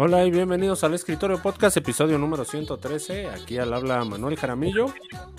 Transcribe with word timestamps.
Hola 0.00 0.24
y 0.24 0.30
bienvenidos 0.30 0.84
al 0.84 0.94
Escritorio 0.94 1.42
Podcast, 1.42 1.76
episodio 1.76 2.18
número 2.18 2.44
113. 2.44 3.30
Aquí 3.30 3.58
al 3.58 3.74
habla 3.74 4.04
Manuel 4.04 4.36
Jaramillo. 4.36 4.94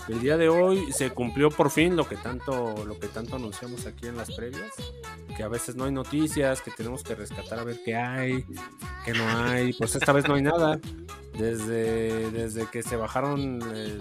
El 0.06 0.20
día 0.20 0.36
de 0.36 0.50
hoy 0.50 0.92
se 0.92 1.12
cumplió 1.12 1.48
por 1.48 1.70
fin 1.70 1.96
lo 1.96 2.06
que 2.06 2.16
tanto, 2.16 2.74
lo 2.84 2.98
que 2.98 3.06
tanto 3.06 3.36
anunciamos 3.36 3.86
aquí 3.86 4.06
en 4.06 4.18
las 4.18 4.30
previas, 4.30 4.70
que 5.34 5.42
a 5.42 5.48
veces 5.48 5.76
no 5.76 5.84
hay 5.84 5.92
noticias, 5.92 6.60
que 6.60 6.70
tenemos 6.72 7.02
que 7.02 7.14
rescatar 7.14 7.58
a 7.58 7.64
ver 7.64 7.80
qué 7.82 7.96
hay, 7.96 8.44
qué 9.06 9.14
no 9.14 9.26
hay. 9.30 9.72
Pues 9.72 9.94
esta 9.94 10.12
vez 10.12 10.28
no 10.28 10.34
hay 10.34 10.42
nada. 10.42 10.78
Desde, 11.38 12.30
desde 12.30 12.66
que 12.66 12.82
se 12.82 12.96
bajaron 12.96 13.62
el, 13.74 13.98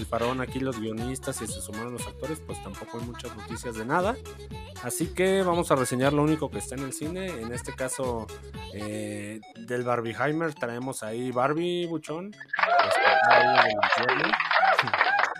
el 0.00 0.06
parón 0.06 0.40
aquí 0.40 0.60
los 0.60 0.80
guionistas 0.80 1.40
y 1.42 1.46
se 1.46 1.60
sumaron 1.60 1.92
los 1.92 2.06
actores, 2.06 2.40
pues 2.40 2.62
tampoco 2.62 2.98
hay 2.98 3.04
muchas 3.04 3.36
noticias 3.36 3.76
de 3.76 3.84
nada. 3.84 4.16
Así 4.82 5.08
que 5.08 5.42
vamos 5.42 5.70
a 5.70 5.76
reseñar 5.76 6.12
lo 6.14 6.22
único 6.22 6.50
que 6.50 6.58
está 6.58 6.74
en 6.74 6.84
el 6.84 6.92
cine. 6.92 7.26
En 7.26 7.52
este 7.52 7.74
caso, 7.74 8.26
eh, 8.72 9.40
del 9.58 9.84
Barbieheimer 9.84 10.54
traemos 10.54 11.02
ahí 11.02 11.30
Barbie 11.30 11.86
Buchón. 11.86 12.34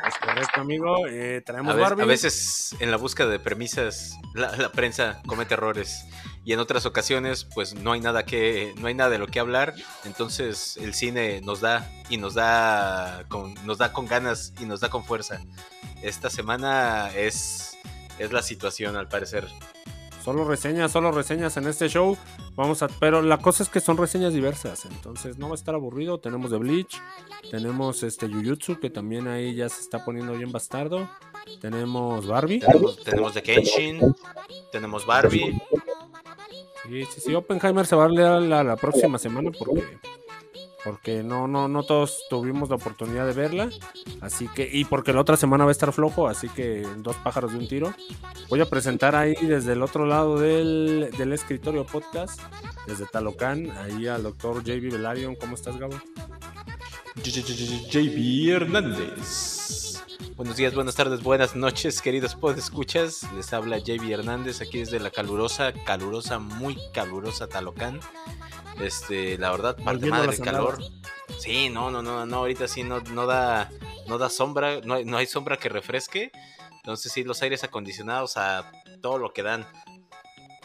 Es 0.06 0.16
correcto, 0.16 0.62
amigo. 0.62 1.06
Eh, 1.08 1.42
traemos 1.44 1.72
a, 1.72 1.76
veces, 1.76 1.90
Barbie. 1.90 2.02
a 2.02 2.06
veces 2.06 2.76
en 2.80 2.90
la 2.90 2.96
búsqueda 2.96 3.28
de 3.28 3.38
premisas 3.38 4.16
la, 4.34 4.56
la, 4.56 4.72
prensa 4.72 5.20
comete 5.26 5.54
errores 5.54 6.06
y 6.44 6.52
en 6.52 6.58
otras 6.58 6.86
ocasiones 6.86 7.44
pues 7.44 7.74
no 7.74 7.92
hay 7.92 8.00
nada 8.00 8.24
que 8.24 8.74
no 8.78 8.86
hay 8.86 8.94
nada 8.94 9.10
de 9.10 9.18
lo 9.18 9.26
que 9.26 9.40
hablar. 9.40 9.74
Entonces 10.04 10.76
el 10.76 10.94
cine 10.94 11.40
nos 11.42 11.60
da 11.60 11.90
y 12.08 12.16
nos 12.16 12.34
da 12.34 13.24
con, 13.28 13.54
nos 13.66 13.78
da 13.78 13.92
con 13.92 14.06
ganas 14.06 14.52
y 14.60 14.64
nos 14.64 14.80
da 14.80 14.88
con 14.88 15.04
fuerza. 15.04 15.40
Esta 16.02 16.30
semana 16.30 17.10
es 17.14 17.76
es 18.18 18.32
la 18.32 18.42
situación 18.42 18.96
al 18.96 19.08
parecer. 19.08 19.48
Solo 20.22 20.44
reseñas, 20.44 20.92
solo 20.92 21.12
reseñas 21.12 21.56
en 21.56 21.66
este 21.66 21.88
show. 21.88 22.16
Vamos 22.54 22.82
a, 22.82 22.88
pero 22.88 23.22
la 23.22 23.38
cosa 23.38 23.62
es 23.62 23.70
que 23.70 23.80
son 23.80 23.96
reseñas 23.96 24.34
diversas, 24.34 24.84
entonces 24.84 25.38
no 25.38 25.48
va 25.48 25.52
a 25.52 25.54
estar 25.54 25.74
aburrido. 25.74 26.20
Tenemos 26.20 26.50
de 26.50 26.58
Bleach, 26.58 27.00
tenemos 27.50 28.02
este 28.02 28.28
Jujutsu 28.28 28.78
que 28.78 28.90
también 28.90 29.28
ahí 29.28 29.54
ya 29.54 29.68
se 29.70 29.80
está 29.80 30.04
poniendo 30.04 30.34
bien 30.34 30.52
bastardo. 30.52 31.08
Tenemos 31.62 32.26
Barbie. 32.26 32.60
Tenemos, 32.60 33.02
tenemos 33.02 33.34
de 33.34 33.42
Kenshin, 33.42 34.14
tenemos 34.70 35.06
Barbie. 35.06 35.58
Sí, 36.84 37.04
sí, 37.04 37.20
sí, 37.20 37.34
Oppenheimer 37.34 37.86
se 37.86 37.96
va 37.96 38.06
a 38.06 38.08
leer 38.08 38.42
la, 38.42 38.76
próxima 38.76 39.18
semana 39.18 39.50
porque 39.56 39.84
porque 40.82 41.22
no, 41.22 41.46
no, 41.46 41.68
no 41.68 41.82
todos 41.82 42.24
tuvimos 42.30 42.70
la 42.70 42.76
oportunidad 42.76 43.26
de 43.26 43.34
verla, 43.34 43.70
así 44.22 44.48
que, 44.48 44.68
y 44.72 44.84
porque 44.86 45.12
la 45.12 45.20
otra 45.20 45.36
semana 45.36 45.64
va 45.64 45.70
a 45.70 45.72
estar 45.72 45.92
flojo, 45.92 46.26
así 46.26 46.48
que 46.48 46.86
dos 46.98 47.16
pájaros 47.16 47.52
de 47.52 47.58
un 47.58 47.68
tiro. 47.68 47.92
Voy 48.48 48.60
a 48.60 48.66
presentar 48.66 49.14
ahí 49.14 49.34
desde 49.34 49.74
el 49.74 49.82
otro 49.82 50.06
lado 50.06 50.38
del, 50.38 51.10
del 51.18 51.32
escritorio 51.32 51.84
podcast, 51.84 52.40
desde 52.86 53.06
Talocán, 53.06 53.70
ahí 53.72 54.06
al 54.06 54.22
doctor 54.22 54.64
JB 54.64 54.92
Velarion. 54.92 55.36
¿Cómo 55.36 55.54
estás, 55.54 55.76
Gabo? 55.76 55.96
JB 57.16 58.50
Hernández. 58.50 60.00
Buenos 60.36 60.56
días, 60.56 60.74
buenas 60.74 60.94
tardes, 60.94 61.22
buenas 61.22 61.56
noches, 61.56 62.00
queridos 62.00 62.34
podescuchas. 62.34 63.26
Les 63.34 63.52
habla 63.52 63.78
JB 63.78 64.10
Hernández 64.12 64.60
aquí 64.60 64.78
desde 64.78 65.00
la 65.00 65.10
calurosa, 65.10 65.72
calurosa, 65.84 66.38
muy 66.38 66.78
calurosa 66.94 67.48
Talocán. 67.48 68.00
Este, 68.80 69.36
la 69.38 69.50
verdad, 69.50 69.76
parte 69.82 70.06
madre 70.06 70.32
el 70.32 70.40
calor. 70.40 70.78
Sí, 71.38 71.68
no, 71.68 71.90
no, 71.90 72.00
no, 72.00 72.24
no, 72.24 72.36
ahorita 72.36 72.68
sí 72.68 72.84
no, 72.84 73.00
no 73.00 73.26
da, 73.26 73.70
no 74.06 74.16
da 74.16 74.30
sombra, 74.30 74.80
no 74.82 74.94
hay, 74.94 75.04
no 75.04 75.16
hay 75.16 75.26
sombra 75.26 75.56
que 75.56 75.68
refresque. 75.68 76.30
Entonces 76.76 77.12
sí, 77.12 77.24
los 77.24 77.42
aires 77.42 77.64
acondicionados 77.64 78.36
a 78.36 78.70
todo 79.02 79.18
lo 79.18 79.32
que 79.32 79.42
dan. 79.42 79.66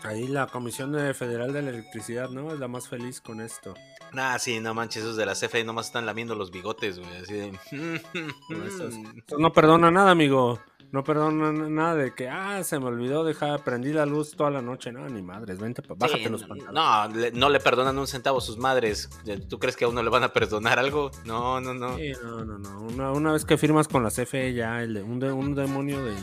Ahí 0.03 0.27
la 0.27 0.47
Comisión 0.47 0.93
Federal 1.15 1.51
de 1.51 1.63
la 1.63 1.71
Electricidad, 1.71 2.29
¿no? 2.29 2.53
Es 2.53 2.59
la 2.59 2.67
más 2.67 2.87
feliz 2.87 3.19
con 3.19 3.41
esto. 3.41 3.73
Nah, 4.15 4.39
sí, 4.39 4.61
no 4.61 4.73
manches, 4.73 5.03
esos 5.03 5.17
de 5.17 5.25
la 5.25 5.33
CFE 5.33 5.65
nomás 5.65 5.87
están 5.87 6.05
lamiendo 6.05 6.35
los 6.35 6.49
bigotes, 6.49 6.99
güey. 6.99 7.17
Así 7.17 7.33
de... 7.33 7.49
Eso, 7.49 8.87
eso 9.27 9.37
no 9.37 9.51
perdona 9.51 9.91
nada, 9.91 10.11
amigo. 10.11 10.61
No 10.95 11.03
perdona 11.03 11.51
nada 11.51 11.95
de 11.95 12.13
que, 12.13 12.29
ah, 12.29 12.63
se 12.63 12.79
me 12.79 12.85
olvidó 12.85 13.25
dejar, 13.25 13.61
prendí 13.65 13.91
la 13.91 14.05
luz 14.05 14.31
toda 14.31 14.49
la 14.49 14.61
noche. 14.61 14.93
No, 14.93 15.05
ni 15.09 15.21
madres, 15.21 15.59
vente, 15.59 15.83
bájate 15.85 16.23
sí, 16.23 16.29
los 16.29 16.45
pantalones. 16.45 16.73
No, 16.73 17.19
le, 17.19 17.31
no 17.31 17.49
le 17.49 17.59
perdonan 17.59 17.97
un 17.97 18.07
centavo 18.07 18.37
a 18.37 18.41
sus 18.41 18.57
madres. 18.57 19.09
¿Tú 19.49 19.59
crees 19.59 19.75
que 19.75 19.83
a 19.83 19.89
uno 19.89 20.01
le 20.01 20.09
van 20.09 20.23
a 20.23 20.31
perdonar 20.31 20.79
algo? 20.79 21.11
No, 21.25 21.59
no, 21.59 21.73
no. 21.73 21.97
Sí, 21.97 22.13
no, 22.23 22.45
no, 22.45 22.57
no. 22.57 22.79
Una, 22.79 23.11
una, 23.11 23.33
vez 23.33 23.43
que 23.43 23.57
firmas 23.57 23.89
con 23.89 24.03
la 24.03 24.09
CFE, 24.09 24.53
ya 24.53 24.81
el 24.83 24.93
de, 24.93 25.03
un, 25.03 25.19
de, 25.19 25.33
un 25.33 25.53
demonio 25.53 26.01
de, 26.01 26.15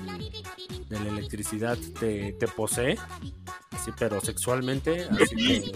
de, 0.89 1.01
la 1.01 1.11
electricidad 1.11 1.77
te, 2.01 2.33
te 2.33 2.49
posee, 2.49 2.97
así, 3.73 3.91
pero 3.99 4.23
sexualmente, 4.23 5.07
así 5.11 5.37
que 5.37 5.73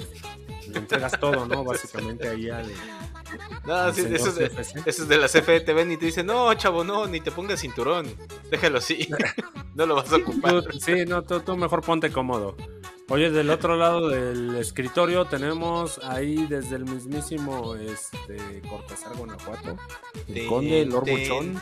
le 0.71 0.78
entregas 0.78 1.21
todo, 1.21 1.47
¿no? 1.47 1.65
Básicamente 1.65 2.28
ahí 2.28 2.49
al. 2.49 2.67
No, 3.67 3.93
sí, 3.93 4.07
eso, 4.13 4.28
es 4.28 4.37
de, 4.37 4.47
eso 4.87 5.03
es 5.03 5.09
de 5.09 5.19
la 5.19 5.28
CFE, 5.28 5.61
te 5.61 5.73
ven 5.73 5.91
y 5.91 5.97
te 5.97 6.07
dicen, 6.07 6.27
no, 6.27 6.53
chavo, 6.55 6.84
no, 6.84 7.07
ni 7.07 7.21
te 7.21 7.31
pongas 7.31 7.61
cinturón, 7.61 8.07
déjalo 8.51 8.81
así, 8.87 9.09
no 9.75 9.87
lo 9.87 9.97
vas 9.97 10.13
a 10.13 10.17
ocupar. 10.17 10.63
Tú, 10.63 10.79
sí, 10.81 11.05
no, 11.07 11.23
tú, 11.23 11.41
tú, 11.41 11.57
mejor 11.57 11.83
ponte 11.83 12.11
cómodo. 12.11 12.57
Oye, 13.09 13.31
del 13.31 13.51
otro 13.51 13.77
lado 13.77 14.09
del 14.09 14.57
escritorio 14.57 15.27
tenemos 15.27 16.01
ahí 16.03 16.45
desde 16.49 16.75
el 16.75 16.87
mismísimo 16.87 17.77
este, 17.77 18.61
Cortázar, 18.69 19.17
Guanajuato, 19.17 19.77
el 20.27 20.47
conde 20.49 20.85
Lord 20.87 21.09
Buchón. 21.09 21.57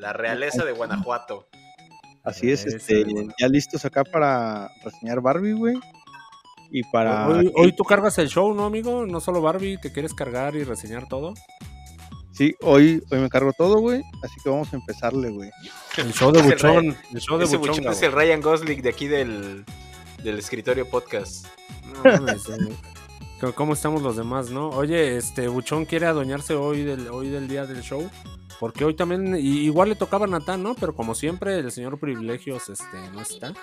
La 0.00 0.12
realeza 0.12 0.64
de 0.64 0.72
Guanajuato. 0.72 1.46
Así 2.24 2.50
es, 2.50 2.66
este, 2.66 3.04
ya 3.38 3.46
listos 3.46 3.84
acá 3.84 4.02
para 4.02 4.68
reseñar 4.82 5.20
Barbie, 5.20 5.52
güey. 5.52 5.78
Y 6.70 6.82
para. 6.82 7.28
Hoy, 7.28 7.52
hoy, 7.54 7.72
tú 7.72 7.84
cargas 7.84 8.18
el 8.18 8.28
show, 8.28 8.52
¿no, 8.52 8.66
amigo? 8.66 9.06
No 9.06 9.20
solo 9.20 9.40
Barbie, 9.40 9.78
¿te 9.78 9.92
quieres 9.92 10.12
cargar 10.12 10.56
y 10.56 10.64
reseñar 10.64 11.08
todo? 11.08 11.34
Sí, 12.38 12.54
hoy, 12.62 13.02
hoy 13.10 13.18
me 13.18 13.28
cargo 13.28 13.52
todo, 13.52 13.80
güey. 13.80 14.00
Así 14.22 14.36
que 14.40 14.48
vamos 14.48 14.72
a 14.72 14.76
empezarle, 14.76 15.28
güey. 15.30 15.50
El 15.96 16.12
show 16.12 16.30
de 16.30 16.40
Buchón. 16.42 16.96
El 17.12 17.20
show 17.20 17.36
de 17.36 17.46
Ese 17.46 17.56
Buchón, 17.56 17.78
Buchón 17.78 17.92
es 17.92 18.02
el 18.02 18.12
Ryan 18.12 18.40
Gosling 18.40 18.80
de 18.80 18.88
aquí 18.88 19.08
del, 19.08 19.64
del 20.22 20.38
escritorio 20.38 20.88
podcast. 20.88 21.46
No, 22.04 22.16
no, 22.16 22.20
no, 22.20 22.76
¿Cómo 23.54 23.72
estamos 23.72 24.02
los 24.02 24.16
demás, 24.16 24.50
no? 24.50 24.70
Oye, 24.70 25.16
este 25.16 25.46
Buchón 25.46 25.84
quiere 25.84 26.06
adueñarse 26.06 26.54
hoy 26.54 26.82
del, 26.82 27.08
hoy 27.08 27.28
del 27.28 27.46
día 27.46 27.66
del 27.66 27.82
show. 27.82 28.08
Porque 28.58 28.84
hoy 28.84 28.94
también, 28.94 29.36
igual 29.36 29.90
le 29.90 29.94
tocaba 29.94 30.24
a 30.24 30.28
Natán, 30.28 30.64
¿no? 30.64 30.74
Pero 30.74 30.92
como 30.92 31.14
siempre, 31.14 31.60
el 31.60 31.70
señor 31.70 32.00
Privilegios 32.00 32.68
este, 32.68 32.96
no 33.12 33.20
está. 33.20 33.54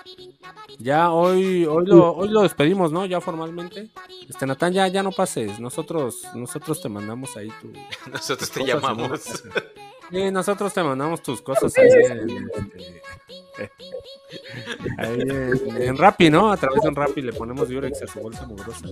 Ya 0.78 1.10
hoy, 1.10 1.66
hoy 1.66 1.84
lo, 1.86 2.14
hoy 2.14 2.30
lo 2.30 2.40
despedimos, 2.40 2.92
¿no? 2.92 3.04
Ya 3.04 3.20
formalmente. 3.20 3.90
Este 4.26 4.46
Natán, 4.46 4.72
ya, 4.72 4.88
ya 4.88 5.02
no 5.02 5.12
pases. 5.12 5.60
Nosotros, 5.60 6.22
nosotros 6.34 6.80
te 6.80 6.88
mandamos 6.88 7.36
ahí 7.36 7.52
tu. 7.60 7.70
nosotros 8.10 8.50
te 8.50 8.64
llamamos. 8.64 9.44
Sí, 10.10 10.30
nosotros 10.30 10.72
te 10.72 10.82
mandamos 10.82 11.22
tus 11.22 11.42
cosas 11.42 11.76
ahí 11.78 11.88
en, 11.88 12.48
este, 13.58 13.82
ahí 14.98 15.20
en, 15.20 15.82
en 15.82 15.96
Rappi, 15.96 16.30
¿no? 16.30 16.52
A 16.52 16.56
través 16.56 16.82
de 16.82 16.88
un 16.88 16.94
Rappi 16.94 17.22
le 17.22 17.32
ponemos 17.32 17.68
Durex 17.68 18.02
a 18.02 18.06
su 18.06 18.20
bolsa 18.20 18.46
mugrosa. 18.46 18.86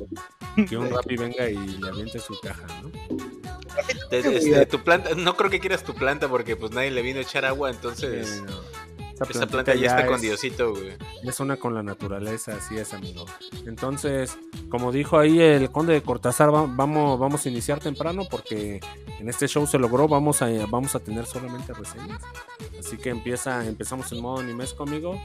Que 0.68 0.76
un 0.76 0.90
Rappi 0.90 1.16
venga 1.16 1.48
y 1.48 1.56
le 1.56 1.88
aviente 1.88 2.18
su 2.18 2.38
caja, 2.40 2.66
¿no? 2.82 2.90
Este, 4.10 4.66
tu 4.66 4.82
planta, 4.82 5.14
no 5.14 5.36
creo 5.36 5.50
que 5.50 5.60
quieras 5.60 5.84
tu 5.84 5.94
planta 5.94 6.28
porque 6.28 6.56
pues 6.56 6.72
nadie 6.72 6.90
le 6.90 7.02
vino 7.02 7.18
a 7.18 7.22
echar 7.22 7.44
agua, 7.44 7.70
entonces 7.70 8.28
sí, 8.28 8.42
no. 8.42 8.73
Esa, 9.14 9.46
planta 9.46 9.74
ya, 9.74 9.80
ya 9.80 9.86
está 9.88 10.00
es, 10.02 10.10
con 10.10 10.20
Diosito, 10.20 10.70
güey. 10.72 10.92
Es 11.22 11.40
una 11.40 11.56
con 11.56 11.74
la 11.74 11.82
naturaleza, 11.82 12.56
así 12.56 12.76
es, 12.76 12.92
amigo. 12.94 13.26
Entonces, 13.66 14.36
como 14.68 14.92
dijo 14.92 15.18
ahí 15.18 15.40
el 15.40 15.70
conde 15.70 15.94
de 15.94 16.02
Cortázar, 16.02 16.50
vamos, 16.50 17.18
vamos 17.18 17.46
a 17.46 17.48
iniciar 17.48 17.80
temprano 17.80 18.24
porque 18.30 18.80
en 19.20 19.28
este 19.28 19.46
show 19.46 19.66
se 19.66 19.78
logró, 19.78 20.08
vamos 20.08 20.42
a, 20.42 20.48
vamos 20.68 20.94
a 20.94 21.00
tener 21.00 21.26
solamente 21.26 21.72
reseñas. 21.72 22.20
Así 22.78 22.96
que 22.96 23.10
empieza, 23.10 23.66
empezamos 23.66 24.10
en 24.12 24.20
modo 24.20 24.40
animesco, 24.40 24.82
amigo. 24.82 25.20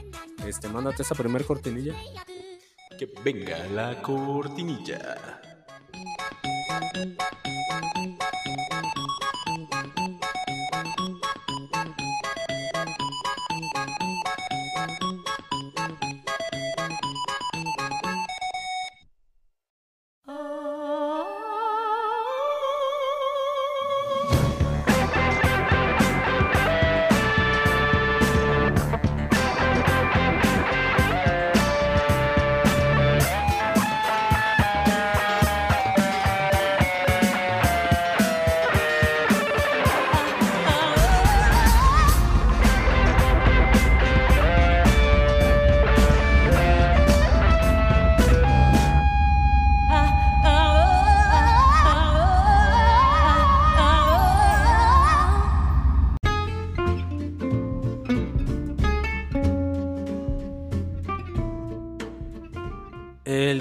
Este, 0.46 0.68
mándate 0.68 1.02
esa 1.02 1.14
primer 1.14 1.44
cortinilla. 1.44 1.94
Que 2.98 3.08
venga 3.24 3.66
la 3.68 4.00
cortinilla. 4.02 5.40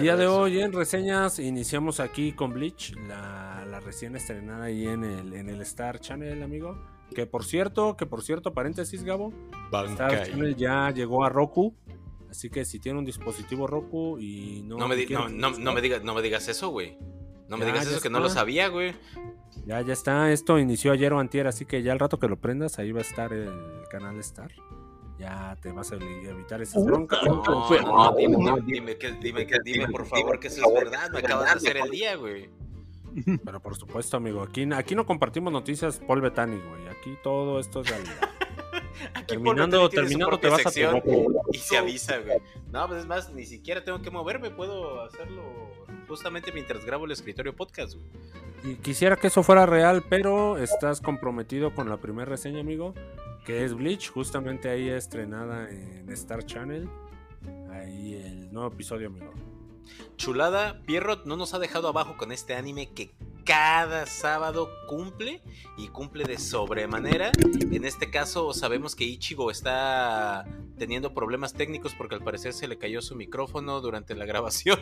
Día 0.10 0.18
de 0.18 0.28
hoy 0.28 0.60
en 0.60 0.74
reseñas 0.74 1.38
iniciamos 1.38 2.00
aquí 2.00 2.32
con 2.32 2.52
Bleach, 2.52 2.96
la, 3.08 3.64
la 3.70 3.80
recién 3.80 4.16
estrenada 4.16 4.64
ahí 4.66 4.88
en 4.88 5.04
el, 5.04 5.34
en 5.34 5.50
el 5.50 5.62
Star 5.62 6.00
Channel, 6.00 6.42
amigo. 6.42 6.80
Que 7.14 7.28
por 7.28 7.46
cierto, 7.46 7.96
que 7.96 8.08
por 8.08 8.24
cierto, 8.24 8.52
paréntesis, 8.52 9.04
Gabo, 9.04 9.32
Star 9.72 10.26
Channel 10.26 10.56
ya 10.56 10.90
llegó 10.90 11.24
a 11.24 11.30
Roku. 11.30 11.76
Así 12.28 12.50
que 12.50 12.66
si 12.66 12.80
tiene 12.80 12.98
un 12.98 13.06
dispositivo 13.06 13.68
Roku 13.68 14.18
y 14.18 14.64
no. 14.64 14.78
No 14.78 14.88
me, 14.88 15.06
no, 15.06 15.30
no, 15.30 15.74
me 15.74 15.82
digas, 15.82 16.04
no 16.04 16.16
me 16.16 16.24
digas 16.24 16.48
eso, 16.48 16.70
güey. 16.70 16.98
No 17.48 17.58
me 17.58 17.66
digas 17.66 17.86
eso, 17.86 18.02
que 18.02 18.10
no 18.10 18.20
lo 18.20 18.30
sabía, 18.30 18.68
güey. 18.68 18.96
Ya, 19.68 19.80
ya 19.82 19.94
está. 19.94 20.32
Esto 20.32 20.58
inició 20.58 20.92
ayer 20.92 21.14
o 21.14 21.20
antier, 21.20 21.46
así 21.46 21.66
que 21.66 21.84
ya 21.84 21.92
al 21.92 22.00
rato 22.00 22.18
que 22.18 22.28
lo 22.28 22.38
prendas, 22.38 22.80
ahí 22.80 22.92
va 22.92 23.00
a 23.00 23.04
estar 23.04 23.32
el 23.32 23.52
canal 23.92 24.20
Star 24.22 24.52
ya 25.20 25.58
te 25.62 25.72
vas 25.72 25.92
a 25.92 25.96
evitar 25.96 26.62
esas 26.62 26.84
broncas. 26.86 27.20
No, 27.24 27.44
no, 27.44 28.16
dime, 28.16 28.38
dime, 28.66 28.96
dime, 29.22 29.48
dime, 29.64 29.88
por 29.90 30.06
favor 30.06 30.40
que 30.40 30.48
eso 30.48 30.66
es 30.66 30.74
verdad. 30.74 31.10
Me 31.12 31.20
acabas 31.20 31.46
de 31.46 31.52
hacer 31.52 31.78
el 31.78 31.92
día, 31.92 32.16
güey. 32.16 32.50
Pero 33.46 33.60
por 33.60 33.76
supuesto, 33.76 34.18
amigo, 34.18 34.42
aquí, 34.42 34.68
aquí 34.74 34.96
no 34.96 35.06
compartimos 35.06 35.52
noticias 35.52 36.00
Paul 36.00 36.22
Bettany, 36.22 36.60
güey. 36.60 36.88
Aquí 36.88 37.18
todo 37.22 37.60
esto 37.60 37.82
es 37.82 37.90
realidad. 37.90 38.30
terminando, 39.28 39.90
terminando 39.90 40.40
te 40.40 40.50
vas 40.50 40.66
a 40.66 40.72
tu 40.72 41.44
Y 41.52 41.58
se 41.58 41.78
avisa, 41.78 42.18
güey. 42.20 42.40
No, 42.72 42.88
pues 42.88 43.02
es 43.02 43.06
más, 43.06 43.34
ni 43.34 43.46
siquiera 43.46 43.84
tengo 43.84 44.02
que 44.02 44.12
moverme, 44.12 44.52
puedo 44.52 45.02
hacerlo 45.02 45.44
justamente 46.10 46.52
mientras 46.52 46.84
grabo 46.84 47.06
el 47.06 47.12
escritorio 47.12 47.56
podcast, 47.56 47.94
güey. 47.94 48.74
Y 48.74 48.76
quisiera 48.76 49.16
que 49.16 49.28
eso 49.28 49.42
fuera 49.42 49.66
real, 49.66 50.04
pero 50.10 50.58
estás 50.58 51.00
comprometido 51.00 51.74
con 51.74 51.88
la 51.88 51.96
primera 51.96 52.26
reseña, 52.26 52.60
amigo 52.60 52.94
que 53.50 53.66
es 53.66 53.74
Bleach, 53.74 54.12
justamente 54.12 54.70
ahí 54.70 54.90
estrenada 54.90 55.70
en 55.72 56.08
Star 56.12 56.46
Channel. 56.46 56.88
Ahí 57.72 58.14
el 58.14 58.54
nuevo 58.54 58.72
episodio, 58.72 59.08
amigo. 59.08 59.34
Chulada, 60.18 60.84
Pierrot 60.86 61.26
no 61.26 61.36
nos 61.36 61.56
ha 61.56 61.60
dejado 61.60 61.88
abajo 61.88 62.16
con 62.16 62.32
este 62.32 62.54
anime 62.54 62.92
que 62.94 63.12
cada 63.50 64.06
sábado 64.06 64.70
cumple 64.86 65.42
y 65.76 65.88
cumple 65.88 66.24
de 66.26 66.38
sobremanera. 66.38 67.32
En 67.72 67.84
este 67.84 68.12
caso 68.12 68.54
sabemos 68.54 68.96
que 68.96 69.06
Ichigo 69.06 69.50
está 69.50 70.46
teniendo 70.78 71.16
problemas 71.16 71.56
técnicos 71.56 71.96
porque 71.96 72.14
al 72.14 72.24
parecer 72.24 72.54
se 72.54 72.68
le 72.68 72.78
cayó 72.78 73.02
su 73.02 73.16
micrófono 73.16 73.82
durante 73.82 74.14
la 74.14 74.28
grabación. 74.28 74.78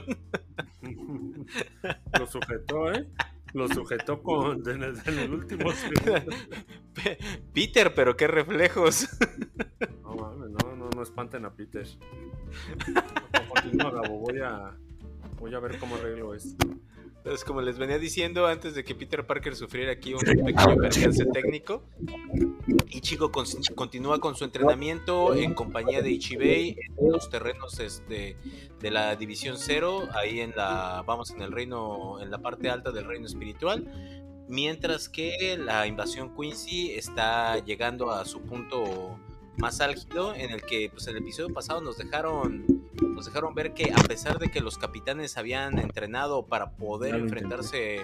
Lo 2.20 2.28
sujetó, 2.28 2.92
¿eh? 2.92 3.08
Lo 3.54 3.70
sujetó 3.70 4.22
con, 4.22 4.70
en, 4.70 4.84
el, 4.84 5.34
último 5.34 5.72
Peter, 7.54 7.96
pero 7.96 8.18
qué 8.18 8.28
reflejos. 8.28 9.08
No 10.04 10.14
mames, 10.14 10.50
no, 10.50 10.76
no, 10.76 10.90
no 10.90 11.04
espanten 11.04 11.46
a 11.46 11.54
Peter. 11.54 11.88
Continúa, 13.48 13.92
Gabo, 13.92 14.20
voy 14.20 14.40
a, 14.40 14.76
voy 15.40 15.56
a 15.56 15.60
ver 15.60 15.80
cómo 15.80 15.96
arreglo 15.96 16.36
esto. 16.36 16.68
Entonces, 17.28 17.44
como 17.44 17.62
les 17.62 17.78
venía 17.78 18.00
diciendo 18.00 18.48
antes 18.48 18.74
de 18.74 18.86
que 18.86 18.96
Peter 18.96 19.28
Parker 19.28 19.54
sufriera 19.54 19.92
aquí 19.92 20.14
un 20.14 20.22
pequeño 20.22 20.78
percance 20.78 21.26
técnico, 21.26 21.84
Ichigo 22.88 23.34
continúa 23.76 24.22
con 24.22 24.34
su 24.34 24.46
entrenamiento 24.46 25.36
en 25.36 25.54
compañía 25.54 26.02
de 26.02 26.12
Ichibei 26.12 26.78
en 26.98 27.12
los 27.12 27.30
terrenos 27.30 27.82
este, 27.82 28.38
de 28.80 28.92
la 28.92 29.18
División 29.18 29.58
Cero, 29.58 30.08
ahí 30.14 30.40
en 30.40 30.56
la, 30.56 31.04
vamos, 31.06 31.32
en 31.32 31.42
el 31.42 31.52
reino, 31.52 32.22
en 32.22 32.32
la 32.32 32.38
parte 32.38 32.70
alta 32.70 32.94
del 32.94 33.04
reino 33.04 33.26
espiritual, 33.26 33.92
mientras 34.48 35.10
que 35.10 35.58
la 35.58 35.86
invasión 35.86 36.34
Quincy 36.34 36.92
está 36.92 37.60
llegando 37.60 38.10
a 38.10 38.24
su 38.24 38.40
punto 38.40 39.20
más 39.58 39.82
álgido 39.82 40.34
en 40.36 40.52
el 40.52 40.62
que 40.62 40.90
pues 40.90 41.08
el 41.08 41.18
episodio 41.18 41.54
pasado 41.54 41.82
nos 41.82 41.98
dejaron 41.98 42.66
nos 43.02 43.26
dejaron 43.26 43.56
ver 43.56 43.74
que 43.74 43.92
a 43.92 44.04
pesar 44.04 44.38
de 44.38 44.50
que 44.50 44.62
los 44.62 44.78
capitanes 44.78 45.38
habían 45.38 45.80
entrenado 45.80 46.46
para 46.46 46.72
poder 46.72 47.16
enfrentarse 47.16 48.02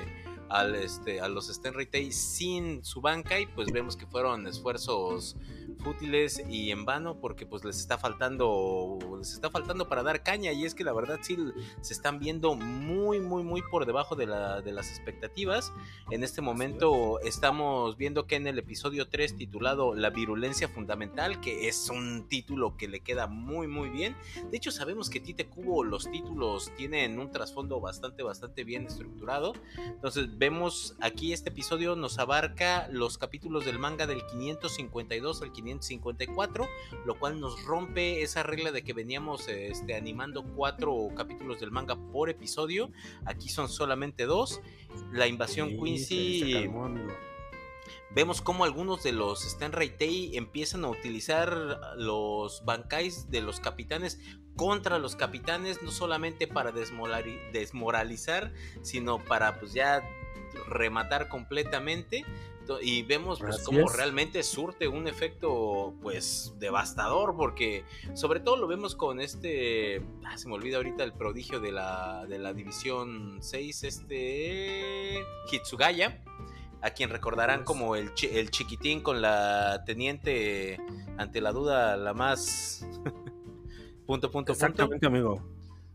al, 0.49 0.75
este, 0.75 1.21
a 1.21 1.27
los 1.27 1.47
Stenritei 1.47 2.11
sin 2.11 2.83
su 2.83 3.01
banca 3.01 3.39
y 3.39 3.45
pues 3.45 3.71
vemos 3.71 3.95
que 3.95 4.05
fueron 4.05 4.47
esfuerzos 4.47 5.35
fútiles 5.79 6.43
y 6.49 6.71
en 6.71 6.85
vano 6.85 7.19
porque 7.19 7.45
pues 7.45 7.63
les 7.63 7.79
está 7.79 7.97
faltando 7.97 8.97
les 9.17 9.33
está 9.33 9.49
faltando 9.49 9.87
para 9.87 10.03
dar 10.03 10.23
caña 10.23 10.51
y 10.51 10.65
es 10.65 10.75
que 10.75 10.83
la 10.83 10.93
verdad 10.93 11.19
sí 11.21 11.37
se 11.81 11.93
están 11.93 12.19
viendo 12.19 12.55
muy 12.55 13.19
muy 13.19 13.43
muy 13.43 13.61
por 13.61 13.85
debajo 13.85 14.15
de, 14.15 14.25
la, 14.27 14.61
de 14.61 14.71
las 14.71 14.89
expectativas. 14.89 15.71
En 16.11 16.23
este 16.23 16.41
momento 16.41 17.19
estamos 17.21 17.97
viendo 17.97 18.27
que 18.27 18.35
en 18.35 18.47
el 18.47 18.59
episodio 18.59 19.07
3 19.07 19.35
titulado 19.35 19.93
La 19.95 20.09
virulencia 20.09 20.67
fundamental 20.67 21.39
que 21.41 21.67
es 21.67 21.89
un 21.89 22.27
título 22.27 22.75
que 22.77 22.87
le 22.87 22.99
queda 22.99 23.27
muy 23.27 23.67
muy 23.67 23.89
bien. 23.89 24.15
De 24.51 24.57
hecho 24.57 24.71
sabemos 24.71 25.09
que 25.09 25.19
Tite 25.19 25.47
Cubo 25.47 25.83
los 25.83 26.09
títulos 26.11 26.71
tienen 26.75 27.19
un 27.19 27.31
trasfondo 27.31 27.79
bastante 27.79 28.23
bastante 28.23 28.63
bien 28.63 28.87
estructurado. 28.87 29.53
Entonces 29.77 30.37
vemos 30.37 30.95
aquí 30.99 31.33
este 31.33 31.49
episodio 31.49 31.95
nos 31.95 32.19
abarca 32.19 32.87
los 32.89 33.17
capítulos 33.17 33.65
del 33.65 33.79
manga 33.79 34.07
del 34.07 34.25
552 34.25 35.41
al 35.41 35.51
554, 35.53 36.67
lo 37.05 37.19
cual 37.19 37.39
nos 37.39 37.63
rompe 37.63 38.21
esa 38.21 38.43
regla 38.43 38.71
de 38.71 38.83
que 38.83 38.93
veníamos 38.93 39.47
este, 39.47 39.95
animando 39.95 40.43
cuatro 40.43 41.09
capítulos 41.15 41.59
del 41.59 41.71
manga 41.71 41.95
por 41.95 42.29
episodio. 42.29 42.91
Aquí 43.25 43.49
son 43.49 43.69
solamente 43.69 44.25
dos. 44.25 44.61
La 45.11 45.27
invasión 45.27 45.77
Quincy. 45.77 46.67
Vemos 48.15 48.41
como 48.41 48.63
algunos 48.63 49.01
de 49.01 49.11
los 49.11 49.41
Stenraitei 49.41 50.37
empiezan 50.37 50.85
a 50.85 50.89
utilizar 50.89 51.51
los 51.97 52.63
bancais 52.63 53.31
de 53.31 53.41
los 53.41 53.59
capitanes 53.59 54.19
contra 54.55 54.99
los 54.99 55.15
capitanes, 55.15 55.81
no 55.81 55.89
solamente 55.89 56.47
para 56.47 56.71
desmoralizar, 56.71 58.53
sino 58.83 59.17
para 59.17 59.59
pues 59.59 59.73
ya 59.73 60.03
rematar 60.67 61.27
completamente 61.27 62.23
y 62.81 63.03
vemos 63.03 63.39
pues 63.39 63.63
cómo 63.63 63.87
realmente 63.89 64.43
surte 64.43 64.87
un 64.87 65.07
efecto 65.07 65.93
pues 66.01 66.53
devastador 66.59 67.35
porque 67.35 67.83
sobre 68.13 68.39
todo 68.39 68.57
lo 68.57 68.67
vemos 68.67 68.95
con 68.95 69.19
este 69.19 70.01
ah, 70.23 70.37
se 70.37 70.47
me 70.47 70.55
olvida 70.55 70.77
ahorita 70.77 71.03
el 71.03 71.13
prodigio 71.13 71.59
de 71.59 71.71
la, 71.71 72.25
de 72.27 72.39
la 72.39 72.53
división 72.53 73.37
6 73.41 73.83
este 73.83 75.23
Hitsugaya 75.51 76.23
a 76.81 76.91
quien 76.91 77.09
recordarán 77.09 77.63
como 77.63 77.95
el, 77.95 78.11
el 78.31 78.51
chiquitín 78.51 79.01
con 79.01 79.21
la 79.21 79.83
teniente 79.85 80.79
ante 81.17 81.41
la 81.41 81.51
duda 81.51 81.95
la 81.97 82.13
más 82.13 82.85
punto 84.05 84.29
punto. 84.31 84.51
Exactamente, 84.51 85.05
amigo 85.05 85.41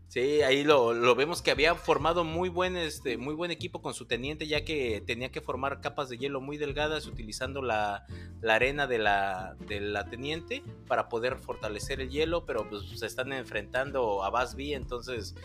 Sí, 0.09 0.41
ahí 0.41 0.63
lo, 0.63 1.15
vemos 1.15 1.43
que 1.43 1.51
había 1.51 1.75
formado 1.75 2.23
muy 2.23 2.49
buen, 2.49 2.75
este, 2.75 3.15
muy 3.15 3.35
buen 3.35 3.51
equipo 3.51 3.79
con 3.79 3.93
su 3.93 4.05
teniente, 4.05 4.47
ya 4.47 4.65
que 4.65 5.03
tenía 5.05 5.31
que 5.31 5.39
formar 5.39 5.81
capas 5.81 6.09
de 6.09 6.17
hielo 6.17 6.41
muy 6.41 6.57
delgadas 6.57 7.05
utilizando 7.05 7.61
la, 7.61 8.07
arena 8.41 8.87
de 8.87 8.97
la, 8.97 9.55
de 9.67 9.79
la 9.79 10.09
teniente 10.09 10.63
para 10.87 11.09
poder 11.09 11.37
fortalecer 11.37 12.01
el 12.01 12.09
hielo, 12.09 12.43
pero 12.43 12.67
pues 12.67 12.89
se 12.99 13.05
están 13.05 13.31
enfrentando 13.33 14.23
a 14.23 14.31
Basby, 14.31 14.73
entonces 14.73 15.35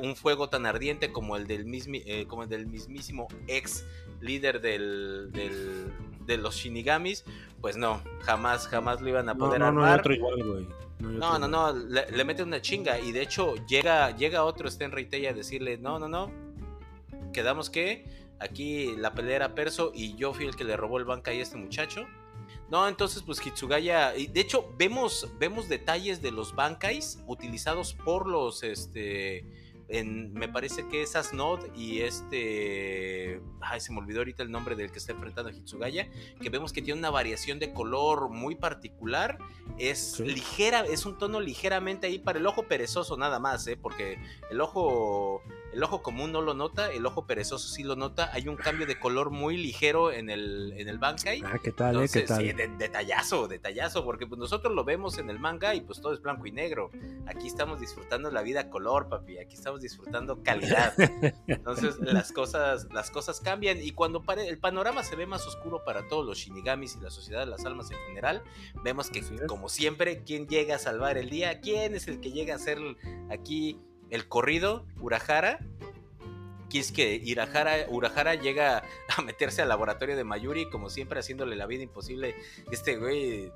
un 0.00 0.16
fuego 0.16 0.48
tan 0.48 0.66
ardiente 0.66 1.12
como 1.12 1.36
el 1.36 1.46
del, 1.46 1.64
eh, 2.06 2.26
como 2.26 2.42
el 2.42 2.48
del 2.48 2.66
mismísimo 2.66 3.28
ex 3.46 3.86
líder 4.20 4.60
del, 4.62 5.30
de 5.30 6.36
los 6.38 6.56
Shinigamis, 6.56 7.24
pues 7.60 7.76
no, 7.76 8.02
jamás, 8.22 8.66
jamás 8.66 9.00
lo 9.00 9.10
iban 9.10 9.28
a 9.28 9.36
poder 9.36 9.60
no, 9.60 9.70
no, 9.70 9.84
armar. 9.84 10.00
otro 10.00 10.12
igual, 10.12 10.42
güey. 10.42 10.85
No, 10.98 11.38
no, 11.38 11.46
no, 11.46 11.72
le, 11.72 12.24
mete 12.24 12.42
una 12.42 12.60
chinga 12.60 12.98
y 12.98 13.12
de 13.12 13.22
hecho 13.22 13.54
llega, 13.66 14.16
llega 14.16 14.44
otro 14.44 14.70
Sten 14.70 14.92
a 14.92 15.32
decirle, 15.32 15.76
no, 15.76 15.98
no, 15.98 16.08
no, 16.08 16.30
quedamos 17.32 17.68
que 17.68 18.04
aquí 18.38 18.96
la 18.96 19.12
pelea 19.12 19.36
era 19.36 19.54
Perso 19.54 19.92
y 19.94 20.16
yo 20.16 20.32
fui 20.32 20.46
el 20.46 20.56
que 20.56 20.64
le 20.64 20.76
robó 20.76 20.98
el 20.98 21.04
banca 21.04 21.30
a 21.30 21.34
este 21.34 21.56
muchacho. 21.56 22.06
No, 22.70 22.88
entonces 22.88 23.22
pues 23.22 23.44
Hitsugaya, 23.44 24.12
de 24.12 24.40
hecho 24.40 24.72
vemos, 24.76 25.28
vemos 25.38 25.68
detalles 25.68 26.20
de 26.20 26.32
los 26.32 26.54
bankais 26.54 27.22
utilizados 27.26 27.92
por 27.92 28.26
los, 28.26 28.62
este, 28.64 29.44
me 29.88 30.48
parece 30.48 30.86
que 30.88 31.02
es 31.02 31.14
Asnod 31.14 31.60
y 31.74 32.00
este, 32.00 33.40
ay, 33.60 33.80
se 33.80 33.92
me 33.92 33.98
olvidó 33.98 34.18
ahorita 34.18 34.42
el 34.42 34.50
nombre 34.50 34.74
del 34.74 34.90
que 34.90 34.98
está 34.98 35.12
enfrentando 35.12 35.50
a 35.50 35.54
Hitsugaya, 35.54 36.08
que 36.40 36.50
vemos 36.50 36.72
que 36.72 36.82
tiene 36.82 36.98
una 36.98 37.10
variación 37.10 37.58
de 37.58 37.72
color 37.72 38.28
muy 38.28 38.56
particular, 38.56 39.38
es 39.78 40.18
ligera, 40.20 40.84
es 40.86 41.06
un 41.06 41.18
tono 41.18 41.40
ligeramente 41.40 42.06
ahí 42.08 42.18
para 42.18 42.38
el 42.38 42.46
ojo 42.46 42.64
perezoso 42.64 43.16
nada 43.16 43.38
más, 43.38 43.66
¿eh? 43.66 43.76
porque 43.76 44.18
el 44.50 44.60
ojo 44.60 45.42
el 45.76 45.82
ojo 45.82 46.02
común 46.02 46.32
no 46.32 46.40
lo 46.40 46.54
nota, 46.54 46.90
el 46.90 47.04
ojo 47.04 47.26
perezoso 47.26 47.68
sí 47.68 47.82
lo 47.82 47.96
nota. 47.96 48.30
Hay 48.32 48.48
un 48.48 48.56
cambio 48.56 48.86
de 48.86 48.98
color 48.98 49.28
muy 49.28 49.58
ligero 49.58 50.10
en 50.10 50.30
el, 50.30 50.72
en 50.74 50.88
el 50.88 50.96
Bankai. 50.96 51.42
Ah, 51.44 51.58
¿qué 51.62 51.70
tal, 51.70 52.02
eh? 52.02 52.08
¿Qué 52.10 52.22
tal? 52.22 52.40
Sí, 52.40 52.52
detallazo, 52.52 53.46
detallazo, 53.46 54.02
porque 54.02 54.26
pues 54.26 54.38
nosotros 54.38 54.72
lo 54.74 54.84
vemos 54.84 55.18
en 55.18 55.28
el 55.28 55.38
manga 55.38 55.74
y 55.74 55.82
pues 55.82 56.00
todo 56.00 56.14
es 56.14 56.22
blanco 56.22 56.46
y 56.46 56.52
negro. 56.52 56.90
Aquí 57.26 57.46
estamos 57.46 57.78
disfrutando 57.78 58.30
la 58.30 58.40
vida 58.40 58.70
color, 58.70 59.10
papi. 59.10 59.36
Aquí 59.36 59.54
estamos 59.54 59.75
disfrutando 59.80 60.42
calidad. 60.42 60.94
Entonces 61.46 61.96
las 62.00 62.32
cosas, 62.32 62.86
las 62.92 63.10
cosas 63.10 63.40
cambian 63.40 63.78
y 63.82 63.92
cuando 63.92 64.22
el 64.36 64.58
panorama 64.58 65.02
se 65.02 65.16
ve 65.16 65.26
más 65.26 65.46
oscuro 65.46 65.84
para 65.84 66.08
todos 66.08 66.24
los 66.26 66.38
shinigamis 66.38 66.96
y 66.96 67.00
la 67.00 67.10
sociedad 67.10 67.40
de 67.40 67.46
las 67.46 67.64
almas 67.64 67.90
en 67.90 67.98
general, 68.08 68.42
vemos 68.82 69.10
que 69.10 69.22
como 69.46 69.68
siempre, 69.68 70.22
¿quién 70.24 70.46
llega 70.46 70.76
a 70.76 70.78
salvar 70.78 71.18
el 71.18 71.30
día? 71.30 71.60
¿Quién 71.60 71.94
es 71.94 72.08
el 72.08 72.20
que 72.20 72.32
llega 72.32 72.54
a 72.54 72.58
ser 72.58 72.78
aquí 73.30 73.80
el 74.10 74.28
corrido, 74.28 74.86
Urahara, 75.00 75.58
que 76.68 77.22
Urahara, 77.32 77.86
Urahara 77.88 78.34
llega 78.34 78.82
a 79.16 79.22
meterse 79.22 79.62
al 79.62 79.68
laboratorio 79.68 80.16
de 80.16 80.24
Mayuri, 80.24 80.68
como 80.68 80.90
siempre 80.90 81.20
haciéndole 81.20 81.56
la 81.56 81.66
vida 81.66 81.82
imposible. 81.82 82.34
Este 82.70 82.96
güey 82.96 83.50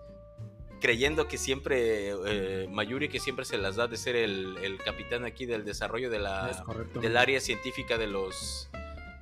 creyendo 0.80 1.28
que 1.28 1.38
siempre 1.38 2.10
eh, 2.26 2.66
Mayuri, 2.68 3.08
que 3.08 3.20
siempre 3.20 3.44
se 3.44 3.58
las 3.58 3.76
da 3.76 3.86
de 3.86 3.96
ser 3.96 4.16
el, 4.16 4.78
capitán 4.84 5.24
aquí 5.24 5.46
del 5.46 5.64
desarrollo 5.64 6.10
de 6.10 6.18
la, 6.18 6.64
del 7.00 7.16
área 7.16 7.40
científica 7.40 7.98
de 7.98 8.06
los, 8.06 8.70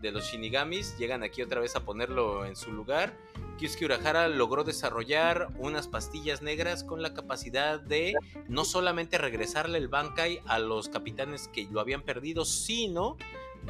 de 0.01 0.13
los 0.13 0.25
Shinigamis, 0.25 0.97
llegan 0.99 1.23
aquí 1.23 1.43
otra 1.43 1.61
vez 1.61 1.75
a 1.77 1.85
ponerlo 1.85 2.47
en 2.47 2.57
su 2.57 2.73
lugar. 2.73 3.17
Kyusuke 3.59 3.87
Urahara 3.87 4.29
logró 4.29 4.63
desarrollar 4.63 5.49
unas 5.59 5.89
pastillas 5.89 6.43
negras 6.43 6.85
con 6.85 7.03
la 7.03 7.13
capacidad 7.13 7.81
de 7.81 8.15
no 8.47 8.65
solamente 8.65 9.19
regresarle 9.19 9.79
el 9.79 9.89
Bankai 9.89 10.41
a 10.47 10.61
los 10.61 10.89
capitanes 10.89 11.49
que 11.49 11.67
lo 11.71 11.81
habían 11.81 12.03
perdido, 12.03 12.45
sino 12.45 13.17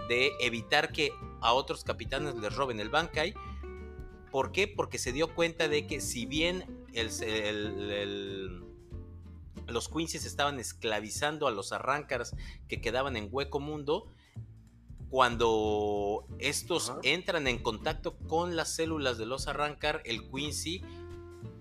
de 0.08 0.32
evitar 0.40 0.92
que 0.92 1.12
a 1.40 1.54
otros 1.54 1.84
capitanes 1.84 2.34
les 2.34 2.54
roben 2.54 2.80
el 2.80 2.90
Bankai. 2.90 3.32
¿Por 4.30 4.52
qué? 4.52 4.68
Porque 4.68 4.98
se 4.98 5.12
dio 5.12 5.34
cuenta 5.34 5.68
de 5.68 5.86
que 5.86 6.02
si 6.02 6.26
bien 6.26 6.77
los 9.66 9.88
Quincy's 9.88 10.24
estaban 10.24 10.58
esclavizando 10.58 11.46
a 11.46 11.50
los 11.50 11.72
arrancars 11.72 12.34
que 12.68 12.80
quedaban 12.80 13.16
en 13.16 13.28
Hueco 13.30 13.60
Mundo, 13.60 14.08
cuando 15.10 16.26
estos 16.38 16.92
entran 17.02 17.46
en 17.46 17.58
contacto 17.58 18.16
con 18.28 18.56
las 18.56 18.74
células 18.74 19.16
de 19.16 19.26
los 19.26 19.48
arrancar, 19.48 20.02
el 20.04 20.28
Quincy 20.30 20.82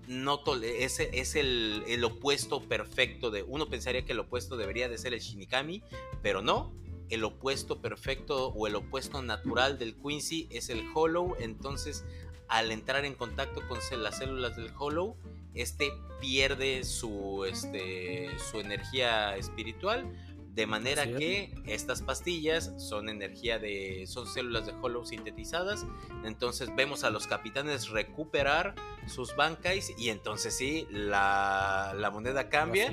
no 0.06 0.42
es, 0.62 1.00
es 1.00 1.34
el, 1.34 1.82
el, 1.86 2.04
opuesto 2.04 2.62
perfecto 2.62 3.30
de... 3.30 3.42
Uno 3.42 3.68
pensaría 3.68 4.04
que 4.04 4.12
el 4.12 4.20
opuesto 4.20 4.56
debería 4.56 4.88
de 4.88 4.98
ser 4.98 5.14
el 5.14 5.20
Shinikami, 5.20 5.82
pero 6.22 6.42
no. 6.42 6.74
El 7.08 7.24
opuesto 7.24 7.80
perfecto 7.80 8.48
o 8.48 8.66
el 8.66 8.74
opuesto 8.74 9.22
natural 9.22 9.78
del 9.78 9.96
Quincy 9.96 10.48
es 10.50 10.68
el 10.68 10.84
Hollow. 10.94 11.36
Entonces, 11.38 12.04
al 12.48 12.70
entrar 12.70 13.04
en 13.04 13.14
contacto 13.14 13.66
con 13.68 13.78
las 14.02 14.18
células 14.18 14.56
del 14.56 14.70
Hollow, 14.76 15.16
este 15.54 15.92
pierde 16.20 16.84
su, 16.84 17.44
este, 17.44 18.28
su 18.50 18.60
energía 18.60 19.36
espiritual 19.36 20.12
de 20.58 20.66
manera 20.66 21.06
que 21.06 21.54
estas 21.66 22.02
pastillas 22.02 22.72
son 22.78 23.08
energía 23.08 23.60
de. 23.60 24.06
son 24.08 24.26
células 24.26 24.66
de 24.66 24.72
Hollow 24.72 25.06
sintetizadas. 25.06 25.86
Entonces 26.24 26.74
vemos 26.74 27.04
a 27.04 27.10
los 27.10 27.28
capitanes 27.28 27.90
recuperar 27.90 28.74
sus 29.06 29.36
bancais. 29.36 29.94
Y 29.96 30.08
entonces 30.08 30.56
sí, 30.56 30.88
la, 30.90 32.10
moneda 32.12 32.48
cambia. 32.48 32.92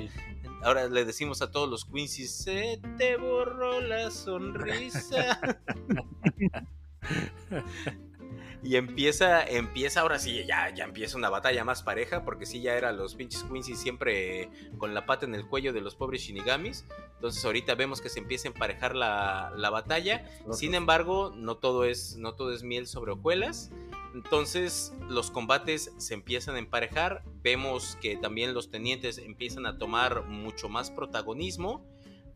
Ahora 0.62 0.86
le 0.86 1.04
decimos 1.04 1.42
a 1.42 1.50
todos 1.50 1.68
los 1.68 1.86
Quincy, 1.86 2.28
se 2.28 2.80
te 2.98 3.16
borró 3.16 3.80
la 3.80 4.12
sonrisa. 4.12 5.40
Y 8.62 8.76
empieza, 8.76 9.44
empieza 9.44 10.00
ahora 10.00 10.18
sí, 10.18 10.44
ya, 10.46 10.74
ya 10.74 10.84
empieza 10.84 11.16
una 11.16 11.30
batalla 11.30 11.64
más 11.64 11.82
pareja, 11.82 12.24
porque 12.24 12.46
sí, 12.46 12.60
ya 12.60 12.74
eran 12.74 12.96
los 12.96 13.14
pinches 13.14 13.44
Quincy 13.44 13.76
siempre 13.76 14.50
con 14.78 14.94
la 14.94 15.06
pata 15.06 15.26
en 15.26 15.34
el 15.34 15.46
cuello 15.46 15.72
de 15.72 15.80
los 15.80 15.94
pobres 15.94 16.22
Shinigamis. 16.22 16.84
Entonces 17.14 17.44
ahorita 17.44 17.74
vemos 17.74 18.00
que 18.00 18.08
se 18.08 18.18
empieza 18.18 18.48
a 18.48 18.52
emparejar 18.52 18.94
la, 18.94 19.70
batalla. 19.70 20.24
Sin 20.52 20.74
embargo, 20.74 21.32
no 21.34 21.56
todo, 21.56 21.84
es, 21.84 22.16
no 22.16 22.34
todo 22.34 22.52
es 22.52 22.62
miel 22.62 22.86
sobre 22.86 23.12
hojuelas. 23.12 23.70
Entonces 24.14 24.94
los 25.08 25.30
combates 25.30 25.92
se 25.98 26.14
empiezan 26.14 26.56
a 26.56 26.58
emparejar. 26.58 27.22
Vemos 27.42 27.96
que 28.00 28.16
también 28.16 28.54
los 28.54 28.70
tenientes 28.70 29.18
empiezan 29.18 29.66
a 29.66 29.78
tomar 29.78 30.24
mucho 30.24 30.68
más 30.68 30.90
protagonismo. 30.90 31.84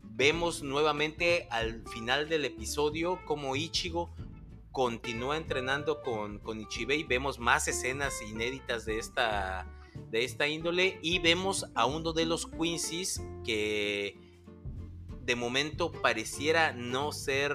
Vemos 0.03 0.61
nuevamente 0.61 1.47
al 1.51 1.87
final 1.87 2.27
del 2.27 2.45
episodio 2.45 3.19
como 3.25 3.55
Ichigo 3.55 4.13
continúa 4.71 5.37
entrenando 5.37 6.01
con, 6.01 6.39
con 6.39 6.59
Ichibei. 6.59 7.03
Vemos 7.03 7.39
más 7.39 7.67
escenas 7.67 8.21
inéditas 8.21 8.85
de 8.85 8.99
esta, 8.99 9.67
de 10.09 10.23
esta 10.23 10.47
índole 10.47 10.99
y 11.01 11.19
vemos 11.19 11.67
a 11.75 11.85
uno 11.85 12.13
de 12.13 12.25
los 12.25 12.47
Quincy's 12.47 13.21
que 13.43 14.17
de 15.23 15.35
momento 15.35 15.91
pareciera 15.91 16.73
no 16.73 17.11
ser 17.11 17.53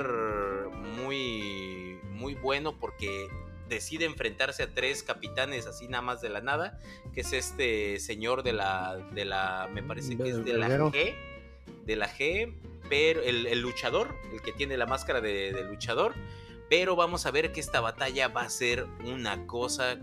muy, 0.96 1.98
muy 2.12 2.34
bueno 2.34 2.78
porque 2.78 3.28
decide 3.68 4.04
enfrentarse 4.04 4.62
a 4.62 4.72
tres 4.72 5.02
capitanes 5.02 5.66
así 5.66 5.88
nada 5.88 6.02
más 6.02 6.20
de 6.20 6.28
la 6.28 6.40
nada, 6.40 6.78
que 7.12 7.22
es 7.22 7.32
este 7.32 7.98
señor 7.98 8.42
de 8.42 8.52
la, 8.52 8.96
de 9.12 9.24
la, 9.24 9.68
me 9.72 9.82
parece 9.82 10.16
que 10.16 10.28
es 10.28 10.44
de 10.44 10.54
la 10.54 10.68
G, 10.68 11.14
de 11.84 11.96
la 11.96 12.08
G, 12.08 12.54
pero 12.88 13.20
el, 13.22 13.60
luchador, 13.60 14.14
el 14.32 14.40
que 14.40 14.52
tiene 14.52 14.76
la 14.76 14.86
máscara 14.86 15.20
de, 15.20 15.52
de 15.52 15.64
luchador, 15.64 16.14
pero 16.68 16.96
vamos 16.96 17.26
a 17.26 17.30
ver 17.30 17.52
que 17.52 17.60
esta 17.60 17.80
batalla 17.80 18.28
va 18.28 18.42
a 18.42 18.50
ser 18.50 18.86
una 19.04 19.46
cosa 19.46 19.98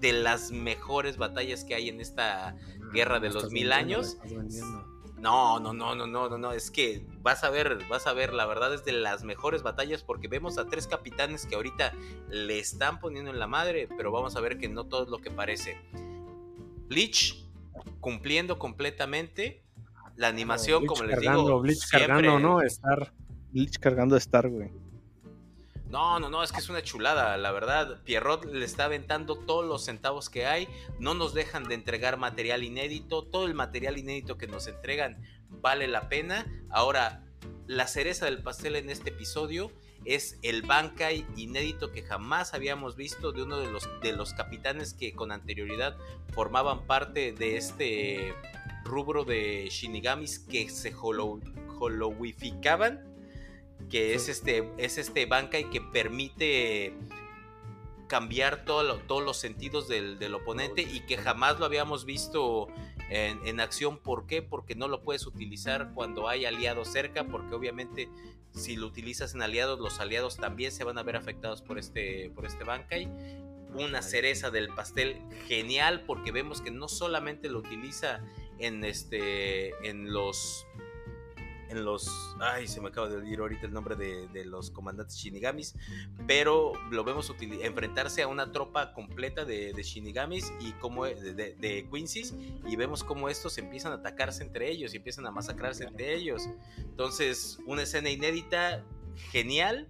de 0.00 0.12
las 0.12 0.50
mejores 0.50 1.16
batallas 1.16 1.64
que 1.64 1.74
hay 1.74 1.88
en 1.88 2.00
esta 2.00 2.56
guerra 2.92 3.20
de 3.20 3.30
los 3.30 3.50
mil 3.50 3.72
años. 3.72 4.18
No, 5.18 5.60
no, 5.60 5.74
no, 5.74 5.94
no, 5.94 6.06
no, 6.06 6.28
no, 6.30 6.38
no, 6.38 6.52
es 6.52 6.70
que 6.70 7.06
vas 7.20 7.44
a 7.44 7.50
ver, 7.50 7.78
vas 7.90 8.06
a 8.06 8.14
ver, 8.14 8.32
la 8.32 8.46
verdad 8.46 8.72
es 8.72 8.86
de 8.86 8.92
las 8.92 9.22
mejores 9.22 9.62
batallas 9.62 10.02
porque 10.02 10.28
vemos 10.28 10.56
a 10.56 10.64
tres 10.66 10.86
capitanes 10.86 11.44
que 11.44 11.56
ahorita 11.56 11.92
le 12.30 12.58
están 12.58 13.00
poniendo 13.00 13.30
en 13.30 13.38
la 13.38 13.46
madre, 13.46 13.86
pero 13.98 14.10
vamos 14.10 14.36
a 14.36 14.40
ver 14.40 14.56
que 14.56 14.68
no 14.68 14.84
todo 14.84 15.04
es 15.04 15.10
lo 15.10 15.18
que 15.18 15.30
parece. 15.30 15.76
Bleach 16.88 17.46
cumpliendo 18.00 18.58
completamente 18.58 19.62
la 20.16 20.28
animación, 20.28 20.86
como 20.86 21.04
les 21.04 21.20
digo, 21.20 21.60
Bleach 21.60 21.88
cargando, 21.90 22.38
¿no? 22.38 22.62
Star. 22.62 23.12
Bleach 23.52 23.78
cargando 23.78 24.16
Star, 24.16 24.48
güey. 24.48 24.70
No, 25.90 26.20
no, 26.20 26.30
no, 26.30 26.44
es 26.44 26.52
que 26.52 26.58
es 26.58 26.68
una 26.68 26.82
chulada, 26.82 27.36
la 27.36 27.50
verdad. 27.50 28.00
Pierrot 28.04 28.44
le 28.44 28.64
está 28.64 28.84
aventando 28.84 29.34
todos 29.34 29.66
los 29.66 29.84
centavos 29.84 30.30
que 30.30 30.46
hay, 30.46 30.68
no 31.00 31.14
nos 31.14 31.34
dejan 31.34 31.64
de 31.64 31.74
entregar 31.74 32.16
material 32.16 32.62
inédito, 32.62 33.24
todo 33.24 33.46
el 33.46 33.54
material 33.54 33.98
inédito 33.98 34.38
que 34.38 34.46
nos 34.46 34.68
entregan 34.68 35.20
vale 35.48 35.88
la 35.88 36.08
pena. 36.08 36.46
Ahora, 36.70 37.24
la 37.66 37.88
cereza 37.88 38.26
del 38.26 38.40
pastel 38.40 38.76
en 38.76 38.88
este 38.88 39.10
episodio 39.10 39.72
es 40.04 40.38
el 40.42 40.62
Bankai 40.62 41.26
inédito 41.36 41.90
que 41.90 42.02
jamás 42.02 42.54
habíamos 42.54 42.94
visto 42.94 43.32
de 43.32 43.42
uno 43.42 43.58
de 43.58 43.68
los, 43.70 43.88
de 44.00 44.12
los 44.12 44.32
capitanes 44.32 44.94
que 44.94 45.12
con 45.12 45.32
anterioridad 45.32 45.96
formaban 46.32 46.86
parte 46.86 47.32
de 47.32 47.56
este 47.56 48.32
rubro 48.84 49.24
de 49.24 49.66
Shinigamis 49.70 50.38
que 50.38 50.70
se 50.70 50.94
holowificaban 50.94 53.09
que 53.90 54.14
es 54.14 54.28
este, 54.28 54.70
es 54.78 54.98
este 54.98 55.26
Bankai 55.26 55.68
que 55.68 55.80
permite 55.80 56.94
cambiar 58.10 58.64
todos 58.64 59.24
los 59.24 59.36
sentidos 59.36 59.86
del, 59.86 60.34
oponente 60.34 60.82
y 60.82 61.00
que 61.06 61.16
jamás 61.16 61.60
lo 61.60 61.66
habíamos 61.66 62.04
visto 62.04 62.68
en, 63.08 63.60
acción. 63.60 63.98
¿Por 63.98 64.26
qué? 64.26 64.42
Porque 64.42 64.74
no 64.74 64.88
lo 64.88 65.02
puedes 65.02 65.26
utilizar 65.26 65.92
cuando 65.94 66.28
hay 66.28 66.44
aliados 66.44 66.88
cerca, 66.88 67.24
porque 67.24 67.54
obviamente 67.54 68.08
si 68.52 68.74
lo 68.74 68.88
utilizas 68.88 69.34
en 69.34 69.42
aliados, 69.42 69.78
los 69.78 70.00
aliados 70.00 70.36
también 70.36 70.72
se 70.72 70.82
van 70.82 70.98
a 70.98 71.04
ver 71.04 71.14
afectados 71.14 71.62
por 71.62 71.78
este, 71.78 72.30
por 72.34 72.46
este 72.46 72.64
Bankai. 72.64 73.08
Una 73.74 74.02
cereza 74.02 74.50
del 74.50 74.68
pastel 74.70 75.20
genial 75.46 76.02
porque 76.04 76.32
vemos 76.32 76.60
que 76.60 76.72
no 76.72 76.88
solamente 76.88 77.48
lo 77.48 77.60
utiliza 77.60 78.20
en, 78.58 78.84
este, 78.84 79.68
en 79.88 80.12
los 80.12 80.66
en 81.70 81.84
los. 81.84 82.36
Ay, 82.40 82.68
se 82.68 82.80
me 82.80 82.88
acaba 82.88 83.08
de 83.08 83.16
olvidar 83.16 83.40
ahorita 83.40 83.66
el 83.66 83.72
nombre 83.72 83.96
de, 83.96 84.44
los 84.44 84.70
comandantes 84.70 85.16
Shinigamis. 85.16 85.76
Pero 86.26 86.72
lo 86.90 87.04
vemos 87.04 87.32
enfrentarse 87.40 88.22
a 88.22 88.28
una 88.28 88.52
tropa 88.52 88.92
completa 88.92 89.44
de, 89.44 89.72
Shinigamis 89.82 90.52
y 90.60 90.72
como 90.72 91.04
de, 91.06 91.34
de, 91.34 91.88
Quincy's. 91.90 92.34
Y 92.66 92.76
vemos 92.76 93.04
cómo 93.04 93.28
estos 93.28 93.56
empiezan 93.58 93.92
a 93.92 93.96
atacarse 93.96 94.42
entre 94.42 94.70
ellos 94.70 94.92
y 94.94 94.98
empiezan 94.98 95.26
a 95.26 95.30
masacrarse 95.30 95.84
entre 95.84 96.14
ellos. 96.14 96.48
Entonces, 96.78 97.58
una 97.66 97.82
escena 97.82 98.10
inédita, 98.10 98.84
genial 99.30 99.88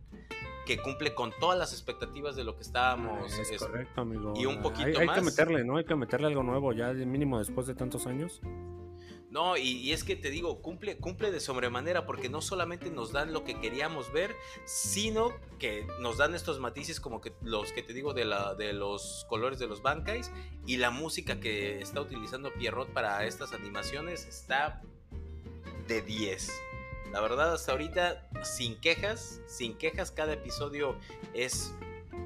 que 0.66 0.78
cumple 0.78 1.14
con 1.14 1.32
todas 1.40 1.58
las 1.58 1.72
expectativas 1.72 2.36
de 2.36 2.44
lo 2.44 2.54
que 2.54 2.62
estábamos. 2.62 3.36
Es, 3.38 3.58
correcto, 3.58 4.02
amigo. 4.02 4.34
Y 4.36 4.46
un 4.46 4.62
poquito 4.62 5.04
más. 5.04 5.16
Hay 5.16 5.20
que 5.20 5.22
meterle, 5.22 5.64
¿no? 5.64 5.76
Hay 5.76 5.84
que 5.84 5.96
meterle 5.96 6.28
algo 6.28 6.42
nuevo 6.42 6.72
ya, 6.72 6.92
mínimo 6.92 7.38
después 7.38 7.66
de 7.66 7.74
tantos 7.74 8.06
años. 8.06 8.40
No, 9.30 9.56
y, 9.56 9.92
es 9.92 10.02
que 10.02 10.16
te 10.16 10.28
digo, 10.28 10.60
cumple, 10.60 10.96
cumple 10.96 11.30
de 11.30 11.38
sobremanera 11.38 12.04
porque 12.04 12.28
no 12.28 12.40
solamente 12.40 12.90
nos 12.90 13.12
dan 13.12 13.32
lo 13.32 13.44
que 13.44 13.60
queríamos 13.60 14.12
ver, 14.12 14.34
sino 14.64 15.32
que 15.60 15.86
nos 16.00 16.16
dan 16.16 16.34
estos 16.34 16.58
matices 16.58 16.98
como 16.98 17.20
que 17.20 17.32
los 17.40 17.72
que 17.72 17.84
te 17.84 17.92
digo 17.92 18.12
de, 18.12 18.24
la, 18.24 18.54
de 18.56 18.72
los 18.72 19.24
colores 19.28 19.60
de 19.60 19.68
los 19.68 19.82
bancais 19.82 20.32
y 20.66 20.78
la 20.78 20.90
música 20.90 21.38
que 21.38 21.78
está 21.78 22.00
utilizando 22.00 22.52
Pierrot 22.52 22.92
para 22.92 23.24
estas 23.24 23.52
animaciones 23.52 24.26
está 24.26 24.82
de 25.86 26.02
10. 26.02 26.50
La 27.12 27.20
verdad, 27.20 27.54
hasta 27.54 27.70
ahorita, 27.70 28.28
sin 28.42 28.80
quejas, 28.80 29.40
sin 29.46 29.78
quejas, 29.78 30.10
cada 30.10 30.32
episodio 30.32 30.96
es 31.34 31.72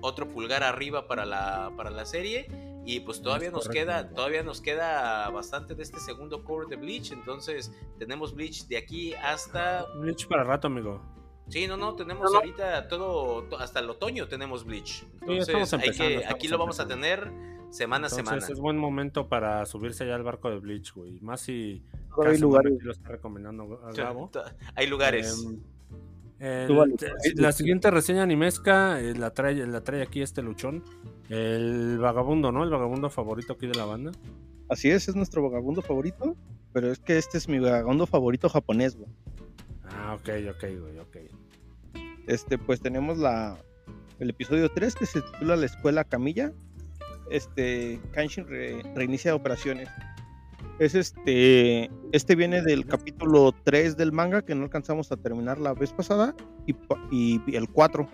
otro 0.00 0.30
pulgar 0.30 0.62
arriba 0.62 1.06
para 1.06 1.26
la, 1.26 1.70
para 1.76 1.90
la 1.90 2.06
serie 2.06 2.73
Y 2.86 3.00
pues 3.00 3.22
todavía 3.22 3.50
nos 3.50 3.68
queda, 3.68 4.10
todavía 4.10 4.42
nos 4.42 4.60
queda 4.60 5.30
bastante 5.30 5.74
de 5.74 5.82
este 5.82 5.98
segundo 6.00 6.44
core 6.44 6.66
de 6.68 6.76
Bleach. 6.76 7.12
Entonces, 7.12 7.72
tenemos 7.98 8.34
Bleach 8.34 8.66
de 8.66 8.76
aquí 8.76 9.14
hasta. 9.14 9.86
Bleach 9.96 10.26
para 10.28 10.44
rato, 10.44 10.66
amigo. 10.66 11.00
Sí, 11.48 11.66
no, 11.66 11.76
no, 11.76 11.94
tenemos 11.94 12.34
ahorita 12.34 12.88
todo, 12.88 13.46
hasta 13.58 13.80
el 13.80 13.90
otoño 13.90 14.28
tenemos 14.28 14.64
Bleach. 14.64 15.06
Entonces, 15.20 15.74
hay 15.74 15.90
que, 15.90 16.24
aquí 16.26 16.48
lo 16.48 16.58
vamos 16.58 16.80
a 16.80 16.86
tener 16.86 17.30
semana 17.70 18.06
a 18.06 18.10
semana. 18.10 18.38
Es 18.38 18.58
buen 18.58 18.78
momento 18.78 19.28
para 19.28 19.64
subirse 19.66 20.06
ya 20.06 20.14
al 20.14 20.22
barco 20.22 20.50
de 20.50 20.58
Bleach, 20.58 20.92
güey. 20.94 21.20
Más 21.20 21.40
si 21.40 21.82
hay 22.24 22.38
lugares. 22.38 22.72
lo 22.82 22.92
está 22.92 23.08
recomendando 23.08 23.80
a 23.84 23.92
Gabo. 23.92 24.30
Hay 24.74 24.86
lugares. 24.86 25.46
Em, 26.40 26.68
la 27.36 27.52
siguiente 27.52 27.90
reseña 27.90 28.22
animesca 28.22 29.00
eh, 29.00 29.14
la 29.14 29.32
trae, 29.32 29.66
la 29.66 29.82
trae 29.82 30.02
aquí 30.02 30.20
este 30.20 30.42
luchón. 30.42 30.84
El 31.28 31.98
vagabundo, 31.98 32.52
¿no? 32.52 32.64
El 32.64 32.70
vagabundo 32.70 33.10
favorito 33.10 33.54
aquí 33.54 33.66
de 33.66 33.74
la 33.74 33.84
banda. 33.84 34.12
Así 34.68 34.90
es, 34.90 35.08
es 35.08 35.16
nuestro 35.16 35.42
vagabundo 35.42 35.82
favorito. 35.82 36.36
Pero 36.72 36.90
es 36.90 36.98
que 36.98 37.16
este 37.16 37.38
es 37.38 37.48
mi 37.48 37.60
vagabundo 37.60 38.06
favorito 38.06 38.48
japonés, 38.48 38.96
güey. 38.96 39.08
Ah, 39.84 40.14
ok, 40.14 40.28
ok, 40.50 40.64
güey, 40.80 40.98
ok. 40.98 41.16
Este, 42.26 42.58
pues 42.58 42.80
tenemos 42.80 43.18
la, 43.18 43.56
el 44.18 44.30
episodio 44.30 44.68
3 44.68 44.94
que 44.96 45.06
se 45.06 45.22
titula 45.22 45.56
La 45.56 45.66
Escuela 45.66 46.04
Camilla. 46.04 46.52
Este, 47.30 48.00
Kanshin 48.12 48.46
reinicia 48.94 49.34
operaciones. 49.34 49.88
Es 50.80 50.96
este, 50.96 51.88
este 52.10 52.34
viene 52.34 52.60
del 52.60 52.86
capítulo 52.86 53.54
3 53.62 53.96
del 53.96 54.10
manga 54.10 54.42
que 54.42 54.56
no 54.56 54.64
alcanzamos 54.64 55.12
a 55.12 55.16
terminar 55.16 55.58
la 55.58 55.74
vez 55.74 55.92
pasada 55.92 56.34
y, 56.66 56.74
y 57.12 57.40
el 57.54 57.68
4. 57.68 58.08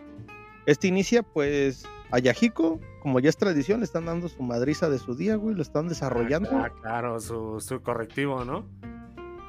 Este 0.67 0.89
inicia 0.89 1.23
pues 1.23 1.87
a 2.11 2.19
Yahiko, 2.19 2.81
como 3.03 3.21
ya 3.21 3.29
es 3.29 3.37
tradición, 3.37 3.81
le 3.81 3.85
están 3.85 4.07
dando 4.07 4.29
su 4.29 4.43
madriza 4.43 4.91
de 4.91 4.99
su 4.99 5.15
día, 5.15 5.37
güey, 5.37 5.55
lo 5.55 5.63
están 5.63 5.89
desarrollando. 5.89 6.51
Ah, 6.53 6.71
claro, 6.81 7.21
su, 7.21 7.61
su 7.61 7.81
correctivo, 7.83 8.45
¿no? 8.45 8.67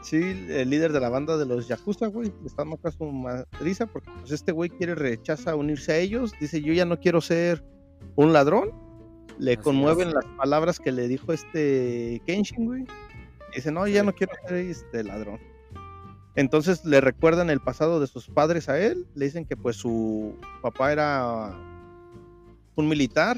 Sí, 0.02 0.48
el 0.50 0.70
líder 0.70 0.94
de 0.94 1.00
la 1.00 1.10
banda 1.10 1.38
de 1.38 1.46
los 1.46 1.68
Yakuza, 1.68 2.08
güey, 2.08 2.32
le 2.42 2.48
están 2.48 2.70
dando 2.70 2.92
su 2.92 3.06
madriza 3.12 3.86
porque 3.86 4.10
pues, 4.20 4.32
este 4.32 4.52
güey 4.52 4.70
quiere 4.70 4.96
rechaza 4.96 5.56
unirse 5.56 5.92
a 5.92 5.98
ellos, 5.98 6.34
dice 6.40 6.62
yo 6.62 6.74
ya 6.74 6.86
no 6.86 7.00
quiero 7.00 7.22
ser 7.22 7.64
un 8.16 8.34
ladrón, 8.34 8.72
le 9.38 9.58
conmueven 9.58 10.14
las 10.14 10.26
palabras 10.38 10.80
que 10.80 10.92
le 10.92 11.08
dijo 11.08 11.34
este 11.34 12.22
Kenshin, 12.26 12.66
güey. 12.66 12.86
Dice, 13.56 13.72
no, 13.72 13.86
ya 13.88 14.04
no 14.04 14.14
quiero 14.14 14.34
ser 14.48 14.58
este 14.58 15.04
ladrón. 15.04 15.40
Entonces 16.36 16.86
le 16.86 17.02
recuerdan 17.02 17.50
el 17.50 17.60
pasado 17.60 18.00
de 18.00 18.08
sus 18.08 18.28
padres 18.28 18.70
a 18.70 18.80
él, 18.80 19.06
le 19.16 19.26
dicen 19.26 19.46
que 19.46 19.58
pues 19.58 19.76
su 19.76 20.36
papá 20.62 20.92
era 20.92 21.71
un 22.82 22.90
militar 22.90 23.38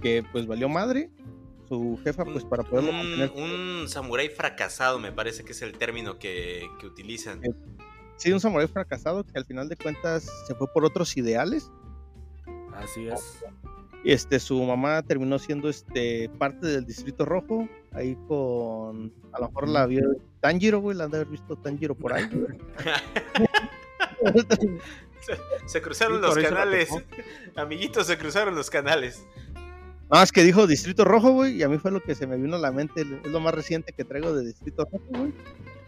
que 0.00 0.24
pues 0.32 0.46
valió 0.46 0.68
madre, 0.68 1.10
su 1.68 1.98
jefa 2.02 2.24
pues 2.24 2.44
para 2.44 2.64
poderlo 2.64 2.90
un, 2.90 2.96
mantener. 2.96 3.32
Un 3.36 3.88
samurái 3.88 4.28
fracasado 4.28 4.98
me 4.98 5.12
parece 5.12 5.44
que 5.44 5.52
es 5.52 5.62
el 5.62 5.78
término 5.78 6.18
que, 6.18 6.66
que 6.80 6.86
utilizan. 6.86 7.44
Eh, 7.44 7.54
sí, 8.16 8.32
un 8.32 8.40
samurái 8.40 8.68
fracasado 8.68 9.24
que 9.24 9.38
al 9.38 9.44
final 9.44 9.68
de 9.68 9.76
cuentas 9.76 10.28
se 10.46 10.54
fue 10.54 10.66
por 10.72 10.84
otros 10.84 11.16
ideales. 11.16 11.70
Así 12.74 13.06
es 13.06 13.42
este, 14.04 14.40
su 14.40 14.62
mamá 14.62 15.02
terminó 15.02 15.38
siendo 15.38 15.68
este, 15.68 16.28
parte 16.38 16.66
del 16.66 16.84
Distrito 16.84 17.24
Rojo, 17.24 17.68
ahí 17.92 18.16
con, 18.26 19.12
a 19.32 19.40
lo 19.40 19.48
mejor 19.48 19.68
la 19.68 19.86
vio 19.86 20.02
Tanjiro, 20.40 20.80
güey, 20.80 20.96
la 20.96 21.04
han 21.04 21.10
de 21.10 21.18
haber 21.18 21.28
visto 21.28 21.56
Tanjiro 21.56 21.94
por 21.94 22.12
ahí. 22.12 22.24
se, 25.66 25.82
cruzaron 25.82 26.20
los 26.20 26.36
canales, 26.36 26.90
amiguitos, 27.56 28.06
se 28.06 28.18
cruzaron 28.18 28.54
los 28.54 28.70
canales. 28.70 29.24
Más 30.08 30.30
que 30.30 30.42
dijo 30.42 30.66
Distrito 30.66 31.04
Rojo, 31.04 31.32
güey, 31.32 31.56
y 31.56 31.62
a 31.62 31.68
mí 31.68 31.78
fue 31.78 31.90
lo 31.90 32.02
que 32.02 32.14
se 32.14 32.26
me 32.26 32.36
vino 32.36 32.56
a 32.56 32.58
la 32.58 32.70
mente, 32.70 33.02
es 33.02 33.30
lo 33.30 33.40
más 33.40 33.54
reciente 33.54 33.92
que 33.92 34.04
traigo 34.04 34.34
de 34.34 34.44
Distrito 34.44 34.86
Rojo, 34.90 35.04
güey. 35.08 35.32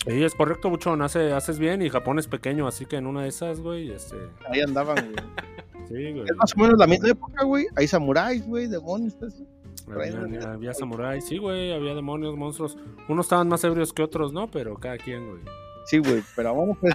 Sí, 0.07 0.23
es 0.23 0.35
correcto, 0.35 0.69
Buchón, 0.69 1.01
hace, 1.03 1.33
haces 1.33 1.59
bien 1.59 1.81
y 1.81 1.89
Japón 1.89 2.19
es 2.19 2.27
pequeño, 2.27 2.67
así 2.67 2.85
que 2.87 2.97
en 2.97 3.07
una 3.07 3.23
de 3.23 3.29
esas, 3.29 3.61
güey, 3.61 3.91
este... 3.91 4.17
Ahí 4.51 4.61
andaban, 4.61 4.97
güey. 4.97 5.17
Sí, 5.89 6.13
güey. 6.13 6.25
Es 6.25 6.37
más 6.37 6.55
o 6.57 6.61
menos 6.61 6.79
la 6.79 6.87
misma 6.87 7.11
época, 7.11 7.45
güey. 7.45 7.67
Hay 7.77 7.87
samuráis, 7.87 8.47
güey, 8.47 8.69
demonios, 8.69 9.15
eso. 9.21 9.45
Había, 9.93 10.53
había 10.53 10.73
samuráis, 10.73 11.27
sí, 11.27 11.37
güey, 11.37 11.73
había 11.73 11.95
demonios, 11.95 12.37
monstruos. 12.37 12.79
Unos 13.07 13.27
estaban 13.27 13.49
más 13.49 13.63
ebrios 13.65 13.93
que 13.93 14.03
otros, 14.03 14.33
¿no? 14.33 14.51
Pero 14.51 14.77
cada 14.77 14.97
quien, 14.97 15.29
güey. 15.29 15.43
Sí, 15.85 15.99
güey, 15.99 16.23
pero 16.35 16.55
vamos, 16.55 16.79
pues. 16.81 16.95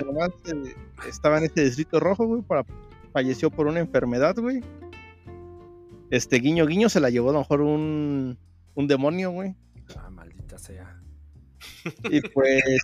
Además, 0.00 0.30
eh, 0.46 0.74
estaba 1.06 1.38
en 1.38 1.44
este 1.44 1.64
distrito 1.64 2.00
rojo, 2.00 2.26
güey, 2.26 2.42
para, 2.42 2.64
falleció 3.12 3.50
por 3.50 3.66
una 3.66 3.80
enfermedad, 3.80 4.36
güey. 4.36 4.62
Este 6.10 6.38
guiño 6.38 6.66
guiño 6.66 6.88
se 6.88 7.00
la 7.00 7.10
llevó 7.10 7.30
a 7.30 7.34
lo 7.34 7.38
mejor 7.40 7.60
un, 7.60 8.38
un 8.74 8.86
demonio, 8.86 9.30
güey. 9.30 9.54
Ah, 9.96 10.10
maldita 10.10 10.58
sea. 10.58 11.00
Y 12.10 12.20
pues 12.20 12.82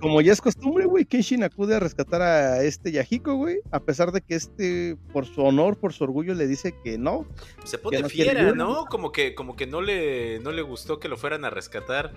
como 0.00 0.20
ya 0.20 0.32
es 0.32 0.40
costumbre, 0.40 0.86
güey, 0.86 1.04
Kenshin 1.04 1.42
acude 1.42 1.74
a 1.74 1.80
rescatar 1.80 2.22
a 2.22 2.62
este 2.62 2.92
Yahiko, 2.92 3.34
güey, 3.34 3.60
a 3.70 3.80
pesar 3.80 4.12
de 4.12 4.20
que 4.22 4.34
este, 4.34 4.96
por 5.12 5.26
su 5.26 5.42
honor, 5.42 5.78
por 5.78 5.92
su 5.92 6.04
orgullo, 6.04 6.34
le 6.34 6.46
dice 6.46 6.74
que 6.82 6.96
no. 6.98 7.26
Se 7.64 7.78
pone 7.78 8.02
fiera, 8.08 8.52
¿no? 8.54 8.86
Como 8.86 9.12
que, 9.12 9.34
como 9.34 9.54
que 9.54 9.66
no 9.66 9.82
le, 9.82 10.38
no 10.40 10.52
le 10.52 10.62
gustó 10.62 10.98
que 10.98 11.08
lo 11.08 11.16
fueran 11.16 11.44
a 11.44 11.50
rescatar. 11.50 12.14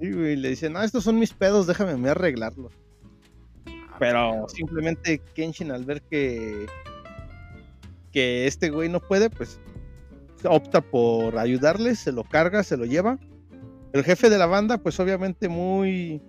Sí, 0.00 0.12
güey, 0.12 0.36
le 0.36 0.50
dice, 0.50 0.70
no, 0.70 0.82
estos 0.82 1.04
son 1.04 1.18
mis 1.18 1.32
pedos, 1.32 1.66
déjame 1.66 1.96
me 1.96 2.10
arreglarlos. 2.10 2.72
Ah, 3.98 4.00
Pero 4.00 4.48
simplemente 4.48 5.20
Kenshin 5.34 5.72
al 5.72 5.84
ver 5.84 6.02
que 6.02 6.66
que 8.12 8.46
este 8.46 8.70
güey 8.70 8.88
no 8.88 9.00
puede, 9.00 9.28
pues 9.28 9.60
opta 10.44 10.80
por 10.80 11.36
ayudarle, 11.36 11.94
se 11.96 12.12
lo 12.12 12.24
carga, 12.24 12.62
se 12.62 12.76
lo 12.76 12.84
lleva. 12.84 13.18
El 13.92 14.04
jefe 14.04 14.30
de 14.30 14.38
la 14.38 14.46
banda, 14.46 14.78
pues 14.78 14.98
obviamente 15.00 15.48
muy 15.48 16.22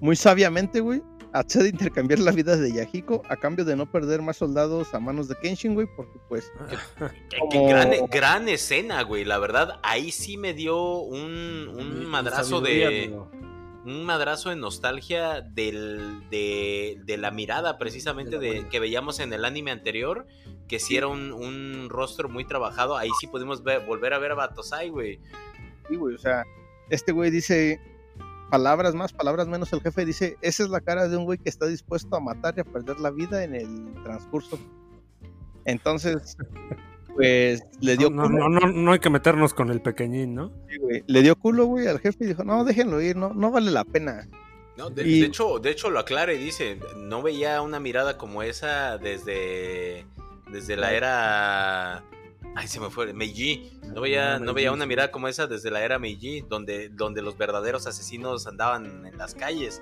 muy 0.00 0.16
sabiamente, 0.16 0.80
güey, 0.80 1.02
accede 1.32 1.66
a 1.66 1.70
intercambiar 1.70 2.20
la 2.20 2.32
vida 2.32 2.56
de 2.56 2.72
Yahiko 2.72 3.22
a 3.28 3.36
cambio 3.36 3.64
de 3.64 3.76
no 3.76 3.90
perder 3.90 4.22
más 4.22 4.36
soldados 4.36 4.94
a 4.94 5.00
manos 5.00 5.28
de 5.28 5.34
Kenshin, 5.36 5.74
güey, 5.74 5.86
porque 5.96 6.18
pues... 6.28 6.52
Qué, 7.50 8.06
gran, 8.10 8.48
escena, 8.48 9.02
güey, 9.02 9.24
la 9.24 9.38
verdad, 9.38 9.80
ahí 9.82 10.10
sí 10.10 10.36
me 10.36 10.54
dio 10.54 10.98
un, 11.00 11.68
un 11.74 12.06
madrazo 12.06 12.60
de... 12.60 13.16
Un 13.88 14.04
madrazo 14.04 14.50
de 14.50 14.56
nostalgia 14.56 15.40
del, 15.40 16.28
de, 16.30 17.00
de 17.04 17.16
la 17.16 17.30
mirada 17.30 17.78
precisamente 17.78 18.38
de, 18.38 18.68
que 18.68 18.80
veíamos 18.80 19.18
en 19.18 19.32
el 19.32 19.46
anime 19.46 19.70
anterior, 19.70 20.26
que 20.68 20.78
sí 20.78 20.96
era 20.96 21.06
un, 21.06 21.32
un 21.32 21.88
rostro 21.88 22.28
muy 22.28 22.44
trabajado, 22.44 22.98
ahí 22.98 23.08
sí 23.18 23.26
pudimos 23.26 23.62
volver 23.62 24.12
a 24.12 24.18
ver 24.18 24.32
a 24.32 24.34
Batosai, 24.34 24.90
güey. 24.90 25.18
Sí, 25.88 25.96
güey, 25.96 26.16
o 26.16 26.18
sea, 26.18 26.44
este 26.90 27.12
güey 27.12 27.30
dice, 27.30 27.80
palabras 28.50 28.94
más, 28.94 29.14
palabras 29.14 29.48
menos, 29.48 29.72
el 29.72 29.80
jefe 29.80 30.04
dice, 30.04 30.36
esa 30.42 30.64
es 30.64 30.68
la 30.68 30.80
cara 30.80 31.08
de 31.08 31.16
un 31.16 31.24
güey 31.24 31.38
que 31.38 31.48
está 31.48 31.66
dispuesto 31.66 32.14
a 32.14 32.20
matar 32.20 32.54
y 32.58 32.60
a 32.60 32.64
perder 32.64 33.00
la 33.00 33.10
vida 33.10 33.42
en 33.42 33.54
el 33.54 33.94
transcurso. 34.02 34.58
Entonces, 35.64 36.36
pues 37.14 37.62
le 37.80 37.96
dio 37.96 38.10
no, 38.10 38.24
culo. 38.24 38.48
No, 38.48 38.60
no, 38.60 38.72
no, 38.72 38.92
hay 38.92 38.98
que 38.98 39.10
meternos 39.10 39.54
con 39.54 39.70
el 39.70 39.80
pequeñín, 39.80 40.34
¿no? 40.34 40.52
Sí, 40.68 40.78
güey. 40.78 41.04
Le 41.06 41.22
dio 41.22 41.36
culo, 41.36 41.66
güey, 41.66 41.86
al 41.86 42.00
jefe 42.00 42.24
y 42.24 42.28
dijo, 42.28 42.44
no, 42.44 42.64
déjenlo 42.64 43.00
ir, 43.00 43.16
no, 43.16 43.32
no 43.34 43.50
vale 43.50 43.70
la 43.70 43.84
pena. 43.84 44.28
No, 44.76 44.90
de, 44.90 45.02
de, 45.02 45.24
hecho, 45.24 45.58
de 45.58 45.70
hecho 45.70 45.90
lo 45.90 45.98
aclara 45.98 46.32
y 46.32 46.38
dice, 46.38 46.78
no 46.96 47.20
veía 47.20 47.60
una 47.62 47.80
mirada 47.80 48.16
como 48.16 48.44
esa 48.44 48.96
desde, 48.96 50.06
desde 50.52 50.76
la 50.76 50.92
era 50.92 52.04
Ay, 52.54 52.66
se 52.66 52.80
me 52.80 52.90
fue. 52.90 53.12
Meiji. 53.12 53.78
No 53.84 54.00
veía, 54.00 54.38
no 54.38 54.54
veía 54.54 54.72
una 54.72 54.86
mirada 54.86 55.10
como 55.10 55.28
esa 55.28 55.46
desde 55.46 55.70
la 55.70 55.84
era 55.84 55.98
Meiji, 55.98 56.40
donde, 56.42 56.88
donde 56.88 57.22
los 57.22 57.38
verdaderos 57.38 57.86
asesinos 57.86 58.46
andaban 58.46 59.06
en 59.06 59.16
las 59.16 59.34
calles. 59.34 59.80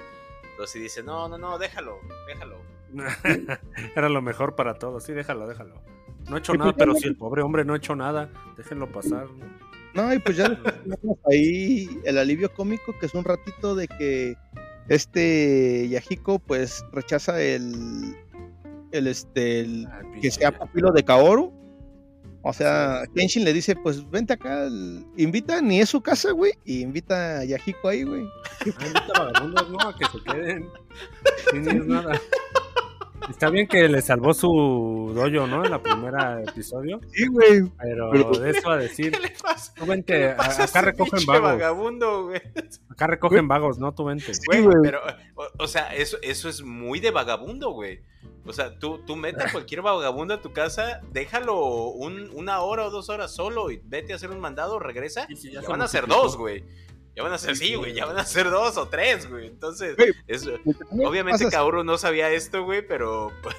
Entonces 0.51 0.83
dice, 0.83 1.03
no, 1.03 1.29
no, 1.29 1.39
no, 1.39 1.59
déjalo, 1.59 1.99
déjalo. 2.27 2.61
Era 3.97 4.09
lo 4.09 4.23
mejor 4.23 4.57
para 4.57 4.75
todos, 4.75 5.05
sí, 5.05 5.12
déjalo, 5.12 5.47
déjalo. 5.47 5.83
No 6.29 6.37
he 6.37 6.39
hecho 6.39 6.55
nada, 6.55 6.73
pero 6.73 6.95
si 6.95 7.07
el 7.07 7.17
pobre 7.17 7.43
hombre 7.43 7.65
no 7.65 7.75
ha 7.75 7.77
hecho 7.77 7.95
nada, 7.95 8.29
déjenlo 8.57 8.91
pasar. 8.91 9.27
No, 9.95 10.12
y 10.12 10.19
pues 10.19 10.37
ya 10.37 10.49
tenemos 10.49 11.19
ahí 11.31 11.89
el 12.05 12.19
alivio 12.19 12.53
cómico, 12.53 12.99
que 12.99 13.07
es 13.07 13.15
un 13.15 13.25
ratito 13.25 13.75
de 13.75 13.89
que 13.89 14.37
este 14.89 15.89
Yahiko 15.89 16.39
pues 16.39 16.85
rechaza 16.93 17.41
el, 17.41 18.17
el 18.93 19.07
este, 19.07 19.61
el, 19.61 19.87
ah, 19.87 20.03
que 20.21 20.31
sea 20.31 20.57
pupilo 20.57 20.93
de 20.93 21.05
Kaoru 21.05 21.53
o 22.49 22.53
sea, 22.53 23.03
Kenshin 23.12 23.45
le 23.45 23.53
dice, 23.53 23.75
pues 23.75 24.09
vente 24.09 24.35
acá, 24.35 24.69
invita, 25.17 25.61
ni 25.61 25.81
es 25.81 25.89
su 25.89 26.01
casa, 26.01 26.31
güey, 26.31 26.53
y 26.65 26.83
invita 26.83 27.41
a 27.41 27.45
Yahiko 27.45 27.89
ahí, 27.89 28.05
güey. 28.05 28.25
Ah, 28.79 28.87
invita 28.87 29.12
a 29.17 29.25
vagabundos, 29.25 29.71
no, 29.71 29.81
a 29.81 29.97
que 29.97 30.05
se 30.05 30.23
queden. 30.23 30.71
Sin 31.51 31.89
nada. 31.89 32.21
Está 33.29 33.51
bien 33.51 33.67
que 33.67 33.89
le 33.89 34.01
salvó 34.03 34.33
su 34.35 35.12
doyo, 35.15 35.47
¿no? 35.47 35.65
En 35.65 35.71
la 35.71 35.83
primera 35.83 36.43
episodio. 36.43 37.01
Sí, 37.12 37.27
güey. 37.27 37.62
Pero, 37.79 38.31
de 38.39 38.51
eso 38.51 38.71
a 38.71 38.77
decir. 38.77 39.12
¿Qué 39.12 39.21
le 39.21 39.31
pasa? 39.31 39.75
Tú 39.75 39.85
vente, 39.87 40.31
acá 40.31 40.81
recogen 40.83 41.27
vagos. 41.27 41.43
Vagabundo, 41.53 42.25
güey. 42.27 42.41
Acá 42.91 43.07
recogen 43.09 43.49
vagos, 43.49 43.79
¿no? 43.79 43.93
Tú 43.93 44.05
vente. 44.05 44.33
Sí, 44.33 44.61
güey, 44.61 44.77
pero, 44.83 45.01
o, 45.35 45.45
o, 45.65 45.67
sea, 45.69 45.95
eso, 45.95 46.19
eso 46.23 46.49
es 46.49 46.62
muy 46.62 47.01
de 47.01 47.11
vagabundo, 47.11 47.71
güey. 47.73 48.01
O 48.47 48.53
sea, 48.53 48.79
tú, 48.79 48.99
tú 49.05 49.17
mete 49.17 49.43
a 49.43 49.51
cualquier 49.51 49.83
vagabundo 49.83 50.35
a 50.35 50.41
tu 50.41 50.53
casa, 50.53 51.01
déjalo 51.12 51.65
un- 51.89 52.31
una 52.33 52.61
hora 52.61 52.85
o 52.87 52.91
dos 52.91 53.09
horas 53.09 53.35
solo 53.35 53.73
y 53.73 53.81
vete 53.85 54.12
a 54.12 54.17
hacer 54.17 54.31
un 54.31 54.39
mandado, 54.39 54.79
regresa. 54.79 55.27
Y 55.29 55.51
Ya 55.51 55.62
van 55.62 55.83
a 55.83 55.89
ser 55.89 56.03
multiplicó. 56.03 56.23
dos, 56.23 56.37
güey. 56.37 56.65
Ya 57.16 57.22
van 57.22 57.33
a 57.33 57.38
ser, 57.38 57.57
sí, 57.57 57.74
güey, 57.74 57.94
ya 57.94 58.05
van 58.05 58.18
a 58.18 58.24
ser 58.26 58.50
dos 58.50 58.76
o 58.76 58.88
tres, 58.88 59.29
güey. 59.29 59.46
Entonces, 59.46 59.96
Güey, 59.96 60.12
es- 60.26 60.42
También 60.44 60.76
obviamente 61.09 61.48
Kaoru 61.48 61.83
no 61.83 61.96
sabía 61.96 62.31
esto, 62.31 62.62
güey, 62.64 62.87
pero 62.87 63.33
pues, 63.42 63.57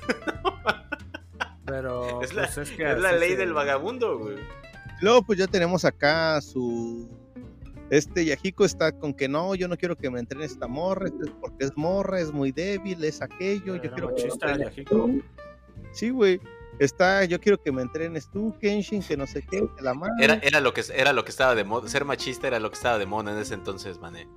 Pero 1.65 2.21
es 2.21 2.33
la, 2.33 2.43
pues, 2.43 2.57
es, 2.59 2.71
que 2.71 2.89
es 2.91 2.99
la 2.99 3.09
así 3.09 3.19
ley 3.19 3.35
del 3.35 3.53
vagabundo, 3.53 4.19
güey. 4.19 4.37
Luego, 5.01 5.23
pues 5.23 5.39
ya 5.39 5.47
tenemos 5.47 5.85
acá 5.85 6.39
su. 6.41 7.09
Este 7.89 8.25
Yahiko 8.25 8.65
está 8.65 8.91
con 8.91 9.13
que 9.13 9.27
no, 9.29 9.55
yo 9.55 9.67
no 9.67 9.77
quiero 9.77 9.95
que 9.95 10.09
me 10.09 10.19
entrene 10.19 10.45
esta 10.45 10.67
morra, 10.67 11.07
esto 11.07 11.23
es 11.25 11.31
porque 11.39 11.65
es 11.65 11.77
morra, 11.77 12.19
es 12.19 12.31
muy 12.31 12.51
débil, 12.51 13.03
es 13.03 13.21
aquello. 13.21 13.75
Yo 13.75 13.81
quiero 13.93 14.13
que 14.13 14.23
machista, 14.27 14.57
tú. 14.85 15.23
Sí, 15.93 16.09
güey. 16.09 16.39
Está, 16.79 17.25
yo 17.25 17.39
quiero 17.39 17.61
que 17.61 17.71
me 17.71 17.81
entrenes 17.81 18.29
tú, 18.29 18.55
Kenshin, 18.59 19.01
que 19.01 19.17
no 19.17 19.25
sé 19.25 19.41
qué, 19.41 19.67
que 19.75 19.81
la 19.81 19.93
madre. 19.93 20.23
Era, 20.23 20.39
era, 20.43 20.61
lo 20.61 20.73
que, 20.73 20.83
era 20.93 21.11
lo 21.11 21.25
que 21.25 21.31
estaba 21.31 21.55
de 21.55 21.63
moda. 21.63 21.89
Ser 21.89 22.05
machista 22.05 22.47
era 22.47 22.59
lo 22.59 22.69
que 22.69 22.75
estaba 22.75 22.99
de 22.99 23.05
moda 23.05 23.31
en 23.31 23.39
ese 23.39 23.55
entonces, 23.55 23.99
mané. 23.99 24.27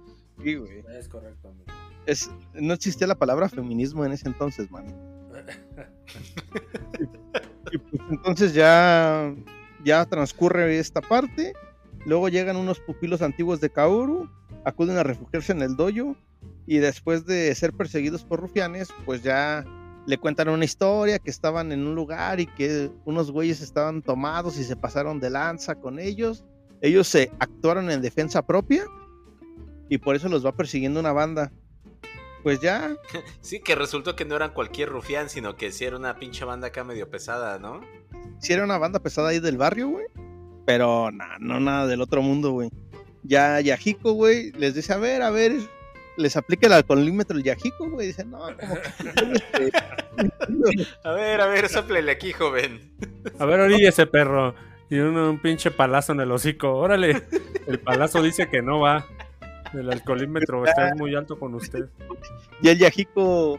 Sí, 0.43 0.55
güey. 0.55 0.83
Es 0.99 1.09
correcto, 1.09 1.49
amigo. 1.49 1.67
Es, 2.07 2.31
no 2.55 2.73
existía 2.73 3.07
la 3.07 3.15
palabra 3.15 3.49
feminismo 3.49 4.05
en 4.05 4.13
ese 4.13 4.29
entonces, 4.29 4.71
man. 4.71 4.87
Y 7.73 7.79
pues 7.79 8.03
entonces 8.11 8.53
ya, 8.53 9.33
ya 9.85 10.05
transcurre 10.07 10.79
esta 10.79 11.01
parte. 11.01 11.53
Luego 12.05 12.29
llegan 12.29 12.57
unos 12.57 12.81
pupilos 12.81 13.23
antiguos 13.23 13.61
de 13.61 13.71
Kaoru, 13.71 14.29
acuden 14.65 14.97
a 14.97 15.03
refugiarse 15.03 15.53
en 15.53 15.63
el 15.63 15.77
dojo 15.77 16.17
y 16.67 16.79
después 16.79 17.27
de 17.27 17.55
ser 17.55 17.73
perseguidos 17.73 18.25
por 18.25 18.41
rufianes, 18.41 18.89
pues 19.05 19.23
ya 19.23 19.65
le 20.07 20.19
cuentan 20.19 20.49
una 20.49 20.65
historia 20.65 21.19
que 21.19 21.31
estaban 21.31 21.73
en 21.73 21.87
un 21.87 21.95
lugar 21.95 22.41
y 22.41 22.47
que 22.47 22.91
unos 23.05 23.31
güeyes 23.31 23.61
estaban 23.61 24.03
tomados 24.03 24.59
y 24.59 24.65
se 24.65 24.77
pasaron 24.77 25.21
de 25.21 25.31
lanza 25.31 25.75
con 25.75 25.99
ellos. 25.99 26.45
Ellos 26.81 27.07
se 27.07 27.31
actuaron 27.39 27.91
en 27.91 28.01
defensa 28.01 28.43
propia 28.43 28.85
y 29.89 29.99
por 29.99 30.17
eso 30.17 30.29
los 30.29 30.45
va 30.45 30.53
persiguiendo 30.53 31.01
una 31.01 31.13
banda. 31.13 31.53
Pues 32.43 32.61
ya, 32.61 32.97
Sí, 33.41 33.61
que 33.61 33.75
resultó 33.75 34.17
que 34.17 34.25
no 34.25 34.37
eran 34.37 34.55
cualquier 34.55 34.89
rufián, 34.89 35.29
sino 35.29 35.57
que 35.57 35.73
sí 35.73 35.85
era 35.85 35.97
una 35.97 36.17
pinche 36.17 36.45
banda 36.45 36.69
acá 36.69 36.85
medio 36.85 37.11
pesada, 37.11 37.59
¿no? 37.59 37.81
sí 38.41 38.53
era 38.53 38.65
una 38.65 38.79
banda 38.79 38.99
pesada 39.01 39.29
ahí 39.29 39.41
del 39.41 39.59
barrio, 39.59 39.89
güey. 39.89 40.07
Pero 40.67 41.11
nah, 41.11 41.39
no 41.39 41.61
nada 41.61 41.87
del 41.87 42.01
otro 42.01 42.23
mundo, 42.23 42.53
güey. 42.53 42.71
Ya 43.23 43.61
Yahiko, 43.61 44.13
güey, 44.13 44.53
les 44.53 44.75
dice, 44.75 44.93
a 44.93 44.97
ver, 44.97 45.23
a 45.23 45.31
ver, 45.31 45.53
les 46.17 46.37
aplica 46.37 46.67
el 46.67 46.73
alcoholímetro 46.75 47.37
el 47.37 47.45
Yahiko, 47.45 47.91
güey. 47.91 48.09
Dice, 48.09 48.25
no, 48.25 48.39
como 48.39 48.75
que... 48.75 49.71
A 51.05 51.13
ver, 51.13 51.41
a 51.41 51.47
ver, 51.47 51.69
soplele 51.69 52.13
aquí, 52.13 52.33
joven. 52.33 52.93
A 53.39 53.47
ver, 53.47 53.61
orilla 53.61 53.89
ese 53.89 54.07
perro. 54.07 54.55
Y 54.91 54.99
un, 54.99 55.17
un 55.17 55.41
pinche 55.41 55.71
palazo 55.71 56.13
en 56.13 56.21
el 56.21 56.31
hocico. 56.31 56.75
Órale. 56.75 57.23
El 57.67 57.79
palazo 57.81 58.23
dice 58.23 58.49
que 58.49 58.61
no 58.61 58.81
va. 58.81 59.07
El 59.73 59.91
alcoholímetro 59.91 60.65
está 60.65 60.95
muy 60.97 61.15
alto 61.15 61.39
con 61.39 61.55
usted. 61.55 61.89
y 62.61 62.69
el 62.69 62.79
Yahiko, 62.79 63.59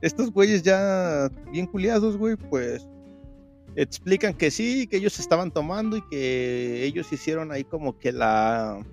estos 0.00 0.30
güeyes 0.30 0.62
ya 0.62 1.30
bien 1.50 1.66
culiados, 1.66 2.16
güey, 2.16 2.36
pues 2.36 2.86
explican 3.76 4.34
que 4.34 4.50
sí, 4.50 4.86
que 4.86 4.96
ellos 4.96 5.18
estaban 5.18 5.50
tomando 5.50 5.96
y 5.96 6.02
que 6.02 6.84
ellos 6.84 7.12
hicieron 7.12 7.52
ahí 7.52 7.64
como 7.64 7.98
que 7.98 8.12
la... 8.12 8.84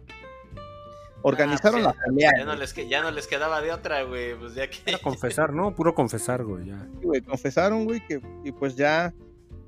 Organizaron 1.21 1.81
Ah, 1.85 1.93
pues 1.93 1.97
la 1.97 2.05
pelea. 2.05 2.31
Ya 2.37 2.45
no, 2.45 2.55
les, 2.55 2.73
ya 2.89 3.01
no 3.01 3.11
les 3.11 3.27
quedaba 3.27 3.61
de 3.61 3.71
otra, 3.71 4.03
güey. 4.03 4.35
Pues 4.37 4.55
ya 4.55 4.69
que. 4.69 4.77
Era 4.85 4.97
confesar, 5.03 5.53
¿no? 5.53 5.75
Puro 5.75 5.93
confesar, 5.93 6.43
güey, 6.43 6.67
ya. 6.67 6.87
Sí, 6.99 7.05
güey, 7.05 7.21
confesaron, 7.21 7.85
güey, 7.85 8.05
que 8.05 8.21
y 8.43 8.51
pues 8.51 8.75
ya, 8.75 9.13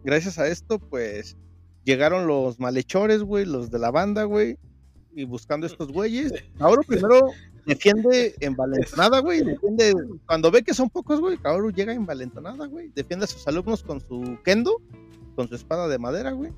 gracias 0.03 0.39
a 0.39 0.47
esto, 0.47 0.79
pues 0.79 1.37
llegaron 1.83 2.27
los 2.27 2.59
malhechores, 2.59 3.23
güey, 3.23 3.45
los 3.45 3.71
de 3.71 3.79
la 3.79 3.91
banda, 3.91 4.23
güey, 4.23 4.57
y 5.13 5.25
buscando 5.25 5.65
estos 5.65 5.91
güeyes. 5.91 6.33
Ahora 6.59 6.81
primero 6.87 7.31
defiende 7.65 8.35
envalentonada, 8.39 9.19
güey, 9.19 9.43
defiende, 9.43 9.93
cuando 10.25 10.51
ve 10.51 10.63
que 10.63 10.73
son 10.73 10.89
pocos, 10.89 11.19
güey, 11.19 11.37
Kaoru 11.37 11.71
llega 11.71 11.93
envalentonada, 11.93 12.65
güey, 12.67 12.91
defiende 12.95 13.25
a 13.25 13.27
sus 13.27 13.47
alumnos 13.47 13.83
con 13.83 13.99
su 14.01 14.39
kendo, 14.43 14.81
con 15.35 15.47
su 15.47 15.55
espada 15.55 15.87
de 15.87 15.99
madera, 15.99 16.31
güey. 16.31 16.51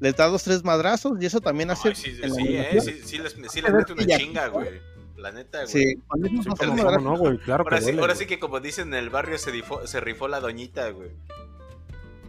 Les 0.00 0.16
da 0.16 0.26
dos, 0.26 0.42
tres 0.42 0.64
madrazos 0.64 1.12
y 1.20 1.26
eso 1.26 1.40
también 1.40 1.70
hace... 1.70 1.90
Ay, 1.90 1.94
sí, 1.94 2.12
sí, 2.12 2.20
eh, 2.22 2.26
animación. 2.26 2.82
sí, 2.82 3.00
sí 3.04 3.18
les, 3.18 3.32
sí 3.52 3.60
les 3.62 3.72
mete 3.72 3.92
una 3.92 4.06
chinga, 4.06 4.48
güey. 4.48 4.80
La 5.16 5.30
neta, 5.32 5.58
güey. 5.58 5.68
Sí, 5.68 5.84
Sí. 5.84 7.38
Claro 7.44 7.64
que 7.64 7.68
Ahora, 7.68 7.78
sí, 7.78 7.82
duele, 7.84 8.00
ahora 8.00 8.14
güey. 8.14 8.16
sí 8.16 8.26
que 8.26 8.38
como 8.40 8.60
dicen 8.60 8.88
en 8.88 8.94
el 8.94 9.10
barrio 9.10 9.36
se, 9.38 9.52
difo- 9.52 9.86
se 9.86 10.00
rifó 10.00 10.26
la 10.28 10.40
doñita, 10.40 10.88
güey. 10.90 11.10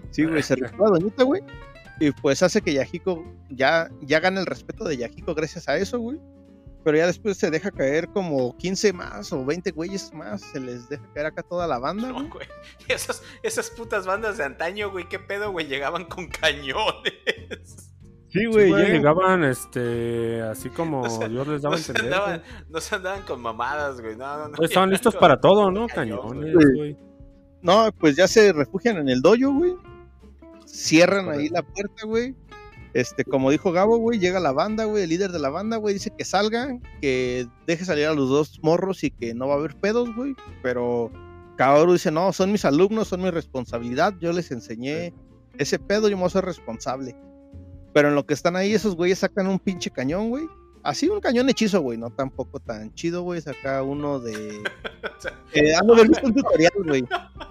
Sí, 0.10 0.25
güey, 0.25 0.43
se 0.43 0.55
rifó 0.55 0.84
la 0.84 0.89
doñita, 0.91 1.23
güey. 1.23 1.41
Y 2.01 2.12
pues 2.12 2.43
hace 2.43 2.62
que 2.62 2.73
Yahiko 2.73 3.23
ya, 3.49 3.89
ya 4.01 4.19
gane 4.19 4.39
el 4.41 4.45
respeto 4.45 4.84
de 4.84 4.97
Yahiko 4.97 5.34
gracias 5.36 5.69
a 5.69 5.77
eso, 5.77 5.99
güey. 5.99 6.19
Pero 6.84 6.98
ya 6.98 7.06
después 7.06 7.38
se 7.38 7.52
deja 7.52 7.70
caer 7.72 8.08
como 8.10 8.58
15 8.58 8.94
más 8.94 9.32
o 9.34 9.46
20 9.46 9.72
güeyes 9.72 10.12
más. 10.13 10.41
Se 10.41 10.60
les 10.60 10.89
deja 10.89 11.04
caer 11.13 11.28
acá 11.28 11.44
toda 11.44 11.67
la 11.67 11.78
banda, 11.78 12.08
No, 12.10 12.28
güey. 12.28 12.48
esas, 12.88 13.22
esas 13.44 13.70
putas 13.70 14.06
bandas 14.08 14.38
de 14.38 14.46
antaño, 14.46 14.89
güey, 14.91 15.08
qué 15.08 15.20
pedo, 15.20 15.52
güey, 15.52 15.67
llegaban 15.67 16.06
con 16.06 16.28
cañones. 16.28 17.91
Sí, 18.30 18.46
güey. 18.46 18.72
llega- 18.72 18.88
llegaban, 18.88 19.44
este, 19.44 20.41
así 20.41 20.70
como 20.76 21.02
O 21.02 21.10
sea, 21.10 21.28
Dios 21.28 21.48
les 21.48 21.62
daba 21.62 21.76
No 21.76 21.82
a 21.82 21.86
entender. 21.86 22.06
andaban, 22.13 22.44
no 22.70 22.82
se 22.82 22.96
andaban 22.96 23.22
con 23.24 23.41
mamadas, 23.41 24.00
güey. 24.02 24.15
No, 24.15 24.38
no, 24.38 24.48
no. 24.50 24.56
Pues 24.56 24.70
estaban 24.72 24.89
listos 24.89 25.15
para 25.15 25.39
todo, 25.39 25.70
¿no? 25.70 25.88
Cañones, 25.88 26.54
güey. 26.54 26.76
güey. 26.78 26.98
No, 27.62 27.91
pues 28.00 28.15
ya 28.15 28.28
se 28.28 28.52
refugian 28.54 28.98
en 28.98 29.10
el 29.10 29.22
dojo, 29.22 29.52
güey. 29.54 29.76
Cierran 30.65 31.30
ahí 31.30 31.50
la 31.50 31.62
puerta, 31.62 32.06
güey. 32.06 32.36
Este, 32.93 33.23
como 33.23 33.51
dijo 33.51 33.71
Gabo, 33.71 33.97
güey, 33.97 34.19
llega 34.19 34.39
la 34.39 34.51
banda, 34.51 34.86
güey, 34.86 35.04
el 35.04 35.10
líder 35.10 35.32
de 35.32 35.39
la 35.39 35.49
banda, 35.49 35.77
güey, 35.77 35.93
dice 35.93 36.12
que 36.17 36.25
salgan, 36.25 36.82
que 37.01 37.47
deje 37.65 37.86
salir 37.86 38.06
a 38.06 38.13
los 38.13 38.30
dos 38.30 38.60
morros 38.62 39.04
y 39.04 39.12
que 39.12 39.34
no 39.34 39.47
va 39.47 39.54
a 39.54 39.58
haber 39.58 39.75
pedos, 39.75 40.13
güey. 40.15 40.36
Pero 40.62 41.10
Kaoru 41.56 41.93
dice, 41.93 42.12
no, 42.12 42.34
son 42.34 42.51
mis 42.51 42.65
alumnos, 42.65 43.08
son 43.08 43.21
mi 43.21 43.30
responsabilidad, 43.30 44.13
yo 44.19 44.34
les 44.34 44.51
enseñé 44.51 45.13
ese 45.58 45.80
pedo, 45.80 46.10
yo 46.10 46.17
me 46.17 46.21
voy 46.21 46.27
a 46.27 46.32
ser 46.32 46.45
responsable. 46.45 47.15
Pero 47.93 48.10
en 48.10 48.15
lo 48.15 48.25
que 48.25 48.34
están 48.34 48.56
ahí, 48.56 48.73
esos 48.73 48.95
güeyes 48.95 49.19
sacan 49.19 49.47
un 49.47 49.60
pinche 49.60 49.89
cañón, 49.89 50.30
güey. 50.30 50.45
Así 50.84 51.08
un 51.08 51.19
cañón 51.19 51.49
hechizo, 51.49 51.82
güey, 51.82 51.97
no 51.97 52.10
tampoco 52.10 52.60
tan 52.60 52.93
chido, 52.95 53.21
güey. 53.21 53.41
Saca 53.41 53.84
uno 53.84 54.19
de. 54.19 54.63
Eh, 55.54 55.73
visto 56.08 56.27
un 56.27 56.34
tutorial, 56.34 56.71
güey. 56.84 57.04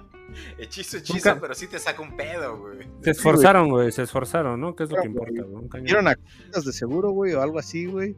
hechizo, 0.59 0.99
hechizo, 0.99 1.38
pero 1.40 1.55
sí 1.55 1.66
te 1.66 1.79
saca 1.79 2.01
un 2.03 2.16
pedo, 2.16 2.59
güey. 2.59 2.79
Se 3.03 3.11
esforzaron, 3.11 3.69
güey, 3.71 3.90
se 3.93 4.03
esforzaron, 4.03 4.61
¿no? 4.61 4.75
¿Qué 4.75 4.85
es 4.85 4.90
lo 4.90 4.97
que 5.03 5.09
Claro, 5.11 5.21
güey. 5.27 5.31
importa, 5.37 5.53
güey? 5.53 5.69
Cañón. 5.69 5.85
Vieron 5.85 6.09
a 6.09 6.16
de 6.64 6.73
seguro, 6.73 7.11
güey, 7.11 7.33
o 7.35 7.43
algo 7.43 7.59
así, 7.59 7.87
güey. 7.87 8.16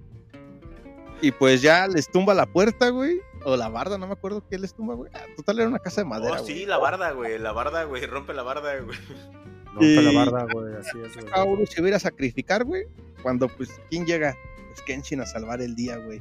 Y 1.20 1.30
pues 1.30 1.62
ya 1.62 1.86
les 1.86 2.10
tumba 2.10 2.34
la 2.34 2.46
puerta, 2.46 2.88
güey. 2.88 3.20
O 3.44 3.56
la 3.56 3.68
barda, 3.68 3.96
no 3.98 4.06
me 4.08 4.12
acuerdo 4.12 4.44
qué 4.48 4.58
les 4.58 4.74
tumba, 4.74 4.94
güey. 4.94 5.10
Ah, 5.14 5.20
Total, 5.36 5.58
era 5.60 5.68
una 5.68 5.78
casa 5.78 6.00
de 6.00 6.04
madera, 6.08 6.40
Oh, 6.40 6.42
güey. 6.42 6.52
sí, 6.54 6.66
la 6.66 6.78
barda, 6.78 7.12
güey. 7.12 7.38
La 7.38 7.52
barda, 7.52 7.84
güey. 7.84 8.04
Rompe 8.06 8.34
la 8.34 8.42
barda, 8.42 8.76
güey. 8.80 8.98
Rompe 9.72 10.02
la 10.02 10.12
barda, 10.24 10.46
güey, 10.52 10.74
así 10.74 10.98
es, 11.00 11.14
güey. 11.14 11.26
Kaoru 11.26 11.64
se 11.66 11.80
iba 11.80 11.86
a 11.86 11.88
ir 11.90 11.94
a 11.94 12.00
sacrificar, 12.00 12.64
güey. 12.64 12.84
Cuando, 13.22 13.48
pues, 13.48 13.80
¿quién 13.88 14.04
llega? 14.04 14.36
Pues 14.68 14.82
Kenshin 14.82 15.20
a 15.20 15.26
salvar 15.26 15.60
el 15.62 15.74
día, 15.76 15.96
güey. 15.98 16.20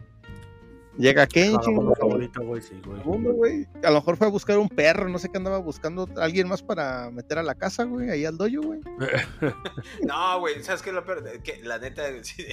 Llega 1.02 1.26
Kenshin, 1.26 1.76
güey, 1.76 2.30
güey, 2.44 2.62
sí, 2.62 2.80
güey. 2.86 2.98
vagabundo, 3.00 3.34
güey. 3.34 3.68
A 3.84 3.90
lo 3.90 3.96
mejor 3.96 4.18
fue 4.18 4.28
a 4.28 4.30
buscar 4.30 4.60
un 4.60 4.70
perro, 4.70 5.10
no 5.10 5.18
sé 5.18 5.30
qué 5.32 5.38
andaba 5.38 5.58
buscando. 5.58 6.08
Alguien 6.18 6.48
más 6.48 6.62
para 6.62 7.10
meter 7.10 7.40
a 7.40 7.44
la 7.44 7.56
casa, 7.56 7.86
güey, 7.86 8.12
ahí 8.12 8.24
al 8.24 8.38
dojo, 8.38 8.62
güey. 8.62 8.82
No, 10.06 10.40
güey, 10.40 10.62
¿sabes 10.64 10.84
qué? 10.84 10.92
es 10.92 10.96
Lo 10.96 11.04
peor? 11.04 11.24
Que 11.42 11.64
la 11.64 11.80
neta, 11.80 12.04
sí, 12.24 12.46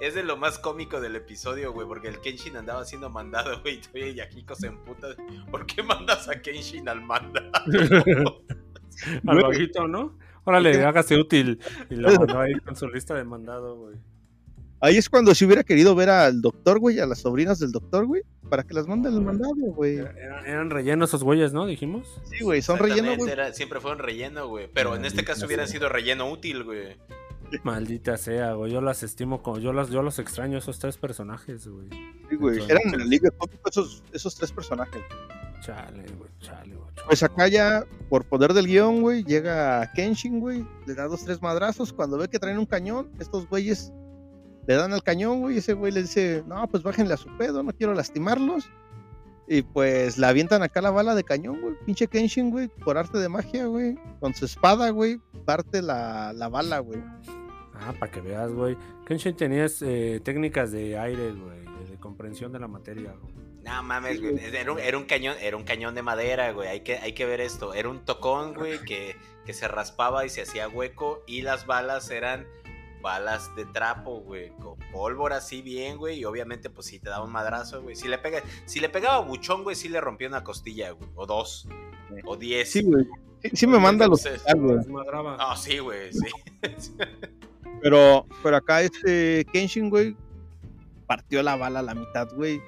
es, 0.00 0.14
de 0.14 0.22
lo 0.22 0.36
más 0.36 0.58
cómico 0.58 1.00
del 1.00 1.16
episodio, 1.16 1.72
güey, 1.72 1.86
porque 1.86 2.08
el 2.08 2.20
Kenshin 2.20 2.56
andaba 2.58 2.84
siendo 2.84 3.08
mandado, 3.08 3.62
güey, 3.62 3.80
y 3.94 4.14
Yahiko 4.14 4.54
se 4.54 4.66
emputa. 4.66 5.08
¿Por 5.50 5.64
qué 5.64 5.82
mandas 5.82 6.28
a 6.28 6.42
Kenshin 6.42 6.88
al 6.88 7.00
manda? 7.00 7.50
Al 9.26 9.42
vaguito, 9.42 9.88
¿no? 9.88 10.18
Órale, 10.44 10.84
hágase 10.84 11.16
útil. 11.16 11.58
Y 11.88 11.94
lo 11.94 12.12
mandó 12.18 12.40
ahí 12.40 12.52
con 12.60 12.76
su 12.76 12.86
lista 12.86 13.14
de 13.14 13.24
mandado, 13.24 13.76
güey. 13.76 13.96
Ahí 14.80 14.96
es 14.96 15.08
cuando 15.10 15.34
si 15.34 15.44
hubiera 15.44 15.62
querido 15.62 15.94
ver 15.94 16.08
al 16.08 16.40
doctor, 16.40 16.78
güey, 16.78 16.98
a 17.00 17.06
las 17.06 17.18
sobrinas 17.20 17.58
del 17.58 17.70
doctor, 17.70 18.06
güey, 18.06 18.22
para 18.48 18.62
que 18.62 18.72
las 18.74 18.86
manden 18.86 19.12
el 19.14 19.20
mandado, 19.20 19.54
güey. 19.56 19.98
Eran, 19.98 20.46
eran 20.46 20.70
rellenos 20.70 21.10
esos 21.10 21.22
güeyes, 21.22 21.52
¿no? 21.52 21.66
Dijimos. 21.66 22.08
Sí, 22.30 22.42
güey, 22.42 22.62
son 22.62 22.78
relleno, 22.78 23.14
güey. 23.16 23.30
era- 23.30 23.52
siempre 23.52 23.80
fueron 23.80 23.98
relleno, 23.98 24.48
güey. 24.48 24.68
Pero 24.72 24.96
en 24.96 25.04
este 25.04 25.22
caso 25.24 25.44
hubiera 25.46 25.66
sea. 25.66 25.72
sido 25.78 25.88
relleno 25.90 26.30
útil, 26.30 26.64
güey. 26.64 26.96
Maldita 27.64 28.16
sea, 28.16 28.52
güey. 28.54 28.72
Yo 28.72 28.80
las 28.80 29.02
estimo 29.02 29.42
como. 29.42 29.58
Yo, 29.58 29.72
las, 29.72 29.90
yo 29.90 30.02
los 30.02 30.18
extraño, 30.18 30.56
esos 30.58 30.78
tres 30.78 30.96
personajes, 30.96 31.66
güey. 31.66 31.88
Sí, 32.30 32.36
güey. 32.36 32.58
Entonces, 32.58 32.70
Eran 32.70 32.94
el 32.94 33.00
alivio 33.02 33.32
cómico 33.36 33.68
esos, 33.68 34.02
esos 34.12 34.34
tres 34.36 34.52
personajes. 34.52 35.02
Chale, 35.60 36.04
güey, 36.16 36.30
chale, 36.40 36.74
güey. 36.76 36.88
Pues 37.06 37.22
acá 37.22 37.48
ya, 37.48 37.84
por 38.08 38.24
poder 38.24 38.54
del 38.54 38.66
guion, 38.66 39.02
güey, 39.02 39.24
llega 39.24 39.90
Kenshin, 39.94 40.38
güey, 40.40 40.64
le 40.86 40.94
da 40.94 41.06
dos, 41.06 41.24
tres 41.24 41.42
madrazos. 41.42 41.92
Cuando 41.92 42.16
ve 42.18 42.28
que 42.28 42.38
traen 42.38 42.58
un 42.58 42.66
cañón, 42.66 43.10
estos 43.18 43.46
güeyes 43.48 43.92
le 44.66 44.74
dan 44.74 44.92
al 44.92 45.02
cañón, 45.02 45.40
güey, 45.40 45.56
y 45.56 45.58
ese 45.58 45.74
güey 45.74 45.92
le 45.92 46.02
dice, 46.02 46.44
no, 46.46 46.66
pues 46.68 46.82
bájenle 46.82 47.14
a 47.14 47.16
su 47.16 47.28
pedo, 47.36 47.62
no 47.62 47.72
quiero 47.72 47.94
lastimarlos. 47.94 48.70
Y 49.48 49.62
pues 49.62 50.16
le 50.16 50.26
avientan 50.28 50.62
acá 50.62 50.80
la 50.80 50.92
bala 50.92 51.16
de 51.16 51.24
cañón, 51.24 51.60
güey. 51.60 51.74
Pinche 51.84 52.06
Kenshin, 52.06 52.50
güey, 52.50 52.68
por 52.68 52.96
arte 52.96 53.18
de 53.18 53.28
magia, 53.28 53.66
güey. 53.66 53.98
Con 54.20 54.32
su 54.32 54.44
espada, 54.44 54.90
güey, 54.90 55.20
parte 55.44 55.82
la, 55.82 56.32
la 56.32 56.48
bala, 56.48 56.78
güey. 56.78 57.02
Ah, 57.74 57.92
para 57.98 58.12
que 58.12 58.20
veas, 58.20 58.52
güey. 58.52 58.76
Kenshin 59.06 59.34
tenías 59.34 59.82
eh, 59.82 60.20
técnicas 60.22 60.70
de 60.70 60.96
aire, 60.96 61.32
güey, 61.32 61.64
de 61.90 61.98
comprensión 61.98 62.52
de 62.52 62.60
la 62.60 62.68
materia, 62.68 63.12
güey. 63.20 63.34
No 63.64 63.82
mames, 63.82 64.20
güey. 64.20 64.38
Era 64.38 64.72
un, 64.72 64.78
era 64.78 64.96
un 64.96 65.04
cañón, 65.04 65.34
era 65.40 65.56
un 65.56 65.64
cañón 65.64 65.96
de 65.96 66.02
madera, 66.02 66.52
güey. 66.52 66.68
Hay 66.68 66.80
que, 66.80 66.98
hay 66.98 67.12
que 67.12 67.26
ver 67.26 67.40
esto. 67.40 67.74
Era 67.74 67.88
un 67.88 68.04
tocón, 68.04 68.54
güey, 68.54 68.78
que, 68.78 69.16
que 69.44 69.52
se 69.52 69.66
raspaba 69.66 70.24
y 70.24 70.28
se 70.28 70.42
hacía 70.42 70.68
hueco. 70.68 71.24
Y 71.26 71.42
las 71.42 71.66
balas 71.66 72.10
eran 72.10 72.46
balas 73.00 73.54
de 73.56 73.64
trapo, 73.66 74.20
güey, 74.20 74.50
con 74.50 74.78
pólvora 74.92 75.36
así 75.36 75.62
bien, 75.62 75.96
güey, 75.96 76.20
y 76.20 76.24
obviamente 76.24 76.70
pues 76.70 76.86
si 76.88 76.98
te 76.98 77.10
daba 77.10 77.24
un 77.24 77.32
madrazo, 77.32 77.82
güey. 77.82 77.96
Si 77.96 78.08
le 78.08 78.18
pega, 78.18 78.42
si 78.66 78.80
le 78.80 78.88
pegaba 78.88 79.20
buchón, 79.20 79.62
güey, 79.62 79.76
sí 79.76 79.88
le 79.88 80.00
rompía 80.00 80.28
una 80.28 80.44
costilla, 80.44 80.90
güey, 80.90 81.08
o 81.14 81.26
dos, 81.26 81.68
o 82.24 82.36
diez. 82.36 82.70
Sí, 82.72 82.82
güey. 82.82 83.06
Sí, 83.42 83.50
sí 83.54 83.66
me 83.66 83.78
manda 83.78 84.06
los 84.06 84.22
güey. 84.22 84.78
Ah, 85.38 85.56
sí, 85.56 85.78
güey, 85.78 86.12
sí. 86.12 86.26
pero, 87.82 88.26
pero 88.42 88.56
acá 88.56 88.82
este 88.82 89.46
Kenshin, 89.52 89.88
güey, 89.88 90.16
partió 91.06 91.42
la 91.42 91.56
bala 91.56 91.80
a 91.80 91.82
la 91.82 91.94
mitad, 91.94 92.28
güey. 92.34 92.60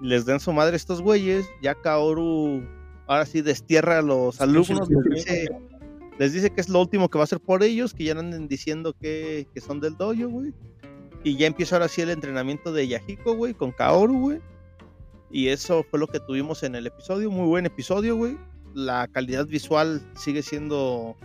Les 0.00 0.26
den 0.26 0.40
su 0.40 0.52
madre 0.52 0.76
estos 0.76 1.00
güeyes, 1.00 1.46
ya 1.62 1.74
Kaoru 1.74 2.62
ahora 3.06 3.26
sí 3.26 3.42
destierra 3.42 3.98
a 3.98 4.02
los 4.02 4.40
alumnos, 4.40 4.88
les 4.88 5.04
dice, 5.04 5.48
les 6.18 6.32
dice 6.32 6.50
que 6.50 6.60
es 6.60 6.68
lo 6.68 6.80
último 6.80 7.08
que 7.08 7.18
va 7.18 7.22
a 7.22 7.24
hacer 7.24 7.40
por 7.40 7.62
ellos, 7.62 7.92
que 7.92 8.04
ya 8.04 8.12
anden 8.12 8.48
diciendo 8.48 8.94
que, 9.00 9.46
que 9.52 9.60
son 9.60 9.80
del 9.80 9.96
dojo, 9.96 10.28
güey. 10.28 10.52
Y 11.24 11.36
ya 11.36 11.46
empieza 11.46 11.76
ahora 11.76 11.88
sí 11.88 12.02
el 12.02 12.10
entrenamiento 12.10 12.72
de 12.72 12.86
Yahiko, 12.86 13.34
güey, 13.34 13.54
con 13.54 13.72
Kaoru, 13.72 14.20
güey. 14.20 14.40
Y 15.30 15.48
eso 15.48 15.84
fue 15.90 15.98
lo 15.98 16.06
que 16.06 16.20
tuvimos 16.20 16.62
en 16.62 16.74
el 16.74 16.86
episodio, 16.86 17.30
muy 17.30 17.46
buen 17.46 17.66
episodio, 17.66 18.14
güey. 18.14 18.36
La 18.74 19.08
calidad 19.08 19.46
visual 19.46 20.02
sigue 20.14 20.42
siendo 20.42 21.16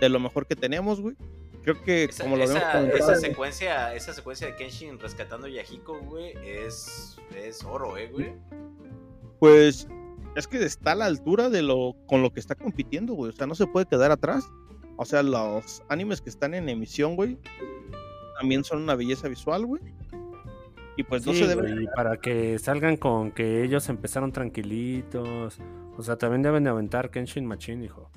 de 0.00 0.08
lo 0.08 0.20
mejor 0.20 0.46
que 0.46 0.56
tenemos, 0.56 1.00
güey. 1.00 1.16
Creo 1.62 1.82
que 1.82 2.04
esa, 2.04 2.24
como 2.24 2.36
lo 2.36 2.44
esa, 2.44 2.80
vemos 2.80 2.94
esa 2.94 3.16
secuencia, 3.16 3.94
esa 3.94 4.12
secuencia 4.14 4.46
de 4.46 4.56
Kenshin 4.56 4.98
rescatando 4.98 5.46
a 5.46 5.50
Yahiko, 5.50 6.00
güey, 6.00 6.32
es, 6.42 7.16
es 7.36 7.62
oro, 7.64 7.96
eh, 7.98 8.08
güey. 8.08 8.32
Pues 9.38 9.86
es 10.36 10.46
que 10.46 10.62
está 10.64 10.92
a 10.92 10.94
la 10.94 11.06
altura 11.06 11.50
de 11.50 11.62
lo 11.62 11.96
con 12.06 12.22
lo 12.22 12.32
que 12.32 12.40
está 12.40 12.54
compitiendo, 12.54 13.14
güey. 13.14 13.30
O 13.30 13.32
sea, 13.32 13.46
no 13.46 13.54
se 13.54 13.66
puede 13.66 13.86
quedar 13.86 14.10
atrás. 14.10 14.44
O 14.96 15.04
sea, 15.04 15.22
los 15.22 15.82
animes 15.88 16.20
que 16.20 16.28
están 16.30 16.54
en 16.54 16.68
emisión, 16.68 17.16
güey, 17.16 17.38
también 18.38 18.64
son 18.64 18.82
una 18.82 18.94
belleza 18.94 19.28
visual, 19.28 19.66
güey. 19.66 19.82
Y 20.96 21.02
pues 21.04 21.24
no 21.26 21.32
Sí, 21.32 21.38
se 21.40 21.46
debe. 21.46 21.82
y 21.82 21.86
para 21.96 22.18
que 22.18 22.58
salgan 22.58 22.96
con 22.96 23.30
que 23.32 23.62
ellos 23.64 23.88
empezaron 23.88 24.32
tranquilitos. 24.32 25.58
O 25.96 26.02
sea, 26.02 26.16
también 26.16 26.42
deben 26.42 26.64
de 26.64 26.70
aventar 26.70 27.10
Kenshin 27.10 27.46
Machine, 27.46 27.84
hijo. 27.84 28.10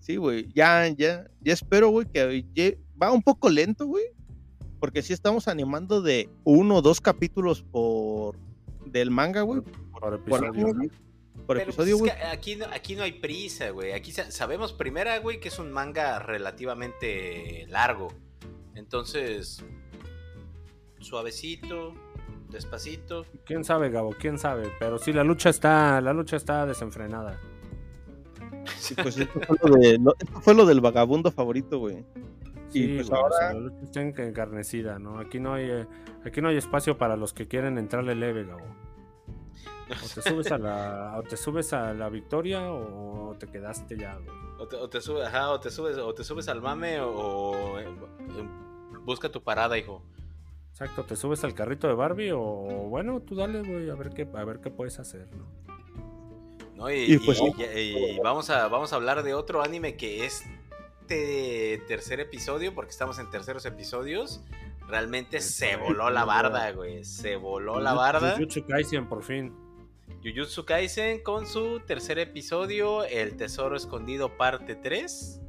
Sí, 0.00 0.16
güey. 0.16 0.48
Ya, 0.54 0.88
ya, 0.88 1.26
ya 1.40 1.52
espero, 1.52 1.88
güey, 1.90 2.06
que 2.06 2.44
ye- 2.54 2.78
va 3.00 3.12
un 3.12 3.22
poco 3.22 3.48
lento, 3.48 3.86
güey. 3.86 4.04
Porque 4.80 5.02
sí 5.02 5.12
estamos 5.12 5.48
animando 5.48 6.02
de 6.02 6.28
uno 6.44 6.76
o 6.76 6.82
dos 6.82 7.00
capítulos 7.00 7.62
por 7.62 8.36
del 8.86 9.10
manga, 9.10 9.42
güey. 9.42 9.60
Por 9.92 10.00
Por, 10.24 10.44
episodio. 10.44 10.90
Por 11.46 11.56
Pero, 11.58 11.70
episodio, 11.70 11.98
pues, 11.98 12.10
güey. 12.12 12.12
es 12.12 12.16
que 12.16 12.36
aquí, 12.36 12.56
no, 12.56 12.66
aquí 12.66 12.96
no 12.96 13.02
hay 13.02 13.12
prisa, 13.12 13.70
güey. 13.70 13.92
Aquí 13.92 14.12
sa- 14.12 14.30
sabemos 14.30 14.72
primera, 14.72 15.18
güey, 15.18 15.40
que 15.40 15.48
es 15.48 15.58
un 15.58 15.70
manga 15.72 16.18
relativamente 16.18 17.66
largo. 17.68 18.08
Entonces, 18.74 19.62
suavecito, 21.00 21.94
despacito. 22.50 23.26
¿Quién 23.44 23.64
sabe, 23.64 23.90
Gabo? 23.90 24.14
¿Quién 24.18 24.38
sabe? 24.38 24.70
Pero 24.78 24.98
sí, 24.98 25.12
la 25.12 25.24
lucha 25.24 25.50
está, 25.50 26.00
la 26.00 26.12
lucha 26.12 26.36
está 26.36 26.66
desenfrenada. 26.66 27.38
Sí, 28.78 28.94
pues 28.94 29.18
esto 29.18 29.40
fue, 29.40 29.56
lo 29.70 29.76
de- 29.76 29.98
lo- 29.98 30.14
esto 30.18 30.40
fue 30.40 30.54
lo 30.54 30.64
del 30.66 30.80
vagabundo 30.80 31.30
favorito, 31.30 31.78
güey. 31.78 32.04
Sí, 32.70 32.84
Y 32.84 32.94
pues 32.96 33.10
güey, 33.10 33.20
ahora- 33.20 33.52
la 33.52 33.60
lucha 33.60 33.82
está 33.84 34.00
en- 34.00 34.18
encarnecida, 34.20 34.98
¿no? 34.98 35.18
Aquí 35.18 35.38
no 35.38 35.52
hay, 35.54 35.70
eh, 35.70 35.86
aquí 36.24 36.40
no 36.40 36.48
hay 36.48 36.56
espacio 36.56 36.96
para 36.96 37.16
los 37.16 37.32
que 37.34 37.46
quieren 37.46 37.76
entrarle 37.78 38.14
leve, 38.14 38.44
Gabo. 38.44 38.64
O 40.04 40.08
te 40.14 40.22
subes 40.22 40.50
a 40.52 40.58
la, 40.58 41.14
o 41.18 41.22
te 41.22 41.36
subes 41.36 41.72
a 41.72 41.92
la 41.94 42.08
victoria 42.08 42.72
o 42.72 43.34
te 43.38 43.46
quedaste 43.46 43.96
ya, 43.98 44.14
güey. 44.16 44.36
O 44.58 44.66
te, 44.68 44.76
o 44.76 44.88
te 44.88 45.00
subes, 45.00 45.26
ajá, 45.26 45.50
o 45.50 45.60
te 45.60 45.70
subes, 45.70 45.98
o 45.98 46.14
te 46.14 46.24
subes 46.24 46.48
al 46.48 46.62
mame 46.62 47.00
o, 47.00 47.78
eh, 47.78 47.88
busca 49.04 49.28
tu 49.30 49.42
parada, 49.42 49.76
hijo. 49.76 50.02
Exacto, 50.70 51.04
te 51.04 51.16
subes 51.16 51.44
al 51.44 51.54
carrito 51.54 51.86
de 51.86 51.94
Barbie 51.94 52.32
o 52.32 52.40
bueno, 52.88 53.20
tú 53.20 53.34
dale, 53.36 53.60
güey, 53.62 53.90
a 53.90 53.94
ver 53.94 54.10
qué, 54.10 54.28
a 54.34 54.44
ver 54.44 54.60
qué 54.60 54.70
puedes 54.70 54.98
hacer, 54.98 55.28
¿no? 55.36 55.46
¿no? 56.74 56.90
Y, 56.90 57.14
Y 57.14 57.18
pues- 57.18 57.40
y- 57.40 57.62
y- 57.78 58.10
y 58.16 58.18
vamos, 58.20 58.50
a, 58.50 58.66
vamos 58.68 58.92
a 58.92 58.96
hablar 58.96 59.22
de 59.22 59.34
otro 59.34 59.62
anime 59.62 59.96
que 59.96 60.24
este 60.24 61.82
tercer 61.86 62.20
episodio, 62.20 62.74
porque 62.74 62.90
estamos 62.90 63.18
en 63.18 63.30
terceros 63.30 63.64
episodios, 63.66 64.42
realmente 64.88 65.40
se 65.40 65.76
voló 65.76 66.10
la 66.10 66.24
barda, 66.24 66.72
güey. 66.72 67.04
Se 67.04 67.36
voló 67.36 67.78
la 67.80 67.94
barda. 67.94 68.32
Jujutsu 68.32 68.64
Kaisen, 68.66 69.08
por 69.08 69.22
fin. 69.22 69.54
Jujutsu 70.24 70.64
Kaisen 70.64 71.22
con 71.22 71.46
su 71.46 71.80
tercer 71.80 72.18
episodio, 72.18 73.04
El 73.04 73.36
Tesoro 73.36 73.76
Escondido, 73.76 74.38
parte 74.38 74.74
3. 74.74 75.42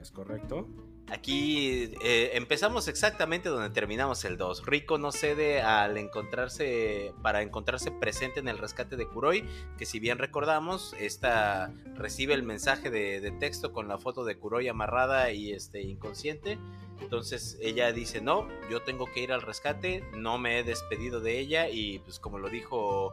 Es 0.00 0.10
correcto. 0.10 0.66
Aquí 1.06 1.92
eh, 2.02 2.32
empezamos 2.34 2.88
exactamente 2.88 3.48
donde 3.48 3.70
terminamos 3.70 4.24
el 4.24 4.36
2. 4.36 4.66
Rico 4.66 4.98
no 4.98 5.12
cede 5.12 5.62
al 5.62 5.96
encontrarse, 5.96 7.14
para 7.22 7.42
encontrarse 7.42 7.92
presente 7.92 8.40
en 8.40 8.48
el 8.48 8.58
rescate 8.58 8.96
de 8.96 9.06
Kuroi, 9.06 9.44
que 9.78 9.86
si 9.86 10.00
bien 10.00 10.18
recordamos, 10.18 10.96
esta 10.98 11.72
recibe 11.94 12.34
el 12.34 12.42
mensaje 12.42 12.90
de, 12.90 13.20
de 13.20 13.30
texto 13.30 13.72
con 13.72 13.86
la 13.86 13.98
foto 13.98 14.24
de 14.24 14.36
Kuroi 14.36 14.66
amarrada 14.66 15.30
y 15.30 15.52
este 15.52 15.82
inconsciente. 15.82 16.58
Entonces 17.00 17.56
ella 17.62 17.92
dice, 17.92 18.20
no, 18.20 18.48
yo 18.68 18.82
tengo 18.82 19.06
que 19.06 19.20
ir 19.20 19.32
al 19.32 19.42
rescate, 19.42 20.02
no 20.16 20.38
me 20.38 20.58
he 20.58 20.64
despedido 20.64 21.20
de 21.20 21.38
ella 21.38 21.68
y 21.68 22.00
pues 22.00 22.18
como 22.18 22.40
lo 22.40 22.48
dijo, 22.48 23.12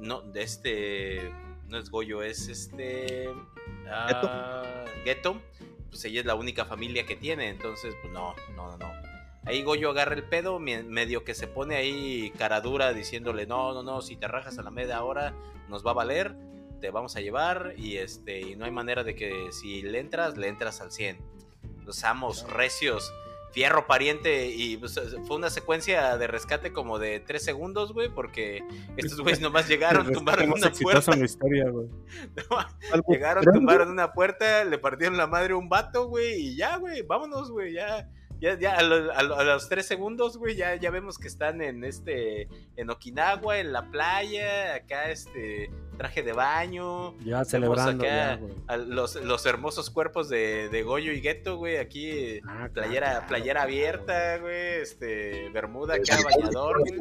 no, 0.00 0.20
de 0.22 0.42
este, 0.42 1.32
no 1.68 1.78
es 1.78 1.90
Goyo, 1.90 2.22
es 2.22 2.48
este... 2.48 3.30
ah, 3.88 4.84
Geto 5.04 5.40
pues 5.90 6.04
ella 6.04 6.20
es 6.20 6.26
la 6.26 6.34
única 6.34 6.64
familia 6.64 7.06
que 7.06 7.16
tiene, 7.16 7.48
entonces, 7.48 7.94
pues 8.02 8.12
no, 8.12 8.34
no, 8.54 8.68
no, 8.70 8.76
no. 8.76 8.92
Ahí 9.44 9.62
Goyo 9.62 9.90
agarra 9.90 10.14
el 10.14 10.24
pedo, 10.24 10.58
me- 10.58 10.82
medio 10.82 11.24
que 11.24 11.32
se 11.34 11.46
pone 11.46 11.76
ahí 11.76 12.32
cara 12.36 12.60
dura 12.60 12.92
diciéndole, 12.92 13.46
no, 13.46 13.72
no, 13.72 13.82
no, 13.82 14.02
si 14.02 14.16
te 14.16 14.26
rajas 14.28 14.58
a 14.58 14.62
la 14.62 14.70
media 14.70 15.02
hora 15.04 15.32
nos 15.68 15.86
va 15.86 15.92
a 15.92 15.94
valer, 15.94 16.34
te 16.80 16.90
vamos 16.90 17.16
a 17.16 17.20
llevar 17.20 17.74
y 17.78 17.96
este, 17.96 18.40
y 18.40 18.56
no 18.56 18.64
hay 18.66 18.72
manera 18.72 19.04
de 19.04 19.14
que 19.14 19.50
si 19.52 19.80
le 19.82 20.00
entras, 20.00 20.36
le 20.36 20.48
entras 20.48 20.80
al 20.80 20.90
100. 20.90 21.18
Los 21.86 22.02
amos 22.04 22.46
recios, 22.50 23.10
fierro 23.56 23.86
pariente 23.86 24.50
y 24.50 24.76
pues, 24.76 25.00
fue 25.26 25.38
una 25.38 25.48
secuencia 25.48 26.18
de 26.18 26.26
rescate 26.26 26.74
como 26.74 26.98
de 26.98 27.20
tres 27.20 27.42
segundos, 27.42 27.94
güey, 27.94 28.10
porque 28.10 28.62
estos 28.98 29.18
güeyes 29.18 29.40
nomás 29.40 29.66
llegaron, 29.68 30.12
tumbaron 30.12 30.52
una 30.52 30.70
puerta. 30.70 31.12
en 31.12 31.20
la 31.20 31.24
historia, 31.24 31.70
güey. 31.70 31.88
Llegaron, 33.08 33.44
grande. 33.44 33.58
tumbaron 33.58 33.88
una 33.88 34.12
puerta, 34.12 34.62
le 34.64 34.76
partieron 34.76 35.16
la 35.16 35.26
madre 35.26 35.54
a 35.54 35.56
un 35.56 35.70
vato, 35.70 36.06
güey, 36.06 36.48
y 36.48 36.56
ya, 36.56 36.76
güey, 36.76 37.00
vámonos, 37.00 37.50
güey, 37.50 37.72
ya. 37.72 38.06
Ya, 38.40 38.58
ya, 38.58 38.76
a, 38.76 38.82
lo- 38.82 39.12
a 39.12 39.22
lo- 39.22 39.38
a 39.38 39.44
los 39.44 39.68
tres 39.68 39.86
segundos, 39.86 40.36
güey, 40.36 40.56
ya, 40.56 40.74
ya 40.76 40.90
vemos 40.90 41.16
que 41.18 41.26
están 41.26 41.62
en 41.62 41.84
este, 41.84 42.48
en 42.76 42.90
Okinawa, 42.90 43.58
en 43.58 43.72
la 43.72 43.90
playa, 43.90 44.74
acá, 44.74 45.10
este, 45.10 45.70
traje 45.96 46.22
de 46.22 46.34
baño, 46.34 47.16
Ya 47.20 47.42
celebrando, 47.46 48.04
acá 48.04 48.38
ya, 48.38 48.40
a 48.66 48.76
los, 48.76 49.14
los 49.16 49.46
hermosos 49.46 49.88
cuerpos 49.88 50.28
de, 50.28 50.68
de 50.68 50.82
Goyo 50.82 51.12
y 51.12 51.22
Geto, 51.22 51.56
güey, 51.56 51.78
aquí, 51.78 52.38
Ah, 52.40 52.68
claro, 52.68 52.72
playera, 52.74 53.10
claro. 53.12 53.26
playera 53.28 53.62
abierta, 53.62 54.38
güey, 54.38 54.80
este, 54.82 55.48
bermuda 55.50 55.94
acá, 55.94 56.18
bañador, 56.22 56.80
güey. 56.80 57.00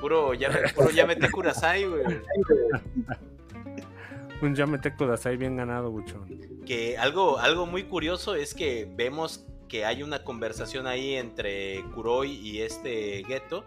Puro, 0.00 0.32
ya, 0.34 0.50
puro 0.74 0.90
ya 0.90 1.06
metí 1.06 1.28
Kurasai, 1.28 1.84
güey. 1.86 2.04
Un 4.42 4.54
Yamete 4.54 4.94
Kudasai 4.94 5.36
bien 5.36 5.56
ganado, 5.56 5.90
buchón. 5.90 6.26
que 6.64 6.96
algo, 6.96 7.38
algo 7.38 7.66
muy 7.66 7.84
curioso 7.84 8.34
es 8.34 8.54
que 8.54 8.90
vemos 8.96 9.44
que 9.70 9.86
hay 9.86 10.02
una 10.02 10.24
conversación 10.24 10.88
ahí 10.88 11.14
entre 11.14 11.82
Kuroi 11.94 12.32
y 12.32 12.60
este 12.60 13.22
Geto 13.24 13.64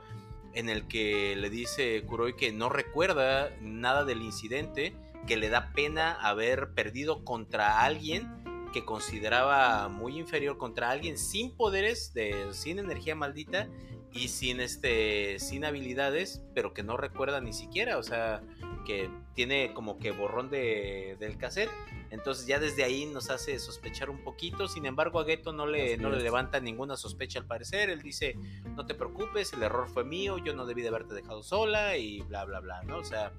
en 0.54 0.70
el 0.70 0.86
que 0.88 1.36
le 1.36 1.50
dice 1.50 2.04
Kuroi 2.06 2.36
que 2.36 2.52
no 2.52 2.70
recuerda 2.70 3.50
nada 3.62 4.04
del 4.04 4.22
incidente, 4.22 4.94
que 5.26 5.38
le 5.38 5.50
da 5.50 5.72
pena 5.74 6.12
haber 6.12 6.74
perdido 6.74 7.24
contra 7.24 7.82
alguien 7.82 8.44
que 8.74 8.84
consideraba 8.84 9.88
muy 9.88 10.20
inferior 10.20 10.58
contra 10.58 10.90
alguien 10.90 11.18
sin 11.18 11.56
poderes, 11.56 12.14
de, 12.14 12.48
sin 12.52 12.80
energía 12.80 13.16
maldita 13.16 13.70
y 14.12 14.28
sin 14.28 14.60
este 14.60 15.40
sin 15.40 15.64
habilidades, 15.64 16.42
pero 16.54 16.74
que 16.74 16.84
no 16.84 16.98
recuerda 16.98 17.40
ni 17.40 17.54
siquiera, 17.54 17.98
o 17.98 18.04
sea, 18.04 18.42
que 18.86 19.10
tiene 19.36 19.74
como 19.74 20.00
que 20.00 20.12
borrón 20.12 20.50
de, 20.50 21.16
del 21.20 21.38
cassette. 21.38 21.72
Entonces 22.14 22.46
ya 22.46 22.60
desde 22.60 22.84
ahí 22.84 23.08
nos 23.08 23.32
hace 23.32 23.58
sospechar 23.58 24.12
un 24.12 24.24
poquito. 24.24 24.68
Sin 24.68 24.86
embargo, 24.86 25.20
a 25.20 25.26
Geto 25.26 25.52
no 25.52 25.66
le, 25.66 25.98
no 25.98 26.12
le 26.12 26.22
levanta 26.22 26.60
ninguna 26.60 26.96
sospecha 26.96 27.40
al 27.40 27.48
parecer. 27.48 27.90
Él 27.90 28.04
dice, 28.04 28.38
no 28.76 28.86
te 28.86 28.94
preocupes, 28.94 29.52
el 29.54 29.64
error 29.64 29.90
fue 29.90 30.04
mío, 30.06 30.38
yo 30.38 30.54
no 30.54 30.68
debí 30.68 30.84
de 30.84 30.90
haberte 30.90 31.16
dejado 31.16 31.42
sola 31.42 31.98
y 31.98 32.22
bla, 32.22 32.46
bla, 32.46 32.60
bla, 32.60 32.84
¿no? 32.84 33.00
O 33.00 33.04
sea, 33.04 33.34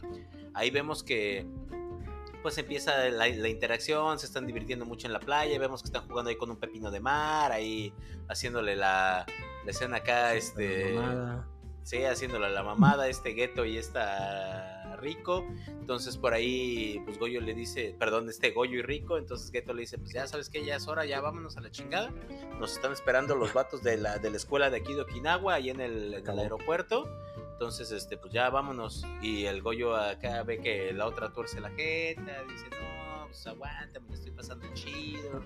ahí 0.54 0.70
vemos 0.70 1.04
que 1.04 1.46
pues 2.42 2.58
empieza 2.58 3.08
la, 3.10 3.28
interacción, 3.28 4.18
se 4.18 4.26
están 4.26 4.44
divirtiendo 4.44 4.84
mucho 4.84 5.06
en 5.06 5.12
la 5.12 5.20
playa, 5.20 5.56
vemos 5.58 5.80
que 5.80 5.86
están 5.86 6.06
jugando 6.08 6.30
ahí 6.30 6.36
con 6.36 6.50
un 6.50 6.56
pepino 6.56 6.90
de 6.90 6.98
mar, 6.98 7.52
ahí 7.52 7.94
haciéndole 8.28 8.74
la, 8.74 9.24
la 9.64 9.70
escena 9.70 9.98
acá, 9.98 10.34
este... 10.34 10.98
Sí, 11.84 12.02
haciéndole 12.02 12.50
la 12.50 12.62
mamada, 12.62 13.08
este 13.08 13.34
gueto 13.34 13.66
y 13.66 13.76
esta 13.76 14.83
Rico. 15.04 15.46
Entonces 15.68 16.16
por 16.16 16.34
ahí, 16.34 17.00
pues 17.04 17.18
Goyo 17.18 17.40
le 17.40 17.54
dice, 17.54 17.94
perdón, 17.98 18.28
este 18.28 18.50
Goyo 18.50 18.78
y 18.78 18.82
Rico. 18.82 19.18
Entonces 19.18 19.52
Geto 19.52 19.72
le 19.74 19.82
dice, 19.82 19.98
pues 19.98 20.12
ya 20.12 20.26
sabes 20.26 20.48
que 20.48 20.64
ya 20.64 20.76
es 20.76 20.88
hora, 20.88 21.04
ya 21.04 21.20
vámonos 21.20 21.56
a 21.56 21.60
la 21.60 21.70
chingada. 21.70 22.10
Nos 22.58 22.72
están 22.72 22.92
esperando 22.92 23.36
los 23.36 23.52
vatos 23.52 23.82
de 23.82 23.98
la, 23.98 24.18
de 24.18 24.30
la 24.30 24.36
escuela 24.36 24.70
de 24.70 24.78
aquí 24.78 24.94
de 24.94 25.02
Okinawa, 25.02 25.54
ahí 25.54 25.70
en 25.70 25.80
el, 25.80 26.14
en 26.14 26.28
el 26.28 26.38
aeropuerto. 26.38 27.08
Entonces, 27.52 27.92
este, 27.92 28.16
pues 28.16 28.32
ya 28.32 28.50
vámonos. 28.50 29.06
Y 29.22 29.44
el 29.44 29.62
Goyo 29.62 29.94
acá 29.94 30.42
ve 30.42 30.58
que 30.58 30.92
la 30.92 31.06
otra 31.06 31.32
tuerce 31.32 31.60
la 31.60 31.70
jeta, 31.70 32.42
dice, 32.48 32.66
no, 32.70 33.26
pues 33.28 33.46
aguanta, 33.46 34.00
me 34.00 34.14
estoy 34.14 34.32
pasando 34.32 34.66
chido, 34.74 35.42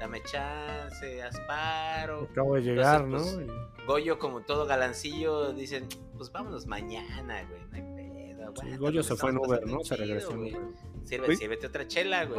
dame 0.00 0.22
chance, 0.22 1.22
asparo. 1.22 2.28
Acabo 2.30 2.54
de 2.56 2.62
llegar, 2.62 3.06
¿no? 3.06 3.18
Pues, 3.18 3.46
Goyo, 3.86 4.18
como 4.18 4.42
todo 4.42 4.66
galancillo, 4.66 5.52
dicen, 5.52 5.88
pues 6.16 6.30
vámonos 6.30 6.66
mañana, 6.66 7.44
güey, 7.48 7.82
Goyo 8.78 9.02
se 9.02 9.16
fue 9.16 9.30
en 9.30 9.38
Uber, 9.38 9.66
¿no? 9.66 9.84
Se 9.84 9.96
regresó 9.96 10.32
en 10.32 10.40
Uber. 10.40 10.60
Sirve, 11.04 11.36
sírvete 11.36 11.66
otra 11.66 11.86
chela, 11.86 12.24
güey. 12.24 12.38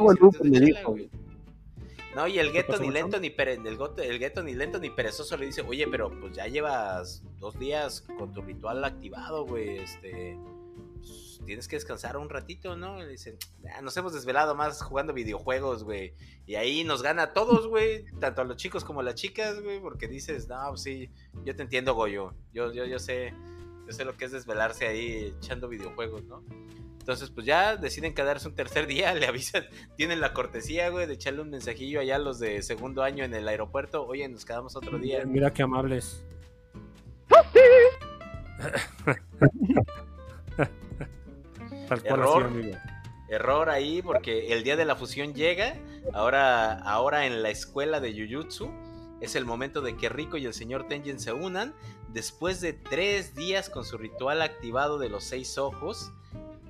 No, 2.14 2.26
y 2.26 2.38
el 2.38 2.52
gueto 2.52 2.78
ni 2.78 2.90
lento 2.90 3.20
ni 3.20 3.30
pere, 3.30 3.54
el, 3.54 3.78
el 3.98 4.18
gueto 4.18 4.42
ni 4.42 4.54
lento 4.54 4.78
ni 4.78 4.90
perezoso 4.90 5.36
le 5.36 5.46
dice, 5.46 5.62
oye, 5.62 5.86
pero 5.86 6.10
pues 6.18 6.34
ya 6.34 6.46
llevas 6.46 7.22
dos 7.38 7.58
días 7.58 8.00
con 8.18 8.32
tu 8.32 8.42
ritual 8.42 8.82
activado, 8.84 9.46
güey, 9.46 9.78
este, 9.78 10.36
pues, 10.96 11.40
tienes 11.44 11.68
que 11.68 11.76
descansar 11.76 12.16
un 12.16 12.28
ratito, 12.28 12.76
¿no? 12.76 12.98
le 12.98 13.08
dicen, 13.08 13.36
ah, 13.72 13.82
nos 13.82 13.96
hemos 13.96 14.14
desvelado 14.14 14.54
más 14.54 14.82
jugando 14.82 15.12
videojuegos, 15.12 15.84
güey, 15.84 16.14
y 16.46 16.56
ahí 16.56 16.82
nos 16.82 17.02
gana 17.02 17.22
a 17.22 17.32
todos, 17.34 17.68
güey, 17.68 18.04
tanto 18.18 18.42
a 18.42 18.44
los 18.44 18.56
chicos 18.56 18.84
como 18.84 19.00
a 19.00 19.04
las 19.04 19.14
chicas, 19.14 19.60
güey, 19.62 19.78
porque 19.78 20.08
dices, 20.08 20.48
no, 20.48 20.56
pues 20.70 20.82
sí, 20.82 21.10
yo 21.44 21.54
te 21.54 21.62
entiendo, 21.62 21.94
Goyo, 21.94 22.34
yo, 22.52 22.72
yo, 22.72 22.84
yo 22.86 22.98
sé, 22.98 23.32
yo 23.88 23.94
sé 23.94 24.04
lo 24.04 24.16
que 24.16 24.26
es 24.26 24.32
desvelarse 24.32 24.86
ahí 24.86 25.34
echando 25.38 25.66
videojuegos, 25.66 26.22
¿no? 26.24 26.44
Entonces, 26.98 27.30
pues 27.30 27.46
ya 27.46 27.76
deciden 27.76 28.14
quedarse 28.14 28.46
un 28.46 28.54
tercer 28.54 28.86
día, 28.86 29.14
le 29.14 29.26
avisan, 29.26 29.64
tienen 29.96 30.20
la 30.20 30.34
cortesía, 30.34 30.90
güey, 30.90 31.06
de 31.06 31.14
echarle 31.14 31.40
un 31.40 31.48
mensajillo 31.48 32.00
allá 32.00 32.16
a 32.16 32.18
los 32.18 32.38
de 32.38 32.62
segundo 32.62 33.02
año 33.02 33.24
en 33.24 33.32
el 33.32 33.48
aeropuerto. 33.48 34.06
Oye, 34.06 34.28
nos 34.28 34.44
quedamos 34.44 34.76
otro 34.76 34.98
día. 34.98 35.24
Mira 35.24 35.50
qué 35.50 35.62
amables. 35.62 36.22
Error. 42.04 42.50
Error 43.30 43.70
ahí 43.70 44.02
porque 44.02 44.52
el 44.52 44.62
día 44.62 44.76
de 44.76 44.84
la 44.84 44.94
fusión 44.96 45.32
llega. 45.32 45.76
Ahora, 46.12 46.74
ahora 46.74 47.24
en 47.24 47.42
la 47.42 47.48
escuela 47.48 48.00
de 48.00 48.12
Jujutsu 48.12 48.70
es 49.20 49.34
el 49.34 49.44
momento 49.44 49.80
de 49.80 49.96
que 49.96 50.08
Rico 50.08 50.36
y 50.36 50.46
el 50.46 50.54
señor 50.54 50.86
Tengen 50.88 51.18
se 51.18 51.32
unan 51.32 51.74
después 52.08 52.60
de 52.60 52.72
tres 52.72 53.34
días 53.34 53.68
con 53.68 53.84
su 53.84 53.98
ritual 53.98 54.42
activado 54.42 54.98
de 54.98 55.08
los 55.08 55.24
seis 55.24 55.58
ojos 55.58 56.12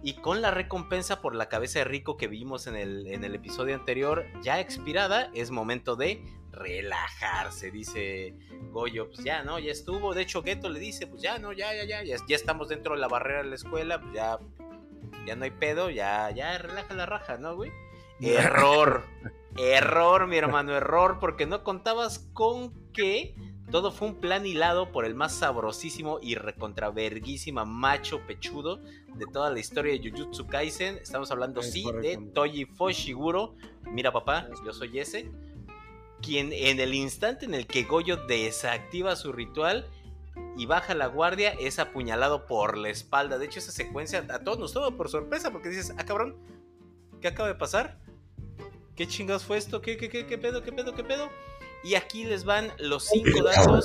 y 0.02 0.14
con 0.14 0.40
la 0.40 0.50
recompensa 0.50 1.20
por 1.20 1.34
la 1.34 1.48
cabeza 1.48 1.80
de 1.80 1.84
Rico 1.84 2.16
que 2.16 2.28
vimos 2.28 2.66
en 2.66 2.76
el, 2.76 3.06
en 3.08 3.24
el 3.24 3.34
episodio 3.34 3.74
anterior 3.74 4.24
ya 4.42 4.60
expirada, 4.60 5.30
es 5.34 5.50
momento 5.50 5.96
de 5.96 6.22
relajarse, 6.52 7.70
dice 7.70 8.34
Goyo, 8.70 9.08
pues 9.08 9.24
ya, 9.24 9.42
¿no? 9.42 9.58
Ya 9.58 9.72
estuvo, 9.72 10.14
de 10.14 10.22
hecho 10.22 10.42
Geto 10.42 10.68
le 10.68 10.80
dice, 10.80 11.06
pues 11.06 11.22
ya, 11.22 11.38
no, 11.38 11.52
ya, 11.52 11.74
ya, 11.74 11.84
ya, 11.84 12.02
ya, 12.02 12.16
ya 12.26 12.36
estamos 12.36 12.68
dentro 12.68 12.94
de 12.94 13.00
la 13.00 13.08
barrera 13.08 13.42
de 13.42 13.50
la 13.50 13.54
escuela, 13.54 14.00
pues 14.00 14.14
ya, 14.14 14.38
ya 15.26 15.36
no 15.36 15.44
hay 15.44 15.50
pedo, 15.50 15.90
ya, 15.90 16.30
ya, 16.30 16.58
relaja 16.58 16.94
la 16.94 17.06
raja, 17.06 17.36
¿no, 17.38 17.56
güey? 17.56 17.70
Error. 18.20 19.04
Error, 19.58 20.26
mi 20.26 20.36
hermano, 20.36 20.72
error, 20.72 21.18
porque 21.20 21.46
no 21.46 21.64
contabas 21.64 22.20
con 22.32 22.72
que 22.92 23.34
todo 23.70 23.92
fue 23.92 24.08
un 24.08 24.14
plan 24.14 24.46
hilado 24.46 24.92
por 24.92 25.04
el 25.04 25.14
más 25.14 25.34
sabrosísimo 25.34 26.20
y 26.22 26.36
recontraverguísima 26.36 27.66
macho 27.66 28.20
pechudo 28.26 28.80
de 29.14 29.26
toda 29.30 29.50
la 29.50 29.58
historia 29.58 29.92
de 29.92 30.10
Jujutsu 30.10 30.46
Kaisen. 30.46 30.96
Estamos 30.96 31.30
hablando, 31.30 31.62
sí, 31.62 31.84
de 32.00 32.16
Toji 32.32 32.64
Foshiguro. 32.64 33.56
Mira, 33.90 34.12
papá, 34.12 34.48
yo 34.64 34.72
soy 34.72 34.98
ese. 34.98 35.30
Quien 36.22 36.52
en 36.52 36.80
el 36.80 36.94
instante 36.94 37.44
en 37.44 37.54
el 37.54 37.66
que 37.66 37.82
Goyo 37.82 38.16
desactiva 38.26 39.16
su 39.16 39.32
ritual 39.32 39.86
y 40.56 40.66
baja 40.66 40.94
la 40.94 41.06
guardia 41.06 41.50
es 41.50 41.78
apuñalado 41.78 42.46
por 42.46 42.76
la 42.76 42.88
espalda. 42.88 43.38
De 43.38 43.46
hecho, 43.46 43.58
esa 43.58 43.70
secuencia 43.70 44.24
a 44.30 44.38
todos 44.40 44.58
nos 44.58 44.72
toma 44.72 44.96
por 44.96 45.08
sorpresa 45.08 45.52
porque 45.52 45.68
dices, 45.68 45.92
ah, 45.98 46.04
cabrón, 46.04 46.36
¿qué 47.20 47.28
acaba 47.28 47.48
de 47.48 47.54
pasar? 47.54 47.98
¿Qué 48.98 49.06
chingados 49.06 49.44
fue 49.44 49.58
esto? 49.58 49.80
¿Qué, 49.80 49.96
qué, 49.96 50.08
qué, 50.08 50.26
qué 50.26 50.36
pedo, 50.38 50.60
qué 50.60 50.72
pedo, 50.72 50.92
qué 50.92 51.04
pedo? 51.04 51.28
Y 51.84 51.94
aquí 51.94 52.24
les 52.24 52.42
van 52.42 52.72
los 52.78 53.04
cinco 53.04 53.44
datos 53.44 53.84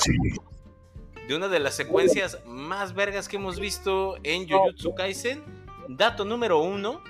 de 1.28 1.36
una 1.36 1.50
de 1.50 1.60
las 1.60 1.76
secuencias 1.76 2.40
más 2.48 2.96
vergas 2.96 3.28
que 3.28 3.36
hemos 3.36 3.60
visto 3.60 4.18
en 4.24 4.50
Jujutsu 4.50 4.96
Kaisen. 4.96 5.44
Dato 5.88 6.26
número 6.26 6.64
uno, 6.64 7.04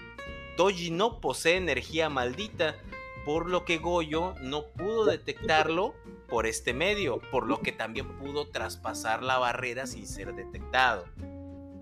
Toji 0.58 0.92
no 0.92 1.22
posee 1.22 1.56
energía 1.56 2.10
maldita, 2.10 2.76
por 3.24 3.50
lo 3.50 3.64
que 3.64 3.78
Goyo 3.78 4.36
no 4.42 4.66
pudo 4.66 5.06
detectarlo 5.06 5.96
por 6.28 6.46
este 6.46 6.74
medio, 6.74 7.22
por 7.32 7.48
lo 7.48 7.62
que 7.62 7.72
también 7.72 8.18
pudo 8.18 8.50
traspasar 8.50 9.24
la 9.24 9.38
barrera 9.38 9.88
sin 9.88 10.08
ser 10.08 10.36
detectado. 10.36 11.06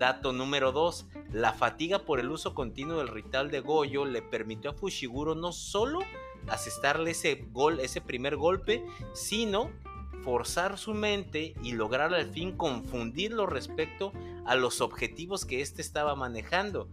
Dato 0.02 0.32
número 0.32 0.72
2. 0.72 1.06
La 1.30 1.52
fatiga 1.52 2.00
por 2.00 2.18
el 2.18 2.32
uso 2.32 2.54
continuo 2.54 2.98
del 2.98 3.06
ritual 3.06 3.52
de 3.52 3.60
Goyo 3.60 4.04
le 4.04 4.20
permitió 4.20 4.70
a 4.72 4.74
Fushiguro 4.74 5.36
no 5.36 5.52
solo 5.52 6.00
asestarle 6.48 7.12
ese, 7.12 7.46
gol, 7.52 7.78
ese 7.78 8.00
primer 8.00 8.34
golpe, 8.34 8.84
sino 9.12 9.70
forzar 10.24 10.76
su 10.76 10.92
mente 10.92 11.54
y 11.62 11.74
lograr 11.74 12.12
al 12.14 12.26
fin 12.26 12.56
confundirlo 12.56 13.46
respecto 13.46 14.12
a 14.44 14.56
los 14.56 14.80
objetivos 14.80 15.44
que 15.44 15.60
éste 15.60 15.82
estaba 15.82 16.16
manejando. 16.16 16.88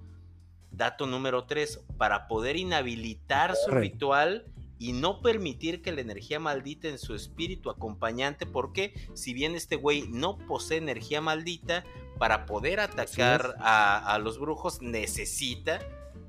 Dato 0.69 1.07
número 1.07 1.45
3. 1.45 1.85
Para 1.97 2.27
poder 2.27 2.57
inhabilitar 2.57 3.55
su 3.55 3.71
ritual 3.71 4.45
y 4.77 4.93
no 4.93 5.23
permitir 5.23 5.81
que 5.81 5.91
la 5.91 6.01
energía 6.01 6.39
maldita 6.39 6.87
en 6.87 6.99
su 6.99 7.15
espíritu 7.15 7.71
acompañante, 7.71 8.45
porque 8.45 8.93
si 9.15 9.33
bien 9.33 9.55
este 9.55 9.77
güey 9.77 10.07
no 10.09 10.37
posee 10.37 10.77
energía 10.77 11.21
maldita, 11.21 11.83
para 12.19 12.45
poder 12.45 12.81
atacar 12.81 13.55
a, 13.59 14.19
los 14.21 14.39
brujos 14.39 14.81
necesita 14.81 15.79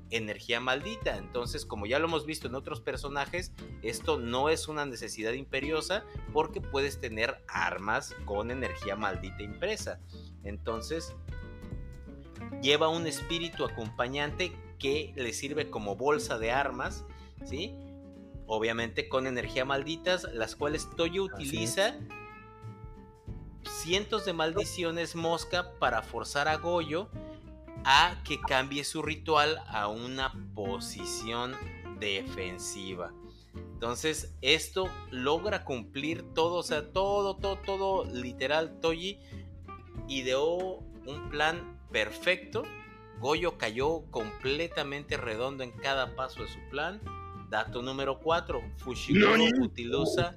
energía 0.09 0.59
maldita. 0.59 1.17
Entonces, 1.17 1.65
como 1.65 1.85
ya 1.85 1.99
lo 1.99 2.07
hemos 2.07 2.25
visto 2.25 2.47
en 2.47 2.55
otros 2.55 2.81
personajes, 2.81 3.51
esto 3.83 4.17
no 4.17 4.49
es 4.49 4.67
una 4.67 4.85
necesidad 4.85 5.33
imperiosa 5.33 6.03
porque 6.33 6.61
puedes 6.61 6.99
tener 6.99 7.43
armas 7.47 8.15
con 8.25 8.51
energía 8.51 8.95
maldita 8.95 9.43
impresa. 9.43 9.99
Entonces, 10.43 11.13
lleva 12.61 12.87
un 12.87 13.05
espíritu 13.05 13.65
acompañante 13.65 14.51
que 14.79 15.13
le 15.15 15.33
sirve 15.33 15.69
como 15.69 15.95
bolsa 15.95 16.39
de 16.39 16.51
armas, 16.51 17.05
¿sí? 17.45 17.75
obviamente 18.47 19.07
con 19.07 19.27
energía 19.27 19.63
malditas, 19.63 20.27
las 20.33 20.55
cuales 20.55 20.89
Toyo 20.97 21.23
utiliza 21.23 21.95
cientos 23.81 24.25
de 24.25 24.33
maldiciones 24.33 25.15
mosca 25.15 25.71
para 25.79 26.03
forzar 26.03 26.47
a 26.47 26.57
Goyo 26.57 27.09
a 27.83 28.21
que 28.23 28.39
cambie 28.39 28.83
su 28.83 29.01
ritual 29.01 29.59
a 29.67 29.87
una 29.87 30.31
posición 30.53 31.55
defensiva. 31.99 33.11
Entonces, 33.55 34.35
esto 34.41 34.87
logra 35.09 35.65
cumplir 35.65 36.21
todo, 36.35 36.57
o 36.57 36.63
sea, 36.63 36.93
todo, 36.93 37.37
todo, 37.37 37.57
todo, 37.57 38.05
literal, 38.05 38.79
Toji 38.79 39.19
ideó 40.07 40.77
un 41.07 41.29
plan 41.31 41.79
perfecto. 41.91 42.61
Goyo 43.19 43.57
cayó 43.57 44.03
completamente 44.11 45.17
redondo 45.17 45.63
en 45.63 45.71
cada 45.71 46.15
paso 46.15 46.43
de 46.43 46.49
su 46.49 46.59
plan 46.69 47.01
Dato 47.51 47.81
número 47.81 48.17
4. 48.17 48.61
Fushiguro 48.77 49.43
utiliza, 49.61 50.33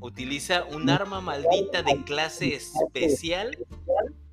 utiliza 0.00 0.64
un 0.64 0.88
arma 0.90 1.20
maldita 1.20 1.82
de 1.82 2.02
clase 2.04 2.54
especial 2.54 3.56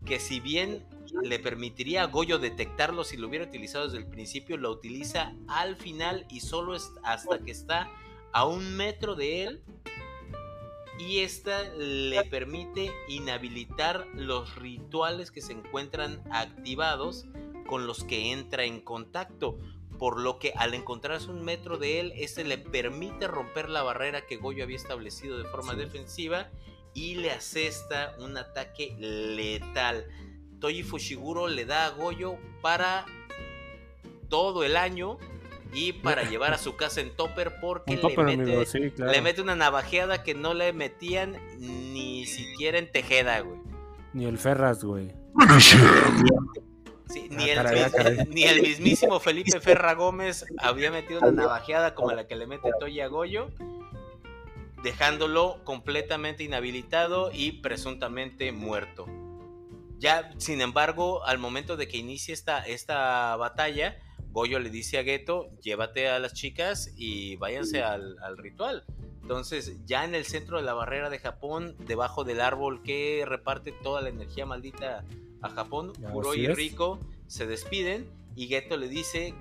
que 0.05 0.19
si 0.19 0.39
bien 0.39 0.85
le 1.23 1.39
permitiría 1.39 2.03
a 2.03 2.07
Goyo 2.07 2.39
detectarlo 2.39 3.03
si 3.03 3.17
lo 3.17 3.27
hubiera 3.27 3.45
utilizado 3.45 3.85
desde 3.85 3.97
el 3.97 4.07
principio, 4.07 4.57
lo 4.57 4.71
utiliza 4.71 5.33
al 5.47 5.75
final 5.75 6.25
y 6.29 6.41
solo 6.41 6.75
hasta 7.03 7.39
que 7.39 7.51
está 7.51 7.89
a 8.33 8.45
un 8.45 8.75
metro 8.75 9.15
de 9.15 9.43
él. 9.43 9.63
Y 10.99 11.19
esta 11.19 11.63
le 11.75 12.23
permite 12.23 12.91
inhabilitar 13.07 14.07
los 14.15 14.55
rituales 14.55 15.29
que 15.29 15.41
se 15.41 15.53
encuentran 15.53 16.23
activados 16.31 17.25
con 17.67 17.85
los 17.85 18.03
que 18.03 18.31
entra 18.31 18.63
en 18.63 18.81
contacto 18.81 19.59
por 19.97 20.19
lo 20.19 20.39
que 20.39 20.53
al 20.55 20.73
encontrarse 20.73 21.29
un 21.29 21.43
metro 21.43 21.77
de 21.77 21.99
él, 21.99 22.13
este 22.15 22.43
le 22.43 22.57
permite 22.57 23.27
romper 23.27 23.69
la 23.69 23.83
barrera 23.83 24.25
que 24.25 24.37
Goyo 24.37 24.63
había 24.63 24.75
establecido 24.75 25.37
de 25.37 25.45
forma 25.45 25.73
defensiva 25.73 26.49
y 26.93 27.15
le 27.15 27.31
asesta 27.31 28.15
un 28.19 28.37
ataque 28.37 28.95
letal. 28.99 30.05
Toji 30.59 30.83
Fushiguro 30.83 31.47
le 31.47 31.65
da 31.65 31.85
a 31.85 31.89
Goyo 31.91 32.37
para 32.61 33.05
todo 34.29 34.63
el 34.63 34.75
año 34.75 35.17
y 35.73 35.93
para 35.93 36.23
llevar 36.29 36.53
a 36.53 36.57
su 36.57 36.75
casa 36.75 37.01
en 37.01 37.15
topper 37.15 37.59
porque 37.61 37.95
le, 37.95 39.21
mete, 39.21 39.41
una 39.41 39.55
navajeada 39.55 40.23
que 40.23 40.33
no 40.33 40.53
le 40.53 40.73
metían 40.73 41.37
ni 41.59 42.25
siquiera 42.25 42.79
en 42.79 42.91
Tejeda, 42.91 43.41
güey. 43.41 43.59
Ni 44.13 44.25
el 44.25 44.37
Ferras, 44.37 44.83
güey. 44.83 45.13
Ni, 47.29 47.49
ah, 47.51 47.71
el, 47.71 48.29
ni, 48.29 48.43
el, 48.43 48.61
mismísimo 48.61 49.19
Felipe 49.19 49.59
Ferra 49.59 49.93
Gómez 49.93 50.45
había 50.57 50.91
metido 50.91 51.19
una 51.21 51.31
navajeada 51.31 51.95
como 51.95 52.11
la 52.11 52.27
que 52.27 52.35
le 52.35 52.47
mete 52.47 52.69
Toya 52.79 53.05
a 53.05 53.07
Goyo, 53.07 53.51
dejándolo 54.83 55.63
completamente 55.63 56.43
inhabilitado 56.43 57.31
y 57.31 57.53
presuntamente 57.53 58.51
muerto. 58.51 59.05
Ya, 59.99 60.31
sin 60.37 60.61
embargo, 60.61 61.25
al 61.25 61.39
momento 61.39 61.75
de 61.75 61.87
que 61.87 61.97
inicie 61.97 62.33
esta, 62.33 62.59
esta 62.59 63.35
batalla, 63.35 63.97
Goyo 64.31 64.59
le 64.59 64.69
dice 64.69 64.99
a 64.99 65.03
Geto, 65.03 65.49
llévate 65.61 66.09
a 66.09 66.19
las 66.19 66.33
chicas 66.33 66.93
y 66.95 67.35
váyanse 67.37 67.81
al, 67.81 68.37
ritual. 68.37 68.85
Entonces, 69.21 69.83
ya 69.85 70.05
en 70.05 70.13
el 70.13 70.25
centro 70.25 70.57
de 70.57 70.63
la 70.63 70.73
barrera 70.73 71.09
de 71.09 71.19
Japón, 71.19 71.75
debajo 71.79 72.23
del 72.23 72.41
árbol 72.41 72.83
que 72.83 73.23
reparte 73.25 73.71
toda 73.71 74.01
la 74.01 74.09
energía 74.09 74.45
maldita 74.45 75.03
a 75.41 75.49
Japón, 75.49 75.93
Kuro 76.11 76.33
y 76.33 76.47
Rico 76.47 76.99
se 77.27 77.45
despiden 77.45 78.09
y 78.35 78.47
Geto 78.47 78.77
le 78.77 78.87
dice, 78.87 79.33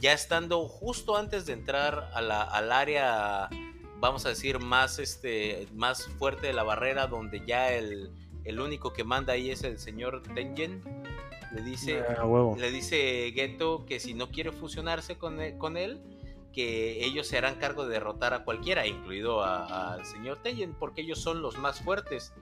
ya 0.00 0.12
estando 0.12 0.66
justo 0.68 1.16
antes 1.16 1.46
de 1.46 1.52
entrar 1.54 2.10
a 2.12 2.20
la, 2.20 2.42
al 2.42 2.72
área, 2.72 3.48
vamos 4.00 4.26
a 4.26 4.30
decir, 4.30 4.58
más, 4.58 4.98
este, 4.98 5.66
más 5.74 6.06
fuerte 6.18 6.48
de 6.48 6.52
la 6.52 6.62
barrera, 6.62 7.06
donde 7.06 7.42
ya 7.46 7.72
el, 7.72 8.10
el 8.44 8.60
único 8.60 8.92
que 8.92 9.04
manda 9.04 9.32
ahí 9.34 9.50
es 9.50 9.62
el 9.62 9.78
señor 9.78 10.22
Tengen, 10.34 10.82
le 11.54 11.62
dice, 11.62 12.02
le 12.56 12.70
dice 12.70 13.30
Geto 13.34 13.84
que 13.86 14.00
si 14.00 14.14
no 14.14 14.30
quiere 14.30 14.52
fusionarse 14.52 15.16
con 15.16 15.40
él, 15.40 15.58
con 15.58 15.76
él, 15.76 16.00
que 16.52 17.04
ellos 17.04 17.26
se 17.26 17.38
harán 17.38 17.56
cargo 17.56 17.86
de 17.86 17.94
derrotar 17.94 18.34
a 18.34 18.44
cualquiera, 18.44 18.86
incluido 18.86 19.42
al 19.42 20.04
señor 20.04 20.38
Tengen, 20.42 20.74
porque 20.74 21.02
ellos 21.02 21.18
son 21.20 21.42
los 21.42 21.58
más 21.58 21.80
fuertes. 21.80 22.32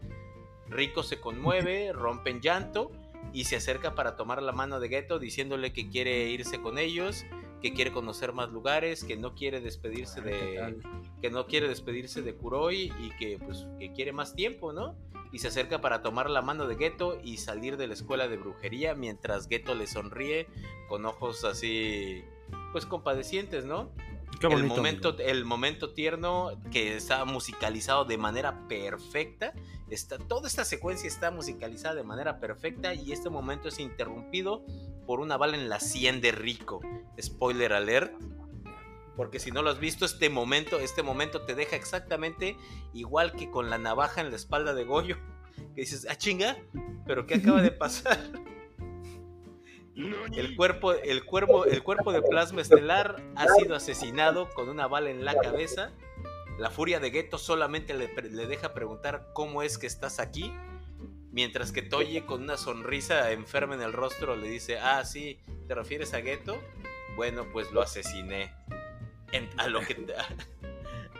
Rico 0.70 1.02
se 1.02 1.20
conmueve, 1.20 1.92
rompe 1.92 2.30
en 2.30 2.40
llanto 2.40 2.90
y 3.32 3.44
se 3.44 3.56
acerca 3.56 3.94
para 3.94 4.16
tomar 4.16 4.42
la 4.42 4.52
mano 4.52 4.80
de 4.80 4.88
Geto 4.88 5.18
diciéndole 5.18 5.72
que 5.72 5.88
quiere 5.88 6.28
irse 6.30 6.60
con 6.60 6.78
ellos, 6.78 7.26
que 7.60 7.74
quiere 7.74 7.92
conocer 7.92 8.32
más 8.32 8.50
lugares, 8.50 9.04
que 9.04 9.16
no 9.16 9.34
quiere 9.34 9.60
despedirse 9.60 10.22
de 10.22 10.78
que 11.20 11.30
no 11.30 11.46
quiere 11.46 11.68
despedirse 11.68 12.22
de 12.22 12.34
Kuroi 12.34 12.92
y 12.98 13.10
que 13.18 13.38
pues 13.38 13.66
que 13.78 13.92
quiere 13.92 14.12
más 14.12 14.34
tiempo, 14.34 14.72
¿no? 14.72 14.96
y 15.32 15.38
se 15.38 15.48
acerca 15.48 15.80
para 15.80 16.02
tomar 16.02 16.28
la 16.28 16.42
mano 16.42 16.66
de 16.66 16.76
Geto 16.76 17.18
y 17.22 17.36
salir 17.36 17.76
de 17.76 17.86
la 17.86 17.94
escuela 17.94 18.28
de 18.28 18.36
brujería 18.36 18.94
mientras 18.94 19.48
Geto 19.48 19.74
le 19.74 19.86
sonríe 19.86 20.48
con 20.88 21.06
ojos 21.06 21.44
así, 21.44 22.24
pues 22.72 22.86
compadecientes, 22.86 23.64
¿no? 23.64 23.90
El, 24.42 24.64
momento, 24.64 25.16
el 25.18 25.44
momento 25.44 25.92
tierno 25.92 26.50
que 26.70 26.96
está 26.96 27.24
musicalizado 27.24 28.04
de 28.04 28.18
manera 28.18 28.66
perfecta. 28.68 29.52
Está, 29.90 30.18
toda 30.18 30.48
esta 30.48 30.64
secuencia 30.64 31.08
está 31.08 31.30
musicalizada 31.30 31.96
de 31.96 32.04
manera 32.04 32.38
perfecta 32.38 32.94
y 32.94 33.12
este 33.12 33.28
momento 33.28 33.68
es 33.68 33.80
interrumpido 33.80 34.64
por 35.06 35.20
una 35.20 35.36
bala 35.36 35.56
en 35.56 35.68
la 35.68 35.80
sien 35.80 36.20
de 36.20 36.32
Rico. 36.32 36.80
Spoiler 37.20 37.72
alert. 37.72 38.14
Porque 39.16 39.38
si 39.38 39.50
no 39.50 39.62
lo 39.62 39.70
has 39.70 39.80
visto, 39.80 40.06
este 40.06 40.30
momento, 40.30 40.78
este 40.78 41.02
momento 41.02 41.42
te 41.42 41.54
deja 41.54 41.76
exactamente 41.76 42.56
igual 42.94 43.32
que 43.32 43.50
con 43.50 43.68
la 43.68 43.76
navaja 43.76 44.20
en 44.20 44.30
la 44.30 44.36
espalda 44.36 44.72
de 44.72 44.84
Goyo. 44.84 45.18
Que 45.74 45.82
dices, 45.82 46.06
ah, 46.08 46.16
chinga, 46.16 46.56
pero 47.06 47.26
¿qué 47.26 47.34
acaba 47.34 47.60
de 47.60 47.70
pasar? 47.70 48.18
El 50.34 50.56
cuerpo, 50.56 50.92
el, 50.92 51.24
cuerpo, 51.24 51.64
el 51.64 51.82
cuerpo 51.82 52.12
de 52.12 52.22
plasma 52.22 52.60
estelar 52.60 53.22
ha 53.36 53.46
sido 53.48 53.74
asesinado 53.74 54.50
con 54.50 54.68
una 54.68 54.86
bala 54.86 55.10
en 55.10 55.24
la 55.24 55.34
cabeza. 55.34 55.92
La 56.58 56.70
furia 56.70 57.00
de 57.00 57.10
Geto 57.10 57.38
solamente 57.38 57.94
le, 57.94 58.08
deja 58.46 58.74
preguntar 58.74 59.28
cómo 59.32 59.62
es 59.62 59.78
que 59.78 59.86
estás 59.86 60.20
aquí. 60.20 60.52
Mientras 61.32 61.72
que 61.72 61.82
Toye 61.82 62.26
con 62.26 62.42
una 62.42 62.56
sonrisa 62.56 63.30
enferma 63.30 63.74
en 63.74 63.82
el 63.82 63.92
rostro 63.92 64.36
le 64.36 64.48
dice, 64.48 64.78
ah, 64.78 65.04
sí, 65.04 65.38
¿te 65.68 65.74
refieres 65.74 66.12
a 66.12 66.20
Geto? 66.20 66.60
Bueno, 67.16 67.46
pues 67.52 67.70
lo 67.72 67.80
asesiné 67.82 68.52
a 69.56 69.68
lo 69.68 69.80
que 69.80 69.94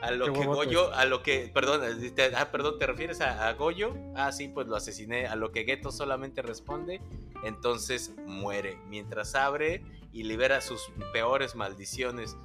a 0.02 0.10
lo 0.10 0.32
que 0.32 0.46
Goyo, 0.46 0.92
a 0.94 1.04
lo 1.04 1.22
que, 1.22 1.50
perdón, 1.52 1.82
te, 2.14 2.34
ah, 2.34 2.50
perdón, 2.50 2.78
¿te 2.78 2.86
refieres 2.86 3.20
a, 3.20 3.52
Goyo? 3.52 3.94
Ah, 4.14 4.32
sí, 4.32 4.48
pues 4.48 4.66
lo 4.66 4.76
asesiné. 4.76 5.26
A 5.26 5.36
lo 5.36 5.52
que 5.52 5.64
Geto 5.64 5.92
solamente 5.92 6.42
responde, 6.42 7.00
entonces 7.44 8.14
muere. 8.26 8.78
Mientras 8.88 9.34
abre 9.34 9.84
y 10.12 10.22
libera 10.24 10.60
sus 10.60 10.90
peores 11.12 11.54
maldiciones. 11.54 12.36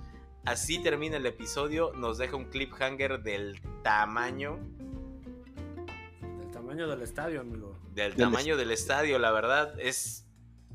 Así 0.46 0.82
termina 0.82 1.18
el 1.18 1.26
episodio, 1.26 1.92
nos 1.94 2.18
deja 2.18 2.36
un 2.36 2.46
cliffhanger 2.46 3.24
del 3.24 3.60
tamaño. 3.84 4.60
Del 6.40 6.52
tamaño 6.52 6.88
del 6.88 7.02
estadio, 7.02 7.42
amigo. 7.42 7.80
Del, 7.94 8.16
tamaño 8.16 8.56
del 8.58 8.72
estadio, 8.72 9.18
la 9.18 9.32
verdad, 9.32 9.80
es 9.80 10.28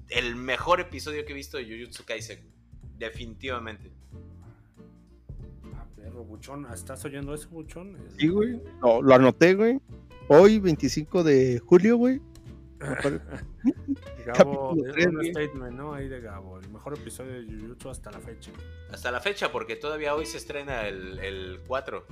el 0.08 0.34
mejor 0.34 0.80
episodio 0.80 1.24
que 1.24 1.32
he 1.32 1.36
visto 1.36 1.58
de 1.58 1.64
Jujutsu 1.64 2.04
Kaisen. 2.04 2.50
Definitivamente. 2.96 3.92
Buchón. 6.24 6.66
¿Estás 6.72 7.04
oyendo 7.04 7.34
eso, 7.34 7.48
Buchón? 7.50 7.96
Sí, 8.18 8.28
güey. 8.28 8.60
No, 8.82 9.02
lo 9.02 9.14
anoté, 9.14 9.54
güey. 9.54 9.80
Hoy, 10.28 10.58
25 10.58 11.24
de 11.24 11.58
julio, 11.58 11.96
güey. 11.96 12.20
Gabo, 14.26 14.74
es 14.86 15.06
un 15.06 15.24
statement, 15.24 15.76
¿no? 15.76 15.92
Ahí 15.92 16.08
de 16.08 16.20
Gabo. 16.20 16.58
El 16.58 16.70
mejor 16.70 16.96
episodio 16.96 17.32
de 17.32 17.44
Jujutsu 17.44 17.90
hasta 17.90 18.10
la 18.10 18.20
fecha. 18.20 18.52
Hasta 18.90 19.10
la 19.10 19.20
fecha, 19.20 19.52
porque 19.52 19.76
todavía 19.76 20.14
hoy 20.14 20.26
se 20.26 20.38
estrena 20.38 20.88
el, 20.88 21.18
el 21.18 21.60
4. 21.66 22.06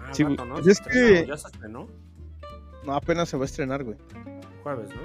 Ah, 0.00 0.14
sí, 0.14 0.24
¿no? 0.24 0.36
Pues 0.36 0.66
es 0.68 0.80
que... 0.80 1.26
¿Ya 1.26 1.36
se 1.36 1.48
estrenó? 1.48 1.88
No, 2.84 2.94
apenas 2.94 3.28
se 3.28 3.36
va 3.36 3.42
a 3.42 3.46
estrenar, 3.46 3.84
güey. 3.84 3.98
Jueves, 4.62 4.88
¿no? 4.90 5.02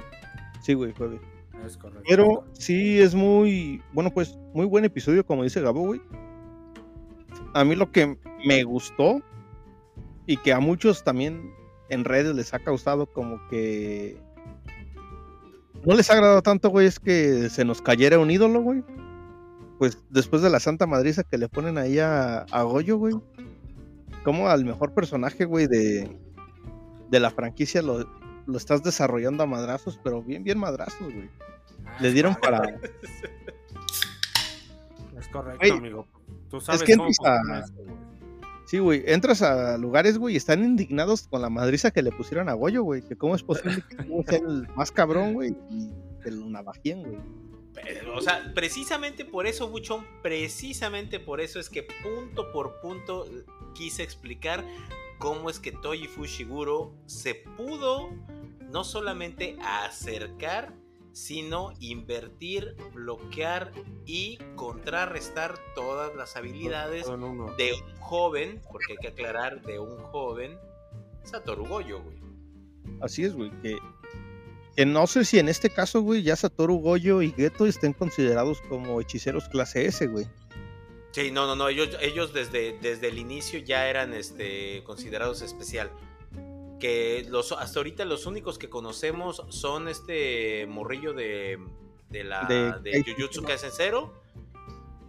Sí, 0.61 0.73
güey, 0.73 0.93
jueves. 0.93 1.19
Es 1.65 1.77
correcto. 1.77 2.03
Pero 2.07 2.45
sí 2.53 3.01
es 3.01 3.15
muy, 3.15 3.81
bueno, 3.91 4.11
pues 4.11 4.37
muy 4.53 4.65
buen 4.65 4.85
episodio, 4.85 5.25
como 5.25 5.43
dice 5.43 5.61
Gabo, 5.61 5.81
güey 5.81 6.01
a 7.55 7.63
mí 7.63 7.73
lo 7.73 7.89
que 7.89 8.17
me 8.45 8.63
gustó 8.63 9.21
y 10.27 10.35
que 10.37 10.51
a 10.51 10.59
muchos 10.59 11.05
también 11.05 11.53
en 11.89 12.03
redes 12.03 12.35
les 12.35 12.53
ha 12.53 12.59
causado 12.59 13.05
como 13.05 13.39
que 13.47 14.17
no 15.85 15.95
les 15.95 16.09
ha 16.09 16.13
agradado 16.13 16.41
tanto, 16.41 16.69
güey, 16.69 16.87
es 16.87 16.99
que 16.99 17.49
se 17.49 17.63
nos 17.63 17.81
cayera 17.81 18.19
un 18.19 18.29
ídolo, 18.29 18.61
güey. 18.61 18.83
Pues 19.79 20.03
después 20.09 20.41
de 20.41 20.49
la 20.49 20.59
Santa 20.59 20.85
Madriza 20.85 21.23
que 21.23 21.37
le 21.37 21.47
ponen 21.47 21.77
ahí 21.77 21.99
a, 21.99 22.39
a 22.51 22.63
Goyo, 22.63 22.97
güey. 22.97 23.15
Como 24.25 24.49
al 24.49 24.65
mejor 24.65 24.93
personaje, 24.93 25.45
güey, 25.45 25.67
de, 25.67 26.13
de 27.09 27.19
la 27.19 27.29
franquicia 27.29 27.81
lo, 27.81 28.09
lo 28.47 28.57
estás 28.57 28.83
desarrollando 28.83 29.43
a 29.43 29.47
madrazos, 29.47 29.97
pero 30.03 30.21
bien, 30.21 30.43
bien 30.43 30.59
madrazos, 30.59 31.13
güey. 31.13 31.29
Le 32.01 32.11
dieron 32.11 32.35
para. 32.35 32.61
Es 35.17 35.29
correcto, 35.29 35.73
amigo. 35.73 36.05
Tú 36.55 36.61
sabes 36.61 36.81
es 36.81 36.87
que 36.87 36.93
entras 36.93 37.17
a... 37.25 37.65
Sí, 38.65 38.79
güey, 38.79 39.03
entras 39.05 39.41
a 39.41 39.77
lugares, 39.77 40.17
güey, 40.17 40.35
y 40.35 40.37
están 40.37 40.63
indignados 40.63 41.27
con 41.27 41.41
la 41.41 41.49
madriza 41.49 41.91
que 41.91 42.01
le 42.01 42.11
pusieron 42.11 42.47
a 42.47 42.53
Goyo, 42.53 42.81
güey, 42.81 43.01
que 43.01 43.17
cómo 43.17 43.35
es 43.35 43.43
posible 43.43 43.83
que 43.89 43.97
sea 44.25 44.39
el 44.39 44.67
más 44.69 44.89
cabrón, 44.89 45.33
güey, 45.33 45.55
y 45.69 45.91
el 46.23 46.49
navajien, 46.49 47.03
güey. 47.03 47.17
o 48.15 48.21
sea, 48.21 48.53
precisamente 48.55 49.25
por 49.25 49.47
eso, 49.47 49.67
Buchón, 49.67 50.05
precisamente 50.23 51.19
por 51.19 51.41
eso 51.41 51.59
es 51.59 51.69
que 51.69 51.83
punto 51.83 52.51
por 52.53 52.79
punto 52.79 53.27
quise 53.75 54.01
explicar 54.01 54.63
cómo 55.19 55.49
es 55.49 55.59
que 55.59 55.73
Toji 55.73 56.07
Fushiguro 56.07 56.93
se 57.05 57.35
pudo 57.35 58.09
no 58.71 58.85
solamente 58.85 59.57
acercar, 59.61 60.73
sino 61.15 61.71
invertir, 61.79 62.75
bloquear 62.93 63.71
y 64.05 64.37
contrarrestar 64.57 65.57
todas 65.73 66.13
las 66.13 66.35
habilidades 66.35 67.05
de 67.05 67.13
un 67.13 67.47
joven, 68.01 68.61
porque 68.69 68.93
hay 68.93 68.97
que 68.97 69.07
aclarar, 69.07 69.61
de 69.61 69.79
un 69.79 69.97
joven 69.97 70.59
Satoru 71.23 71.65
Goyo, 71.65 72.03
güey. 72.03 72.17
Así 72.99 73.23
es, 73.23 73.33
güey, 73.33 73.49
que, 73.61 73.77
no 74.85 75.07
sé 75.07 75.23
si 75.23 75.39
en 75.39 75.47
este 75.47 75.69
caso, 75.69 76.01
güey, 76.01 76.21
ya 76.21 76.35
Satoru 76.35 76.79
Goyo 76.79 77.21
y 77.21 77.31
Geto 77.31 77.65
estén 77.65 77.93
considerados 77.93 78.59
como 78.67 78.99
hechiceros 78.99 79.47
clase 79.47 79.85
S, 79.85 80.05
güey. 80.07 80.27
Sí, 81.11 81.31
no, 81.31 81.47
no, 81.47 81.55
no, 81.55 81.69
ellos, 81.69 81.97
ellos 82.01 82.33
desde, 82.33 82.77
desde 82.79 83.07
el 83.07 83.19
inicio 83.19 83.59
ya 83.59 83.87
eran 83.87 84.13
este, 84.13 84.83
considerados 84.83 85.41
especial 85.41 85.89
que 86.85 87.25
los, 87.29 87.51
hasta 87.51 87.79
ahorita 87.79 88.05
los 88.05 88.27
únicos 88.27 88.59
que 88.59 88.69
conocemos 88.69 89.43
son 89.49 89.87
este 89.87 90.67
morrillo 90.67 91.13
de, 91.13 91.57
de 92.11 92.23
la 92.23 92.79
de, 92.83 93.03
Jujutsu 93.03 93.41
Kaisen 93.41 93.71
Zero 93.71 94.13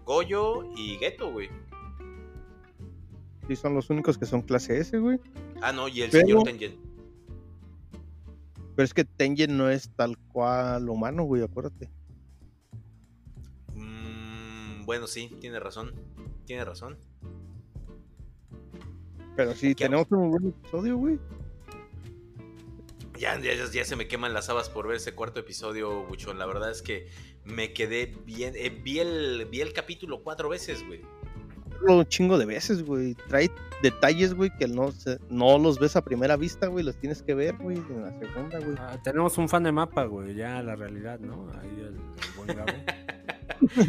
Goyo 0.06 0.64
y 0.74 0.96
Geto, 0.96 1.30
güey. 1.32 1.50
Sí, 3.46 3.56
son 3.56 3.74
los 3.74 3.90
únicos 3.90 4.16
que 4.16 4.24
son 4.24 4.40
clase 4.40 4.78
S, 4.78 4.98
güey. 4.98 5.20
Ah, 5.60 5.72
no, 5.72 5.88
y 5.88 6.00
el 6.02 6.10
Pero- 6.10 6.26
señor 6.26 6.44
Tengen. 6.44 6.80
Pero 8.74 8.84
es 8.84 8.94
que 8.94 9.04
Tengen 9.04 9.56
no 9.58 9.68
es 9.68 9.90
tal 9.90 10.16
cual 10.32 10.88
humano, 10.88 11.24
güey, 11.24 11.42
acuérdate. 11.42 11.90
Mm, 13.74 14.86
bueno, 14.86 15.06
sí, 15.06 15.30
tiene 15.40 15.60
razón. 15.60 15.92
Tiene 16.46 16.64
razón. 16.64 16.96
Pero 19.36 19.54
sí, 19.54 19.74
tenemos 19.74 20.06
un 20.10 20.30
buen 20.30 20.48
episodio, 20.48 20.96
güey. 20.96 21.18
Ya, 23.18 23.38
ya, 23.40 23.52
ya 23.54 23.84
se 23.84 23.96
me 23.96 24.08
queman 24.08 24.34
las 24.34 24.48
habas 24.48 24.68
por 24.68 24.86
ver 24.86 24.96
ese 24.96 25.14
cuarto 25.14 25.40
episodio, 25.40 26.04
Buchón. 26.04 26.38
La 26.38 26.46
verdad 26.46 26.70
es 26.70 26.82
que 26.82 27.08
me 27.44 27.72
quedé 27.72 28.14
bien. 28.24 28.54
eh, 28.56 28.70
vi, 28.70 28.98
el, 28.98 29.46
vi 29.50 29.60
el 29.60 29.72
capítulo 29.72 30.22
cuatro 30.22 30.48
veces, 30.48 30.86
güey. 30.86 31.02
Un 31.86 32.06
chingo 32.06 32.38
de 32.38 32.46
veces, 32.46 32.82
güey. 32.84 33.14
Trae 33.28 33.50
detalles, 33.82 34.32
güey, 34.34 34.50
que 34.58 34.66
no, 34.66 34.90
se, 34.92 35.18
no 35.28 35.58
los 35.58 35.78
ves 35.78 35.94
a 35.96 36.02
primera 36.02 36.36
vista, 36.36 36.66
güey. 36.68 36.84
Los 36.84 36.96
tienes 36.96 37.22
que 37.22 37.34
ver, 37.34 37.54
güey, 37.56 37.76
en 37.76 38.02
la 38.02 38.18
segunda, 38.18 38.58
güey. 38.58 38.76
Ah, 38.78 38.98
tenemos 39.04 39.36
un 39.38 39.48
fan 39.48 39.62
de 39.62 39.72
mapa, 39.72 40.04
güey, 40.04 40.34
ya 40.34 40.62
la 40.62 40.74
realidad, 40.74 41.20
¿no? 41.20 41.50
Ahí 41.60 41.68
el, 41.78 41.86
el 41.88 41.96
buen 42.36 42.48
Gabo. 42.56 42.66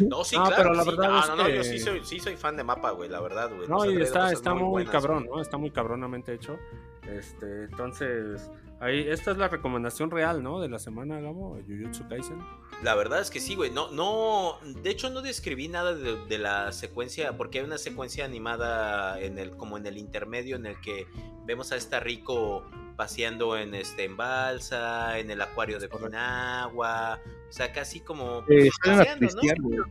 No, 0.08 0.24
sí, 0.24 0.34
No, 0.36 0.44
claro. 0.46 0.54
pero 0.56 0.74
la 0.74 0.82
sí. 0.82 0.90
verdad 0.90 1.08
no, 1.10 1.20
es 1.20 1.28
no, 1.28 1.36
no, 1.36 1.48
yo 1.50 1.62
sí 1.62 1.78
soy, 1.78 2.00
sí 2.02 2.18
soy 2.18 2.36
fan 2.36 2.56
de 2.56 2.64
mapa, 2.64 2.90
güey, 2.92 3.08
la 3.10 3.20
verdad, 3.20 3.50
güey. 3.54 3.68
No, 3.68 3.84
y 3.84 4.00
está, 4.00 4.32
está 4.32 4.54
muy, 4.54 4.64
buenas, 4.68 4.90
cabrón, 4.90 5.24
güey. 5.24 5.36
¿no? 5.36 5.42
Está 5.42 5.58
muy 5.58 5.70
cabronamente 5.70 6.32
hecho. 6.32 6.58
Este, 7.06 7.64
entonces, 7.64 8.50
ahí, 8.80 9.06
esta 9.08 9.30
es 9.32 9.38
la 9.38 9.48
recomendación 9.48 10.10
real, 10.10 10.42
¿no? 10.42 10.60
De 10.60 10.68
la 10.68 10.78
semana, 10.78 11.20
Gabo, 11.20 11.58
Jujutsu 11.66 12.08
Kaisen. 12.08 12.38
La 12.82 12.94
verdad 12.94 13.20
es 13.20 13.30
que 13.30 13.40
sí, 13.40 13.54
güey. 13.54 13.70
No, 13.70 13.90
no, 13.90 14.58
de 14.82 14.90
hecho 14.90 15.10
no 15.10 15.22
describí 15.22 15.68
nada 15.68 15.94
de, 15.94 16.16
de 16.26 16.38
la 16.38 16.72
secuencia, 16.72 17.36
porque 17.36 17.58
hay 17.58 17.64
una 17.64 17.78
secuencia 17.78 18.24
animada 18.24 19.20
en 19.20 19.38
el, 19.38 19.56
como 19.56 19.76
en 19.76 19.86
el 19.86 19.98
intermedio, 19.98 20.56
en 20.56 20.66
el 20.66 20.80
que 20.80 21.06
vemos 21.44 21.72
a 21.72 21.76
esta 21.76 22.00
Rico 22.00 22.64
paseando 22.96 23.56
en 23.56 23.74
este 23.74 24.04
en 24.04 24.16
balsa, 24.16 25.18
en 25.18 25.30
el 25.30 25.40
acuario 25.40 25.78
de. 25.78 25.88
Pinagua, 25.88 27.20
o 27.48 27.52
sea, 27.52 27.72
casi 27.72 28.00
como 28.00 28.40
Eh, 28.48 28.68
pues, 28.82 28.98
a 28.98 28.98
paseando, 28.98 29.26
¿no? 29.26 29.84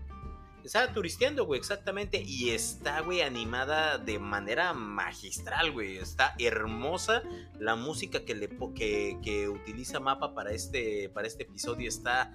Estaba 0.68 0.94
turisteando, 0.94 1.46
güey, 1.46 1.58
exactamente. 1.60 2.22
Y 2.22 2.50
está, 2.50 3.00
güey, 3.00 3.22
animada 3.22 3.98
de 3.98 4.20
manera 4.20 4.74
magistral, 4.74 5.72
güey. 5.72 5.98
Está 5.98 6.36
hermosa. 6.40 7.24
La 7.58 7.76
música 7.78 8.26
que, 8.26 8.36
le, 8.36 8.50
que, 8.76 9.18
que 9.24 9.48
utiliza 9.48 10.00
Mapa 10.02 10.34
para 10.36 10.52
este, 10.52 11.08
para 11.10 11.26
este 11.26 11.44
episodio 11.44 11.88
está 11.88 12.34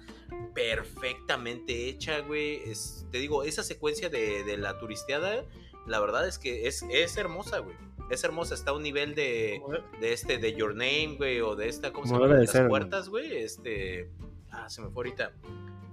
perfectamente 0.55 1.87
hecha, 1.87 2.19
güey. 2.21 2.55
Es- 2.69 3.05
te 3.11 3.19
digo, 3.19 3.43
esa 3.43 3.63
secuencia 3.63 4.09
de, 4.09 4.43
de 4.43 4.57
la 4.57 4.79
turisteada, 4.79 5.45
la 5.85 5.99
verdad 5.99 6.27
es 6.27 6.39
que 6.39 6.67
es, 6.67 6.83
es 6.89 7.15
hermosa, 7.17 7.59
güey. 7.59 7.75
Es 8.09 8.23
hermosa, 8.23 8.55
está 8.55 8.71
a 8.71 8.73
un 8.73 8.83
nivel 8.83 9.15
de, 9.15 9.61
de 10.01 10.13
este, 10.13 10.37
de 10.37 10.53
Your 10.53 10.71
Name, 10.75 11.15
güey, 11.17 11.39
o 11.41 11.55
de 11.55 11.69
esta, 11.69 11.93
¿cómo 11.93 12.05
se 12.07 12.13
llama? 12.13 12.25
De 12.39 12.45
las 12.45 12.51
puertas, 12.69 13.09
güey. 13.09 13.37
Este. 13.37 14.09
Ah, 14.51 14.69
se 14.69 14.81
me 14.81 14.87
fue 14.89 15.05
ahorita. 15.05 15.33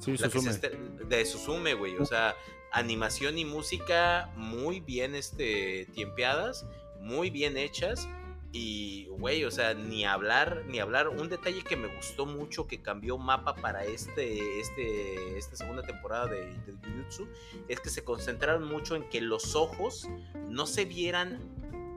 Sí, 0.01 0.17
La 0.17 0.29
que 0.29 0.39
Suzume. 0.41 0.53
se 0.53 0.67
este- 0.67 1.05
de 1.05 1.25
Suzume, 1.27 1.75
güey. 1.75 1.97
O 1.99 2.05
sea, 2.07 2.35
animación 2.73 3.39
y 3.39 3.45
música 3.45 4.31
muy 4.37 4.81
bien 4.81 5.15
este, 5.15 5.87
tiempeadas, 5.95 6.67
muy 7.01 7.31
bien 7.31 7.57
hechas. 7.57 8.09
Y, 8.53 9.07
güey, 9.11 9.45
o 9.45 9.51
sea, 9.53 9.75
ni 9.75 10.05
hablar, 10.05 10.65
ni 10.67 10.81
hablar. 10.81 11.09
Un 11.09 11.29
detalle 11.29 11.63
que 11.63 11.77
me 11.77 11.87
gustó 11.95 12.27
mucho 12.27 12.67
que 12.67 12.83
cambió 12.83 13.17
mapa 13.17 13.55
para 13.55 13.85
este, 13.85 14.59
este, 14.61 15.39
esta 15.39 15.55
segunda 15.55 15.83
temporada 15.83 16.27
de, 16.27 16.47
de 16.67 16.73
Jujutsu 16.73 17.29
es 17.69 17.79
que 17.79 17.91
se 17.91 18.03
concentraron 18.03 18.67
mucho 18.67 18.97
en 18.97 19.09
que 19.09 19.21
los 19.21 19.55
ojos 19.55 20.09
no 20.49 20.67
se 20.67 20.85
vieran 20.85 21.39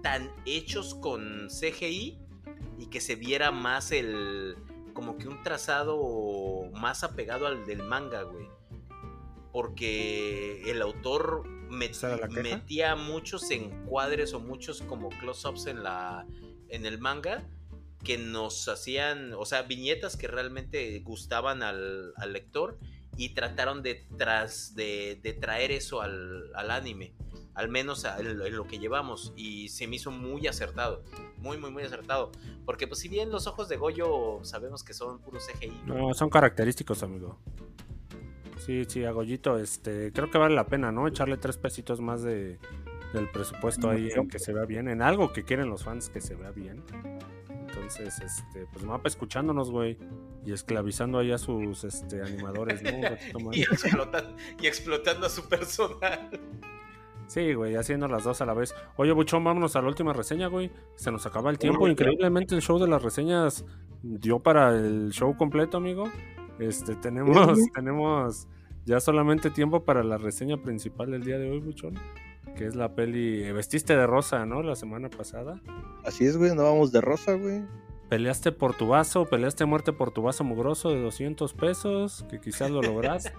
tan 0.03 0.31
hechos 0.45 0.93
con 0.93 1.47
CGI 1.49 2.19
y 2.77 2.85
que 2.87 3.01
se 3.01 3.15
viera 3.15 3.49
más 3.51 3.91
el 3.91 4.55
como 4.93 5.17
que 5.17 5.27
un 5.27 5.41
trazado 5.43 6.69
más 6.73 7.03
apegado 7.03 7.47
al 7.47 7.65
del 7.65 7.83
manga, 7.83 8.23
güey. 8.23 8.47
Porque 9.51 10.69
el 10.69 10.81
autor 10.81 11.47
metía 11.69 12.95
muchos 12.95 13.49
encuadres 13.51 14.33
o 14.33 14.39
muchos 14.39 14.81
como 14.81 15.09
close-ups 15.09 15.67
en 15.67 15.83
la 15.83 16.25
en 16.69 16.85
el 16.85 16.99
manga 16.99 17.47
que 18.03 18.17
nos 18.17 18.67
hacían, 18.67 19.33
o 19.33 19.45
sea, 19.45 19.61
viñetas 19.63 20.17
que 20.17 20.27
realmente 20.27 20.99
gustaban 20.99 21.63
al, 21.63 22.13
al 22.17 22.33
lector 22.33 22.77
y 23.15 23.29
trataron 23.29 23.81
de, 23.83 24.05
tras, 24.17 24.75
de, 24.75 25.19
de 25.21 25.33
traer 25.33 25.71
eso 25.71 26.01
al, 26.01 26.53
al 26.55 26.71
anime, 26.71 27.13
al 27.55 27.69
menos 27.69 28.05
en, 28.05 28.55
lo- 28.55 28.67
que 28.67 28.79
llevamos, 28.79 29.33
y 29.35 29.69
se 29.69 29.87
me 29.87 29.97
hizo 29.97 30.11
muy 30.11 30.47
acertado, 30.47 31.03
muy, 31.37 31.57
muy, 31.57 31.71
muy 31.71 31.83
acertado, 31.83 32.31
porque 32.65 32.87
pues 32.87 32.99
si 32.99 33.09
bien 33.09 33.29
los 33.31 33.47
ojos 33.47 33.69
de 33.69 33.77
Goyo 33.77 34.39
sabemos 34.43 34.83
que 34.83 34.93
son 34.93 35.19
puro 35.19 35.39
CGI, 35.39 35.81
No, 35.85 36.13
son 36.13 36.29
característicos, 36.29 37.03
amigo. 37.03 37.37
Sí, 38.65 38.83
sí, 38.87 39.03
a 39.03 39.11
Goyito, 39.11 39.59
este, 39.59 40.11
creo 40.13 40.31
que 40.31 40.37
vale 40.37 40.55
la 40.55 40.65
pena, 40.67 40.91
¿no? 40.91 41.07
Echarle 41.07 41.37
tres 41.37 41.57
pesitos 41.57 41.99
más 41.99 42.23
de, 42.23 42.59
del 43.13 43.29
presupuesto 43.29 43.89
ahí 43.89 44.09
en 44.15 44.27
que 44.29 44.39
se 44.39 44.53
vea 44.53 44.65
bien, 44.65 44.87
en 44.87 45.01
algo 45.01 45.33
que 45.33 45.43
quieren 45.43 45.69
los 45.69 45.83
fans 45.83 46.09
que 46.09 46.21
se 46.21 46.35
vea 46.35 46.51
bien. 46.51 46.81
Entonces, 47.49 48.19
este, 48.21 48.67
pues 48.71 48.85
mapa 48.85 49.07
escuchándonos, 49.09 49.69
güey, 49.69 49.97
y 50.45 50.53
esclavizando 50.53 51.19
ahí 51.19 51.31
a 51.31 51.37
sus 51.37 51.83
este, 51.83 52.21
animadores, 52.21 52.81
¿no? 52.83 52.91
Y 54.61 54.67
explotando 54.67 55.25
a 55.27 55.29
su 55.29 55.47
personal. 55.49 56.29
Sí, 57.33 57.55
güey, 57.55 57.73
haciendo 57.75 58.07
las 58.07 58.23
dos 58.25 58.41
a 58.41 58.45
la 58.45 58.53
vez. 58.53 58.75
Oye, 58.95 59.11
Buchón, 59.11 59.43
vámonos 59.43 59.75
a 59.75 59.81
la 59.81 59.87
última 59.87 60.13
reseña, 60.13 60.45
güey. 60.49 60.69
Se 60.95 61.11
nos 61.11 61.25
acaba 61.25 61.49
el 61.49 61.57
tiempo. 61.57 61.87
Increíblemente 61.87 62.53
el 62.53 62.61
show 62.61 62.77
de 62.77 62.87
las 62.87 63.01
reseñas 63.01 63.65
dio 64.03 64.37
para 64.37 64.69
el 64.77 65.09
show 65.11 65.35
completo, 65.35 65.77
amigo. 65.77 66.05
Este, 66.59 66.95
tenemos, 66.95 67.57
Sí. 67.57 67.71
tenemos 67.73 68.47
ya 68.85 68.99
solamente 68.99 69.49
tiempo 69.49 69.83
para 69.83 70.03
la 70.03 70.19
reseña 70.19 70.57
principal 70.61 71.09
del 71.09 71.23
día 71.23 71.39
de 71.39 71.49
hoy, 71.49 71.59
Buchón. 71.59 71.95
Que 72.55 72.67
es 72.67 72.75
la 72.75 72.93
peli 72.93 73.51
Vestiste 73.51 73.97
de 73.97 74.05
rosa, 74.05 74.45
¿no? 74.45 74.61
La 74.61 74.75
semana 74.75 75.09
pasada. 75.09 75.59
Así 76.05 76.25
es, 76.25 76.37
güey, 76.37 76.51
andábamos 76.51 76.91
de 76.91 77.01
rosa, 77.01 77.33
güey. 77.33 77.63
Peleaste 78.13 78.51
por 78.51 78.75
tu 78.75 78.89
vaso, 78.89 79.25
peleaste 79.25 79.65
muerte 79.65 79.91
por 79.91 80.11
tu 80.11 80.21
vaso 80.21 80.43
mugroso 80.43 80.91
de 80.91 81.01
200 81.01 81.51
pesos, 81.55 82.23
que 82.29 82.39
quizás 82.39 82.69
lo 82.69 82.79
lograste. 82.83 83.33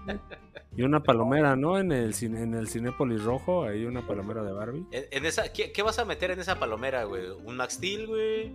y 0.76 0.82
una 0.82 1.00
palomera, 1.04 1.54
¿no? 1.54 1.78
En 1.78 1.92
el, 1.92 2.12
cine, 2.12 2.42
en 2.42 2.54
el 2.54 2.66
Cinépolis 2.68 3.22
Rojo, 3.22 3.62
ahí 3.62 3.84
una 3.84 4.04
palomera 4.04 4.42
de 4.42 4.52
Barbie. 4.52 4.84
En, 4.90 5.04
en 5.12 5.26
esa, 5.26 5.52
¿qué, 5.52 5.70
qué 5.70 5.82
vas 5.84 6.00
a 6.00 6.04
meter 6.04 6.32
en 6.32 6.40
esa 6.40 6.58
palomera, 6.58 7.04
güey? 7.04 7.22
¿Un 7.44 7.56
Max 7.56 7.74
Steel, 7.74 8.08
güey? 8.08 8.52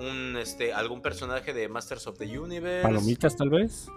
¿Un, 0.00 0.36
este, 0.36 0.72
algún 0.72 1.00
personaje 1.00 1.52
de 1.54 1.68
Masters 1.68 2.08
of 2.08 2.18
the 2.18 2.36
Universe? 2.40 2.82
Palomitas, 2.82 3.36
tal 3.36 3.50
vez. 3.50 3.88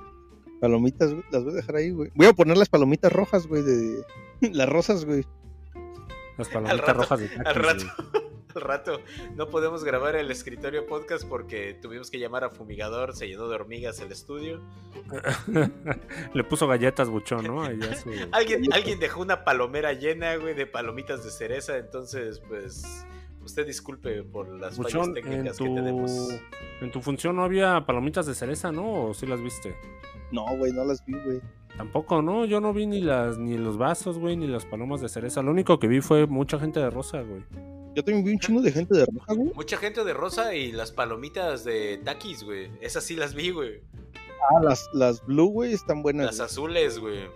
Palomitas, 0.62 1.12
güey, 1.14 1.24
las 1.32 1.44
voy 1.44 1.54
a 1.54 1.56
dejar 1.56 1.76
ahí, 1.78 1.90
güey. 1.90 2.12
Voy 2.14 2.28
a 2.28 2.34
poner 2.34 2.58
las 2.58 2.70
palomitas 2.70 3.12
rojas, 3.12 3.48
güey, 3.48 3.64
de 3.64 4.04
las 4.54 4.70
rosas, 4.70 5.04
güey. 5.04 5.26
Las 6.38 6.48
palomitas 6.50 6.80
rato- 6.82 6.94
rojas 6.94 7.20
de 7.22 7.26
Al 7.38 7.44
Takis, 7.44 7.62
rato, 7.88 8.29
al 8.56 8.62
rato 8.62 9.00
no 9.36 9.48
podemos 9.50 9.84
grabar 9.84 10.16
el 10.16 10.32
escritorio 10.32 10.86
podcast 10.86 11.26
porque 11.28 11.76
tuvimos 11.82 12.10
que 12.10 12.20
llamar 12.20 12.44
a 12.44 12.50
fumigador, 12.50 13.16
se 13.16 13.28
llenó 13.28 13.48
de 13.48 13.56
hormigas 13.56 14.00
el 14.00 14.12
estudio. 14.12 14.62
Le 16.34 16.44
puso 16.44 16.68
galletas 16.68 17.10
buchón, 17.10 17.46
¿no? 17.46 17.66
Su- 17.66 18.12
Alguien, 18.32 18.72
alguien 18.74 19.00
dejó 19.00 19.22
una 19.22 19.44
palomera 19.44 19.94
llena, 19.94 20.36
güey, 20.38 20.54
de 20.54 20.66
palomitas 20.66 21.24
de 21.24 21.32
cereza, 21.32 21.78
entonces, 21.78 22.42
pues, 22.48 23.06
usted 23.44 23.66
disculpe 23.66 24.24
por 24.24 24.48
las 24.50 24.78
fallas 24.78 24.94
Buchón, 24.94 25.08
en 25.10 25.14
técnicas 25.24 25.58
que 25.58 25.66
tu, 25.66 25.76
tenemos. 25.76 26.30
en 26.82 26.92
tu 26.92 27.02
función 27.02 27.36
no 27.36 27.44
había 27.44 27.86
palomitas 27.86 28.26
de 28.26 28.36
cereza, 28.36 28.72
¿no? 28.72 29.06
¿O 29.10 29.14
sí 29.14 29.26
las 29.26 29.42
viste? 29.42 29.76
No, 30.32 30.46
güey, 30.58 30.72
no 30.72 30.86
las 30.86 31.04
vi, 31.06 31.14
güey. 31.14 31.42
Tampoco, 31.78 32.22
¿no? 32.22 32.46
Yo 32.46 32.60
no 32.60 32.74
vi 32.74 32.86
ni 32.86 33.00
las 33.02 33.38
ni 33.38 33.58
los 33.58 33.78
vasos, 33.78 34.20
güey, 34.20 34.36
ni 34.36 34.48
las 34.48 34.66
palomas 34.66 35.02
de 35.02 35.08
cereza. 35.08 35.42
Lo 35.42 35.52
único 35.52 35.80
que 35.80 35.88
vi 35.88 36.02
fue 36.02 36.28
mucha 36.28 36.60
gente 36.60 36.80
de 36.80 36.90
rosa, 36.90 37.22
güey. 37.22 37.42
Yo 37.96 38.04
también 38.04 38.24
vi 38.24 38.32
un 38.34 38.40
chingo 38.40 38.62
de 38.62 38.72
gente 38.72 38.96
de 38.96 39.06
roja, 39.06 39.34
güey. 39.34 39.52
Mucha 39.56 39.78
gente 39.78 40.04
de 40.04 40.14
rosa 40.14 40.54
y 40.56 40.72
las 40.72 40.92
palomitas 40.92 41.64
de 41.64 42.00
Takis, 42.04 42.44
güey. 42.44 42.72
Esas 42.82 43.04
sí 43.04 43.16
las 43.16 43.34
vi, 43.34 43.50
güey. 43.52 43.82
Ah, 44.52 44.62
las, 44.64 44.88
las 44.94 45.26
blue, 45.26 45.48
güey, 45.50 45.74
están 45.74 46.02
buenas. 46.02 46.26
Las 46.28 46.38
güey. 46.38 46.46
azules, 46.46 47.00
güey. 47.00 47.28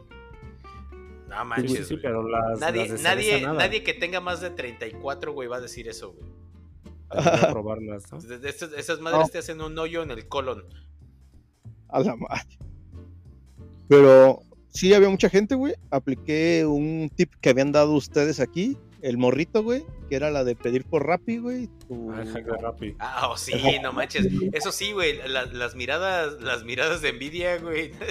No 1.28 1.45
manches, 1.45 1.72
sí, 1.72 1.84
sí, 1.84 1.93
güey. 1.95 2.01
pero 2.04 2.28
las, 2.28 2.60
Nadie, 2.60 2.82
las 2.82 2.91
de 2.91 2.97
cereza 2.97 3.16
nadie, 3.16 3.41
nada. 3.41 3.54
nadie 3.56 3.84
que 3.84 3.93
tenga 3.93 4.20
más 4.22 4.39
de 4.41 4.51
34, 4.51 5.34
güey, 5.34 5.47
va 5.47 5.58
a 5.58 5.62
decir 5.62 5.88
eso, 5.88 6.14
güey. 6.14 6.32
Voy 7.10 7.24
a 7.26 7.51
probarlas, 7.51 8.04
esas 8.78 8.99
madres 8.99 9.22
No. 9.22 9.30
te 9.30 9.38
hacen 9.39 9.62
un 9.62 9.78
hoyo 9.78 10.01
en 10.04 10.12
el 10.12 10.28
colon. 10.28 10.64
A 11.89 11.99
la 11.99 12.16
madre. 12.16 12.58
Pero 13.88 14.39
sí 14.70 14.93
había 14.93 15.10
mucha 15.10 15.30
gente, 15.30 15.56
güey. 15.56 15.74
Apliqué 15.91 16.66
un 16.66 17.12
tip 17.16 17.32
que 17.41 17.49
habían 17.49 17.72
dado 17.72 17.93
ustedes 17.93 18.39
aquí, 18.39 18.78
el 19.04 19.18
morrito, 19.18 19.62
güey, 19.64 19.86
que 20.10 20.16
era 20.16 20.32
la 20.32 20.43
de 20.43 20.56
pedir 20.56 20.86
por 20.86 21.06
Rappi, 21.06 21.38
güey. 21.38 21.68
tu- 21.88 22.12
Ah, 22.12 22.22
de 22.24 22.58
Rappi. 22.58 22.95
Ah, 22.99 23.30
oh, 23.32 23.38
sí, 23.38 23.54
no 23.84 23.93
manches. 23.93 24.28
Eso 24.54 24.72
sí, 24.72 24.91
güey, 24.93 25.20
la- 25.28 25.45
las 25.45 25.76
miradas, 25.76 26.41
las 26.41 26.64
miradas 26.64 27.01
de 27.01 27.10
envidia, 27.10 27.58
güey. 27.60 27.91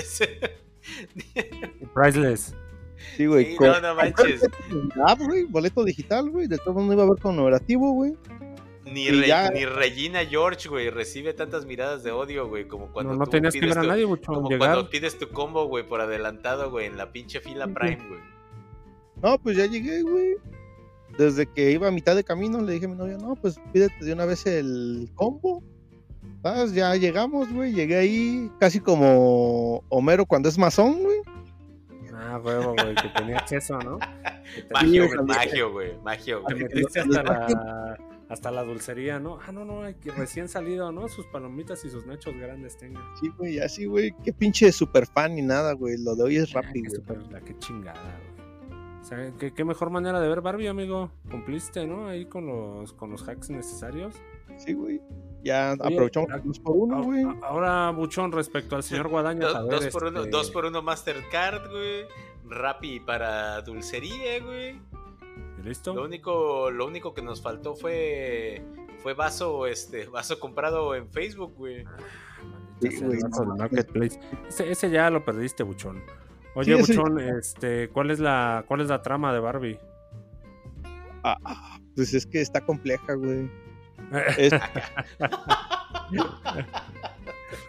Priceless. 1.95 2.55
Sí, 3.17 3.27
güey. 3.27 3.47
Sí, 3.53 3.57
con- 3.57 3.69
no, 3.69 3.81
no 3.81 3.95
manches. 3.95 4.43
Ah, 5.07 5.17
güey, 5.19 5.45
boleto 5.45 5.85
digital, 5.85 6.31
güey. 6.31 6.47
De 6.47 6.59
todo 6.59 6.75
mundo 6.75 6.93
iba 6.93 7.03
a 7.03 7.07
ver 7.11 7.19
conmemorativo, 7.21 7.93
güey. 7.93 8.15
Ni, 8.85 9.09
Re- 9.11 9.27
ya- 9.27 9.51
ni 9.51 9.65
Regina 9.65 10.25
George, 10.27 10.69
güey, 10.69 10.91
recibe 10.91 11.33
tantas 11.33 11.65
miradas 11.65 12.03
de 12.03 12.11
odio, 12.11 12.49
güey, 12.49 12.67
como 12.69 12.93
cuando 12.93 13.13
no, 13.13 13.21
no 13.21 13.25
tú 13.25 13.31
tenías 13.33 13.55
que 13.55 13.61
ver 13.61 13.79
a 13.79 13.83
tu- 13.83 13.87
nadie, 13.89 14.05
Buchón. 14.05 14.35
como 14.35 14.49
Llegar. 14.51 14.73
cuando 14.75 14.91
pides 14.91 15.19
tu 15.19 15.29
combo, 15.31 15.67
güey, 15.67 15.87
por 15.87 16.01
adelantado, 16.01 16.71
güey, 16.71 16.87
en 16.87 16.99
la 16.99 17.11
pinche 17.13 17.41
fila 17.41 17.67
Prime, 17.69 17.99
güey. 18.09 18.21
No, 19.23 19.39
pues 19.39 19.57
ya 19.57 19.67
llegué, 19.67 20.03
güey. 20.03 20.35
Desde 21.19 21.47
que 21.47 21.71
iba 21.71 21.89
a 21.89 21.91
mitad 21.91 22.17
de 22.17 22.25
camino 22.25 22.61
le 22.61 22.73
dije 22.73 22.87
a 22.87 22.89
mi 22.89 22.97
novia, 22.97 23.19
no, 23.19 23.35
pues 23.37 23.61
pídete 23.73 24.05
de 24.05 24.13
una 24.13 24.25
vez 24.25 24.47
el 24.47 25.11
combo. 25.15 25.63
¿Sabes? 26.43 26.73
Ya 26.73 26.95
llegamos, 26.97 27.53
güey. 27.53 27.73
Llegué 27.73 27.97
ahí 27.97 28.51
casi 28.59 28.81
como 28.81 29.85
Homero 29.89 30.27
cuando 30.27 30.49
es 30.49 30.59
masón, 30.59 31.03
güey. 31.03 31.19
Ah, 32.15 32.41
huevo, 32.43 32.75
güey, 32.81 32.95
que 32.95 33.09
tenía 33.17 33.39
acceso, 33.39 33.79
¿no? 33.79 33.99
Magio, 34.73 35.07
güey, 35.09 35.27
magio, 35.27 35.73
güey, 35.73 35.99
magio, 36.03 36.43
te 36.47 36.55
metiste 36.55 37.01
hasta 37.01 37.23
la, 37.23 37.99
hasta 38.29 38.51
la 38.51 38.63
dulcería, 38.65 39.19
¿no? 39.19 39.39
Ah, 39.47 39.51
no, 39.53 39.65
no, 39.65 39.83
hay 39.83 39.95
que 39.95 40.11
recién 40.11 40.49
salido, 40.49 40.93
¿no? 40.93 41.09
Sus 41.09 41.27
palomitas 41.27 41.85
y 41.85 41.91
sus 41.91 42.05
nachos 42.07 42.35
grandes 42.37 42.77
tengan. 42.77 43.03
Sí, 43.21 43.29
güey, 43.39 43.59
así, 43.61 43.87
güey. 43.87 44.15
Qué 44.25 44.33
pinche 44.33 44.71
super 44.73 45.07
fan 45.07 45.35
ni 45.37 45.43
nada, 45.43 45.73
güey. 45.73 45.97
Lo 45.99 46.15
de 46.15 46.23
hoy 46.25 46.37
es 46.37 46.55
Ah, 46.55 46.61
rápido, 46.63 46.95
super- 46.97 47.23
la 47.33 47.41
que 47.41 47.59
chingada, 47.59 48.01
güey. 48.19 48.32
Sea, 49.15 49.33
¿qué, 49.39 49.53
qué 49.53 49.65
mejor 49.65 49.91
manera 49.91 50.21
de 50.21 50.29
ver 50.29 50.41
Barbie, 50.41 50.69
amigo. 50.69 51.11
Cumpliste, 51.31 51.87
¿no? 51.87 52.09
Ahí 52.09 52.27
con 52.27 52.47
los, 52.47 52.93
con 52.93 53.11
los 53.11 53.29
hacks 53.29 53.51
necesarios. 53.51 54.15
Sí, 54.57 54.73
güey. 54.73 55.01
Ya 55.43 55.75
Oye, 55.81 55.95
aprovechamos 55.95 56.29
dos 56.45 56.59
por 56.61 56.77
uno, 56.77 57.03
güey. 57.03 57.25
Ahora, 57.43 57.91
Buchón, 57.91 58.33
respecto 58.33 58.77
al 58.77 58.83
señor 58.83 59.09
Guadaña. 59.09 59.49
Dos, 59.49 59.57
a 59.57 59.63
ver, 59.63 59.71
dos 59.71 59.87
por 59.89 60.05
uno, 60.05 60.19
este, 60.21 60.31
dos 60.31 60.51
por 60.51 60.65
uno 60.67 60.83
Mastercard, 60.83 61.71
güey. 61.71 62.07
Rappi 62.49 63.01
para 63.01 63.61
dulcería, 63.63 64.41
güey. 64.41 64.81
¿Listo? 65.63 65.95
Lo 65.95 66.05
único, 66.05 66.71
lo 66.71 66.87
único 66.87 67.13
que 67.15 67.23
nos 67.23 67.41
faltó 67.43 67.75
fue 67.75 68.63
fue 69.03 69.15
vaso, 69.15 69.67
este, 69.67 70.07
vaso 70.07 70.39
comprado 70.39 70.95
en 70.95 71.09
Facebook, 71.11 71.55
güey. 71.57 71.85
Maldita 71.85 72.91
Sí, 72.91 72.91
sea, 72.97 73.07
güey, 73.07 73.19
el 73.19 73.25
vaso 73.25 73.45
mames. 73.45 73.59
marketplace. 73.59 74.21
Ese, 74.49 74.71
ese 74.71 74.91
ya 74.91 75.11
lo 75.11 75.25
perdiste, 75.25 75.63
Buchón. 75.65 76.03
Oye, 76.55 76.83
Sí, 76.83 76.97
Buchón, 76.97 77.19
este, 77.21 77.89
¿cuál 77.89 78.11
es 78.11 78.19
la, 78.21 78.65
cuál 78.69 78.81
es 78.83 78.89
la 78.89 79.01
trama 79.03 79.33
de 79.33 79.41
Barbie? 79.41 79.79
Ah, 81.25 81.79
pues 81.95 82.13
es 82.15 82.27
que 82.27 82.41
está 82.41 82.61
compleja, 82.61 83.15
güey. 83.15 83.51
Es- 84.39 84.53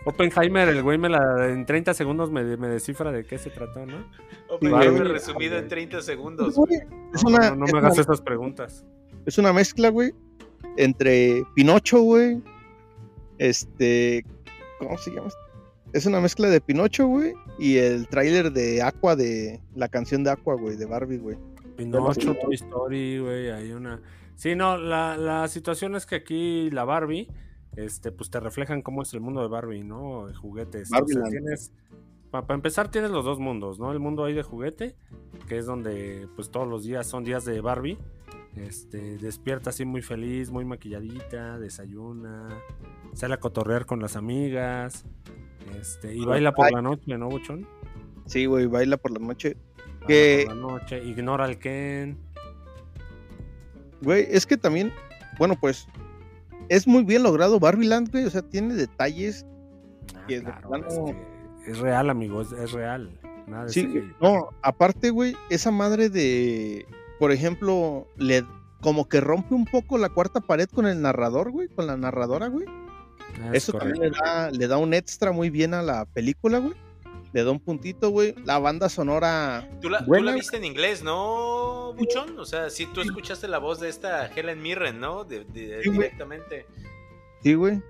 Oppenheimer, 0.05 0.67
el 0.69 0.81
güey 0.83 0.97
me 0.97 1.07
la 1.09 1.49
en 1.49 1.65
30 1.65 1.93
segundos 1.93 2.29
me, 2.31 2.43
me 2.57 2.67
descifra 2.67 3.11
de 3.11 3.25
qué 3.25 3.37
se 3.37 3.49
trató, 3.49 3.85
¿no? 3.85 4.05
Oppenheimer 4.49 5.07
resumido 5.07 5.57
en 5.57 5.67
30 5.67 6.01
segundos, 6.01 6.55
güey, 6.55 6.75
es 7.13 7.23
No, 7.23 7.29
una, 7.29 7.49
no, 7.51 7.55
no 7.57 7.65
es 7.65 7.73
me 7.73 7.79
hagas 7.79 7.93
una- 7.93 8.01
esas 8.01 8.21
preguntas. 8.21 8.85
es 9.25 9.37
una 9.37 9.53
mezcla, 9.53 9.89
güey, 9.89 10.13
entre 10.77 11.43
Pinocho, 11.55 12.01
güey. 12.01 12.41
Este, 13.37 14.25
¿cómo 14.79 14.97
se 14.97 15.11
llama? 15.11 15.29
Es 15.93 16.07
una 16.07 16.19
mezcla 16.19 16.49
de 16.49 16.59
Pinocho, 16.59 17.07
güey, 17.07 17.33
y 17.59 17.77
el 17.77 18.07
tráiler 18.07 18.51
de 18.51 18.81
Aqua 18.81 19.15
de 19.15 19.61
la 19.75 19.87
canción 19.87 20.23
de 20.23 20.31
Aqua, 20.31 20.55
güey, 20.55 20.75
de 20.75 20.85
Barbie, 20.85 21.19
güey. 21.19 21.37
Pinocho, 21.77 22.33
Toy 22.35 22.55
Story, 22.55 23.19
güey, 23.19 23.51
hay 23.51 23.71
una... 23.71 24.01
Sí, 24.35 24.55
no, 24.55 24.77
la, 24.77 25.15
la 25.17 25.47
situación 25.47 25.95
es 25.95 26.07
que 26.07 26.15
aquí 26.15 26.71
la 26.71 26.83
Barbie, 26.83 27.29
este, 27.75 28.11
pues 28.11 28.31
te 28.31 28.39
reflejan 28.39 28.81
cómo 28.81 29.03
es 29.03 29.13
el 29.13 29.21
mundo 29.21 29.41
de 29.41 29.47
Barbie, 29.47 29.83
¿no? 29.83 30.27
De 30.27 30.33
juguetes. 30.33 30.89
O 30.91 31.05
sea, 31.05 31.23
tienes... 31.29 31.71
Para 32.31 32.55
empezar 32.55 32.89
tienes 32.89 33.11
los 33.11 33.23
dos 33.23 33.37
mundos, 33.37 33.77
¿no? 33.77 33.91
El 33.91 33.99
mundo 33.99 34.25
ahí 34.25 34.33
de 34.33 34.41
juguete, 34.41 34.95
que 35.47 35.59
es 35.59 35.67
donde 35.67 36.27
pues 36.35 36.49
todos 36.49 36.67
los 36.67 36.83
días 36.83 37.05
son 37.05 37.23
días 37.23 37.45
de 37.45 37.61
Barbie. 37.61 37.99
Este, 38.55 39.19
despierta 39.19 39.69
así 39.69 39.85
muy 39.85 40.01
feliz, 40.01 40.49
muy 40.49 40.65
maquilladita, 40.65 41.59
desayuna, 41.59 42.49
sale 43.13 43.35
a 43.35 43.39
cotorrear 43.39 43.85
con 43.85 43.99
las 43.99 44.15
amigas, 44.15 45.05
este, 45.79 46.15
y 46.15 46.23
baila 46.25 46.51
por 46.53 46.71
la 46.71 46.81
noche, 46.81 47.17
¿no, 47.17 47.29
Buchón? 47.29 47.67
Sí, 48.25 48.45
güey, 48.45 48.67
baila 48.67 48.97
por 48.97 49.11
la 49.11 49.19
noche. 49.25 49.55
Baila 49.85 50.07
Que- 50.07 50.43
por 50.47 50.55
la 50.55 50.61
noche, 50.61 51.03
ignora 51.03 51.45
al 51.45 51.57
Ken. 51.59 52.17
Güey, 54.01 54.27
es 54.29 54.45
que 54.45 54.57
también, 54.57 54.91
bueno, 55.37 55.55
pues, 55.59 55.87
es 56.69 56.87
muy 56.87 57.03
bien 57.03 57.23
logrado 57.23 57.59
Barbieland, 57.59 58.11
güey, 58.11 58.25
o 58.25 58.29
sea, 58.29 58.41
tiene 58.41 58.73
detalles. 58.75 59.45
Ah, 60.15 60.25
que 60.27 60.35
de 60.39 60.43
claro, 60.45 60.69
plano- 60.69 60.87
es, 60.87 60.99
que 61.65 61.71
es 61.71 61.79
real, 61.79 62.09
amigo, 62.09 62.41
es, 62.41 62.51
es 62.51 62.71
real. 62.71 63.09
Nada 63.47 63.69
Sí, 63.69 63.85
CGI. 63.85 64.13
no, 64.21 64.49
aparte, 64.61 65.09
güey, 65.09 65.35
esa 65.49 65.71
madre 65.71 66.09
de, 66.09 66.85
por 67.19 67.31
ejemplo, 67.31 68.07
le 68.17 68.43
como 68.81 69.07
que 69.07 69.21
rompe 69.21 69.55
un 69.55 69.63
poco 69.65 69.97
la 69.97 70.09
cuarta 70.09 70.41
pared 70.41 70.67
con 70.67 70.85
el 70.85 71.01
narrador, 71.01 71.51
güey, 71.51 71.69
con 71.69 71.87
la 71.87 71.95
narradora, 71.95 72.47
güey. 72.47 72.65
Ah, 73.41 73.49
es 73.53 73.63
Eso 73.63 73.73
correcto. 73.73 73.99
también 74.01 74.13
le 74.13 74.17
da, 74.19 74.51
le 74.51 74.67
da 74.67 74.77
un 74.77 74.93
extra 74.93 75.31
muy 75.31 75.49
bien 75.49 75.73
a 75.73 75.81
la 75.81 76.05
película, 76.05 76.59
güey. 76.59 76.73
Le 77.33 77.43
da 77.43 77.49
un 77.51 77.59
puntito, 77.59 78.09
güey. 78.11 78.35
La 78.45 78.59
banda 78.59 78.89
sonora, 78.89 79.67
¿Tú 79.81 79.89
la, 79.89 80.05
tú 80.05 80.11
viste 80.35 80.57
en 80.57 80.65
inglés, 80.65 81.01
¿no, 81.03 81.93
Buchón? 81.97 82.37
O 82.37 82.45
sea, 82.45 82.69
sí, 82.69 82.85
tú 82.93 83.01
escuchaste 83.01 83.47
la 83.47 83.57
voz 83.57 83.79
de 83.79 83.89
esta 83.89 84.27
Helen 84.27 84.61
Mirren, 84.61 84.99
¿no? 84.99 85.23
De, 85.23 85.43
de- 85.45 85.81
Sí, 85.81 85.89
güey. 85.89 85.99
directamente. 86.09 86.67
sí, 87.41 87.55
güey. 87.55 87.81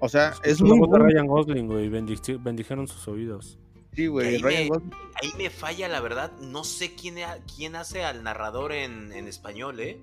O 0.00 0.08
sea, 0.08 0.34
es 0.42 0.60
la 0.60 0.66
muy 0.66 0.80
voz 0.80 0.90
de. 0.90 0.98
Ryan 0.98 1.26
Gosling, 1.26 1.66
güey, 1.66 1.88
bendici- 1.88 2.42
bendijeron 2.42 2.86
sus 2.86 3.08
oídos. 3.08 3.58
Sí, 3.94 4.06
güey. 4.06 4.26
Ahí 4.34 4.38
Ryan 4.38 4.68
me-. 4.68 4.96
Ahí 5.22 5.30
me 5.38 5.48
falla, 5.48 5.88
la 5.88 6.00
verdad. 6.00 6.32
No 6.40 6.62
sé 6.64 6.94
quién, 6.94 7.16
quién 7.56 7.76
hace 7.76 8.04
al 8.04 8.22
narrador 8.22 8.72
en, 8.72 9.12
en 9.12 9.28
español, 9.28 9.80
¿eh? 9.80 9.98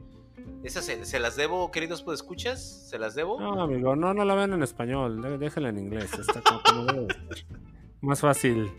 Esas 0.64 0.86
se, 0.86 1.04
se 1.06 1.20
las 1.20 1.36
debo, 1.36 1.72
queridos 1.72 2.04
pues 2.04 2.20
escuchas, 2.20 2.62
se 2.90 3.00
las 3.00 3.16
debo. 3.16 3.40
No, 3.40 3.62
amigo, 3.64 3.96
no, 3.96 4.14
no 4.14 4.26
la 4.26 4.36
vean 4.36 4.54
en 4.54 4.62
español, 4.64 5.22
dé- 5.22 5.38
déjenla 5.38 5.70
en 5.70 5.80
inglés, 5.80 6.12
está 6.14 6.42
como- 6.42 6.62
como 6.64 6.86
debe. 6.86 7.08
Más 8.02 8.20
fácil, 8.22 8.72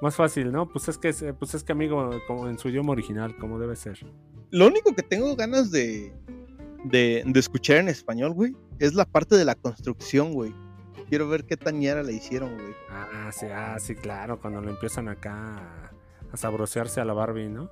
más 0.00 0.16
fácil, 0.16 0.50
¿no? 0.52 0.68
Pues 0.68 0.88
es 0.88 0.96
que, 0.98 1.08
es- 1.10 1.24
pues 1.38 1.54
es 1.54 1.62
que, 1.64 1.72
amigo, 1.72 2.10
como 2.26 2.48
en 2.48 2.58
su 2.58 2.68
idioma 2.68 2.92
original, 2.92 3.36
como 3.36 3.58
debe 3.58 3.76
ser. 3.76 3.98
Lo 4.50 4.66
único 4.66 4.94
que 4.94 5.02
tengo 5.02 5.34
ganas 5.36 5.70
de, 5.70 6.12
de, 6.84 7.22
de 7.26 7.40
escuchar 7.40 7.78
en 7.78 7.88
español, 7.88 8.32
güey, 8.32 8.54
es 8.78 8.94
la 8.94 9.04
parte 9.04 9.36
de 9.36 9.44
la 9.44 9.54
construcción, 9.54 10.32
güey. 10.32 10.54
Quiero 11.08 11.28
ver 11.28 11.44
qué 11.44 11.56
tan 11.56 11.78
ñera 11.78 12.02
le 12.02 12.12
hicieron, 12.14 12.54
güey. 12.54 12.74
Ah, 12.90 13.30
sí, 13.32 13.46
ah, 13.52 13.76
sí, 13.78 13.94
claro, 13.94 14.40
cuando 14.40 14.60
le 14.60 14.70
empiezan 14.70 15.08
acá 15.08 15.34
a, 15.56 15.90
a 16.32 16.36
sabrosearse 16.36 17.00
a 17.00 17.04
la 17.04 17.12
Barbie, 17.12 17.48
¿no? 17.48 17.70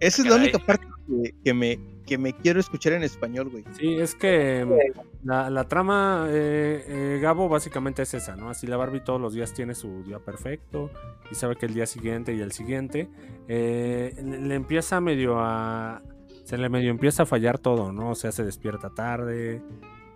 Esa 0.00 0.22
es 0.22 0.28
la 0.28 0.36
única 0.36 0.58
parte 0.58 0.86
que, 1.06 1.34
que 1.44 1.54
me, 1.54 1.78
que 2.06 2.18
me 2.18 2.32
quiero 2.34 2.60
escuchar 2.60 2.94
en 2.94 3.02
español, 3.02 3.48
güey. 3.50 3.64
Sí, 3.78 3.94
es 3.98 4.14
que 4.14 4.64
mm, 4.64 5.26
la, 5.26 5.50
la 5.50 5.64
trama, 5.64 6.26
eh, 6.28 6.84
eh, 6.86 7.18
Gabo, 7.20 7.48
básicamente 7.48 8.02
es 8.02 8.14
esa, 8.14 8.36
¿no? 8.36 8.50
Así 8.50 8.66
la 8.66 8.76
Barbie 8.76 9.00
todos 9.00 9.20
los 9.20 9.34
días 9.34 9.52
tiene 9.54 9.74
su 9.74 10.02
día 10.02 10.18
perfecto 10.18 10.90
y 11.30 11.34
sabe 11.34 11.56
que 11.56 11.66
el 11.66 11.74
día 11.74 11.86
siguiente 11.86 12.34
y 12.34 12.40
el 12.40 12.52
siguiente 12.52 13.08
eh, 13.48 14.14
le, 14.22 14.54
empieza 14.54 15.00
medio 15.00 15.38
a... 15.38 16.02
Se 16.44 16.58
le 16.58 16.68
medio 16.68 16.90
empieza 16.90 17.22
a 17.22 17.26
fallar 17.26 17.58
todo, 17.58 17.92
¿no? 17.92 18.10
O 18.10 18.14
sea, 18.14 18.32
se 18.32 18.44
despierta 18.44 18.90
tarde, 18.90 19.62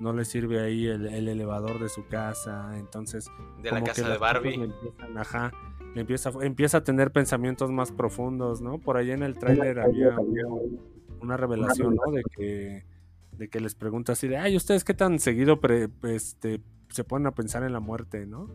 no 0.01 0.13
le 0.13 0.25
sirve 0.25 0.61
ahí 0.61 0.87
el, 0.87 1.07
el 1.07 1.29
elevador 1.29 1.81
de 1.81 1.89
su 1.89 2.07
casa, 2.09 2.73
entonces... 2.77 3.31
de 3.63 3.71
la 3.71 3.83
casa 3.83 4.09
de 4.09 4.19
Barbie. 4.19 4.55
Empiezan, 4.55 5.17
ajá, 5.17 5.53
empieza, 6.01 6.31
empieza 6.43 6.79
a 6.79 6.85
tener 6.85 7.11
pensamientos 7.13 7.71
más 7.71 7.93
profundos, 7.93 8.61
¿no? 8.61 8.79
Por 8.79 8.97
ahí 8.97 9.11
en 9.11 9.23
el 9.23 9.39
tráiler 9.39 9.81
había 9.81 10.47
un- 10.47 10.81
una 11.21 11.37
revelación, 11.37 11.95
¿no? 11.97 12.13
De 12.13 12.23
que, 12.37 12.85
de 13.33 13.49
que 13.49 13.61
les 13.61 13.75
pregunta 13.75 14.13
así 14.13 14.29
de, 14.29 14.37
ay, 14.39 14.57
¿ustedes 14.57 14.85
qué 14.85 14.95
tan 14.95 15.19
seguido 15.19 15.61
pre- 15.61 15.89
este, 16.03 16.61
se 16.91 17.05
ponen 17.05 17.27
a 17.27 17.33
pensar 17.35 17.63
en 17.63 17.73
la 17.73 17.81
muerte, 17.81 18.27
¿no? 18.27 18.49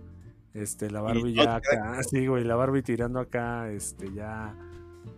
Este, 0.53 0.91
la 0.91 1.01
Barbie 1.01 1.33
ya 1.33 1.55
acá, 1.55 2.01
sí, 2.03 2.27
güey, 2.27 2.43
la 2.43 2.55
Barbie 2.55 2.81
tirando 2.83 3.19
acá, 3.19 3.71
este, 3.71 4.11
ya, 4.13 4.55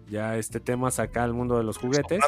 ya, 0.10 0.38
este, 0.38 0.60
temas 0.60 1.00
acá 1.00 1.24
al 1.24 1.34
mundo 1.34 1.58
de 1.58 1.64
los 1.64 1.78
juguetes. 1.78 2.20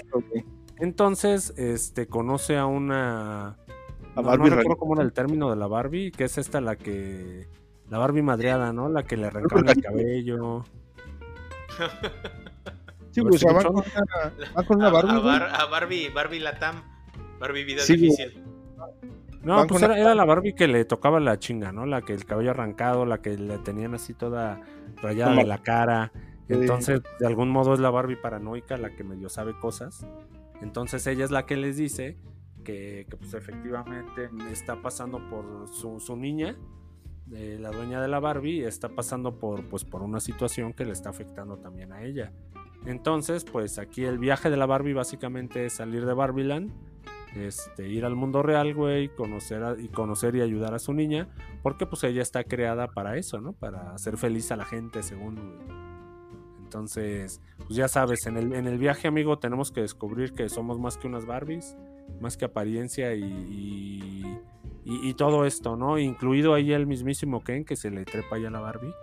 Entonces, 0.79 1.53
este, 1.57 2.07
conoce 2.07 2.57
a 2.57 2.65
una... 2.65 3.47
A 3.49 3.55
no, 4.15 4.21
no 4.21 4.27
Barbie 4.27 4.49
recuerdo 4.49 4.69
Ra- 4.71 4.75
cómo 4.79 4.93
era 4.95 5.03
el 5.03 5.13
término 5.13 5.49
de 5.49 5.55
la 5.55 5.67
Barbie, 5.67 6.11
que 6.11 6.23
es 6.25 6.37
esta 6.37 6.61
la 6.61 6.75
que... 6.75 7.47
La 7.89 7.97
Barbie 7.99 8.21
madreada, 8.23 8.73
¿no? 8.73 8.89
La 8.89 9.03
que 9.03 9.17
le 9.17 9.27
arrancaron 9.27 9.69
el 9.69 9.81
cabello. 9.81 10.63
Sí, 13.11 13.21
sea, 13.37 13.53
va 13.53 13.63
con 13.63 13.75
una, 13.77 13.83
va 14.57 14.63
con 14.63 14.77
una 14.77 14.87
A, 14.87 14.91
Barbie, 14.91 15.11
a. 15.15 15.19
Bar- 15.19 15.49
a 15.55 15.65
Barbie, 15.67 16.09
Barbie 16.09 16.39
Latam. 16.41 16.83
Barbie 17.39 17.63
Vida 17.63 17.81
Sí, 17.81 17.95
güey. 17.95 18.09
Difícil. 18.09 18.43
No, 19.41 19.55
Van 19.55 19.67
pues 19.67 19.81
era, 19.83 19.97
era 19.97 20.13
la 20.15 20.25
Barbie 20.25 20.53
que 20.53 20.67
le 20.67 20.83
tocaba 20.83 21.21
la 21.21 21.39
chinga, 21.39 21.71
¿no? 21.71 21.85
La 21.85 22.01
que 22.01 22.11
el 22.13 22.25
cabello 22.25 22.51
arrancado, 22.51 23.05
la 23.05 23.21
que 23.21 23.37
le 23.37 23.57
tenían 23.59 23.93
así 23.93 24.13
toda 24.13 24.59
rayada 25.01 25.33
de 25.33 25.45
la 25.45 25.59
cara. 25.59 26.11
Sí. 26.13 26.55
Entonces, 26.55 27.01
de 27.19 27.25
algún 27.25 27.49
modo 27.51 27.73
es 27.73 27.79
la 27.79 27.89
Barbie 27.89 28.17
paranoica, 28.17 28.75
la 28.75 28.93
que 28.93 29.05
medio 29.05 29.29
sabe 29.29 29.57
cosas. 29.57 30.05
Entonces 30.61 31.07
ella 31.07 31.23
es 31.23 31.31
la 31.31 31.45
que 31.45 31.55
les 31.55 31.77
dice 31.77 32.17
que, 32.65 33.07
que, 33.09 33.15
pues 33.15 33.33
efectivamente 33.33 34.29
está 34.51 34.81
pasando 34.81 35.19
por 35.29 35.69
su, 35.69 36.01
su 36.01 36.17
niña, 36.17 36.57
la 37.27 37.71
dueña 37.71 38.01
de 38.01 38.07
la 38.07 38.19
Barbie, 38.19 38.63
está 38.65 38.89
pasando 38.89 39.39
por, 39.39 39.67
pues, 39.67 39.83
por 39.83 40.01
una 40.03 40.19
situación 40.19 40.73
que 40.73 40.85
le 40.85 40.91
está 40.91 41.09
afectando 41.09 41.57
también 41.57 41.91
a 41.91 42.03
ella. 42.03 42.31
Entonces, 42.85 43.43
pues 43.43 43.79
aquí 43.79 44.03
el 44.05 44.19
viaje 44.19 44.49
de 44.49 44.57
la 44.57 44.65
Barbie 44.67 44.93
básicamente 44.93 45.65
es 45.65 45.73
salir 45.73 46.05
de 46.05 46.13
Barbieland, 46.13 46.71
este, 47.35 47.89
ir 47.89 48.05
al 48.05 48.15
mundo 48.15 48.43
real, 48.43 48.73
güey, 48.75 49.09
conocer 49.09 49.63
a- 49.63 49.75
y 49.77 49.87
conocer 49.89 50.35
y 50.35 50.41
ayudar 50.41 50.73
a 50.75 50.79
su 50.79 50.93
niña, 50.93 51.27
porque 51.63 51.85
pues 51.87 52.03
ella 52.03 52.21
está 52.21 52.43
creada 52.43 52.87
para 52.87 53.17
eso, 53.17 53.41
¿no? 53.41 53.53
Para 53.53 53.91
hacer 53.93 54.17
feliz 54.17 54.51
a 54.51 54.55
la 54.55 54.65
gente, 54.65 55.01
según. 55.03 55.39
Entonces, 56.63 57.41
pues 57.57 57.69
ya 57.75 57.87
sabes, 57.87 58.25
en 58.27 58.37
el, 58.37 58.53
en 58.53 58.67
el 58.67 58.77
viaje, 58.77 59.07
amigo, 59.07 59.39
tenemos 59.39 59.71
que 59.71 59.81
descubrir 59.81 60.33
que 60.33 60.47
somos 60.49 60.79
más 60.79 60.97
que 60.97 61.07
unas 61.07 61.25
Barbies, 61.25 61.75
más 62.21 62.37
que 62.37 62.45
apariencia 62.45 63.15
y, 63.15 64.23
y- 64.85 65.09
y 65.09 65.13
todo 65.15 65.45
esto, 65.45 65.75
¿no? 65.75 65.97
Incluido 65.99 66.53
ahí 66.53 66.71
el 66.71 66.87
mismísimo 66.87 67.43
Ken 67.43 67.65
que 67.65 67.75
se 67.75 67.91
le 67.91 68.05
trepa 68.05 68.37
ya 68.37 68.47
a 68.47 68.51
la 68.51 68.59
Barbie. 68.61 68.93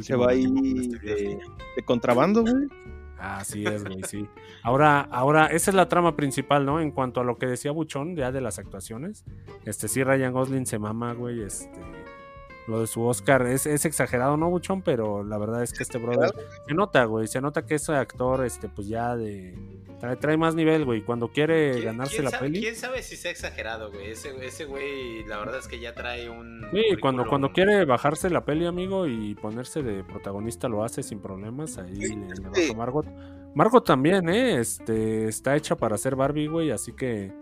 Se 0.00 0.16
va 0.16 0.30
ahí 0.30 0.44
este 0.80 0.98
de, 0.98 1.38
de 1.76 1.82
contrabando, 1.84 2.42
güey. 2.42 2.66
Así 3.18 3.64
es, 3.64 3.82
güey, 3.84 4.02
sí. 4.02 4.26
Ahora, 4.62 5.00
ahora, 5.10 5.46
esa 5.46 5.70
es 5.70 5.74
la 5.74 5.88
trama 5.88 6.16
principal, 6.16 6.66
¿no? 6.66 6.80
En 6.80 6.90
cuanto 6.90 7.20
a 7.20 7.24
lo 7.24 7.38
que 7.38 7.46
decía 7.46 7.70
Buchón, 7.70 8.14
ya 8.16 8.30
de 8.32 8.40
las 8.40 8.58
actuaciones. 8.58 9.24
Este, 9.64 9.88
sí, 9.88 10.02
Ryan 10.04 10.32
Gosling 10.32 10.66
se 10.66 10.78
mama, 10.78 11.14
güey, 11.14 11.40
este... 11.42 11.70
Lo 12.66 12.80
de 12.80 12.86
su 12.88 13.04
Oscar 13.04 13.46
es, 13.46 13.64
es 13.66 13.84
exagerado, 13.84 14.36
¿no, 14.36 14.50
Buchón? 14.50 14.82
Pero 14.82 15.22
la 15.22 15.38
verdad 15.38 15.62
es 15.62 15.72
que 15.72 15.84
este 15.84 15.98
brother... 15.98 16.32
Se 16.66 16.74
nota, 16.74 17.04
güey, 17.04 17.28
se 17.28 17.40
nota 17.40 17.64
que 17.64 17.76
ese 17.76 17.94
actor, 17.94 18.44
este, 18.44 18.68
pues 18.68 18.88
ya 18.88 19.14
de... 19.16 19.54
Trae, 20.00 20.16
trae 20.16 20.36
más 20.36 20.54
nivel, 20.54 20.84
güey. 20.84 21.02
Cuando 21.02 21.28
quiere 21.28 21.72
¿Quién- 21.72 21.84
ganarse 21.84 22.22
la 22.22 22.30
sabe, 22.30 22.46
peli... 22.48 22.60
¿Quién 22.60 22.74
sabe 22.74 23.02
si 23.02 23.16
sea 23.16 23.30
exagerado, 23.30 23.90
güey? 23.92 24.10
Ese, 24.10 24.34
ese 24.44 24.64
güey, 24.64 25.24
la 25.26 25.38
verdad 25.38 25.58
es 25.58 25.68
que 25.68 25.78
ya 25.78 25.94
trae 25.94 26.28
un. 26.28 26.66
Sí, 26.72 26.96
cuando, 27.00 27.26
cuando 27.26 27.52
quiere 27.52 27.84
bajarse 27.84 28.28
la 28.30 28.44
peli, 28.44 28.66
amigo, 28.66 29.06
y 29.06 29.34
ponerse 29.36 29.82
de 29.82 30.02
protagonista 30.04 30.68
lo 30.68 30.82
hace 30.84 31.02
sin 31.02 31.20
problemas. 31.20 31.78
Ahí 31.78 31.94
le, 31.94 32.08
le 32.26 32.34
sí. 32.54 32.74
Margot. 32.74 33.06
Margot 33.54 33.84
también, 33.86 34.28
¿eh? 34.28 34.58
Este, 34.60 35.28
está 35.28 35.56
hecha 35.56 35.76
para 35.76 35.96
ser 35.96 36.14
Barbie, 36.16 36.48
güey, 36.48 36.72
así 36.72 36.92
que 36.92 37.32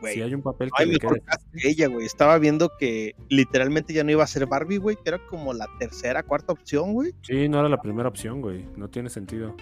Güey, 0.00 0.14
si 0.14 0.22
hay 0.22 0.34
un 0.34 0.42
papel 0.42 0.70
que 0.76 0.86
le 0.86 0.98
mejor 1.00 1.22
que 1.52 1.68
ella, 1.68 1.88
güey. 1.88 2.06
Estaba 2.06 2.38
viendo 2.38 2.70
que 2.78 3.14
literalmente 3.28 3.92
ya 3.92 4.04
no 4.04 4.10
iba 4.10 4.24
a 4.24 4.26
ser 4.26 4.46
Barbie, 4.46 4.78
güey, 4.78 4.96
que 4.96 5.08
era 5.10 5.26
como 5.26 5.52
la 5.52 5.66
tercera, 5.78 6.22
cuarta 6.22 6.52
opción, 6.52 6.92
güey. 6.92 7.12
Sí, 7.22 7.48
no 7.48 7.60
era 7.60 7.68
la 7.68 7.80
primera 7.80 8.08
opción, 8.08 8.40
güey. 8.40 8.66
No 8.76 8.88
tiene 8.88 9.10
sentido. 9.10 9.54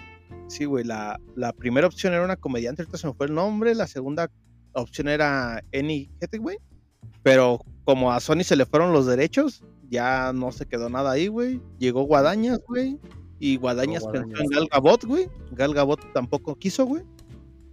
Sí, 0.47 0.65
güey, 0.65 0.85
la, 0.85 1.21
la 1.35 1.53
primera 1.53 1.87
opción 1.87 2.13
era 2.13 2.25
una 2.25 2.37
comediante, 2.37 2.83
ahorita 2.83 2.99
se 2.99 3.07
me 3.07 3.15
fue 3.15 3.27
el 3.27 3.35
nombre, 3.35 3.75
la 3.75 3.87
segunda 3.87 4.31
opción 4.73 5.09
era 5.09 5.63
Annie 5.75 6.11
Hathaway, 6.23 6.59
pero 7.23 7.61
como 7.85 8.13
a 8.13 8.21
Sony 8.21 8.45
se 8.45 8.57
le 8.57 8.67
fueron 8.67 8.93
los 8.93 9.07
derechos, 9.07 9.65
ya 9.91 10.33
no 10.33 10.53
se 10.53 10.67
quedó 10.67 10.89
nada 10.89 11.13
ahí, 11.13 11.29
güey. 11.29 11.61
Llegó 11.79 12.03
Guadañas, 12.03 12.61
güey, 12.67 12.99
y 13.39 13.57
Guadañas 13.57 14.05
pensó 14.07 14.43
en. 14.43 14.49
Gal 14.49 14.69
Gadot, 14.71 15.05
güey. 15.05 15.29
Gal 15.53 15.75
Gadot 15.75 16.13
tampoco 16.13 16.55
quiso, 16.57 16.87
güey. 16.87 17.03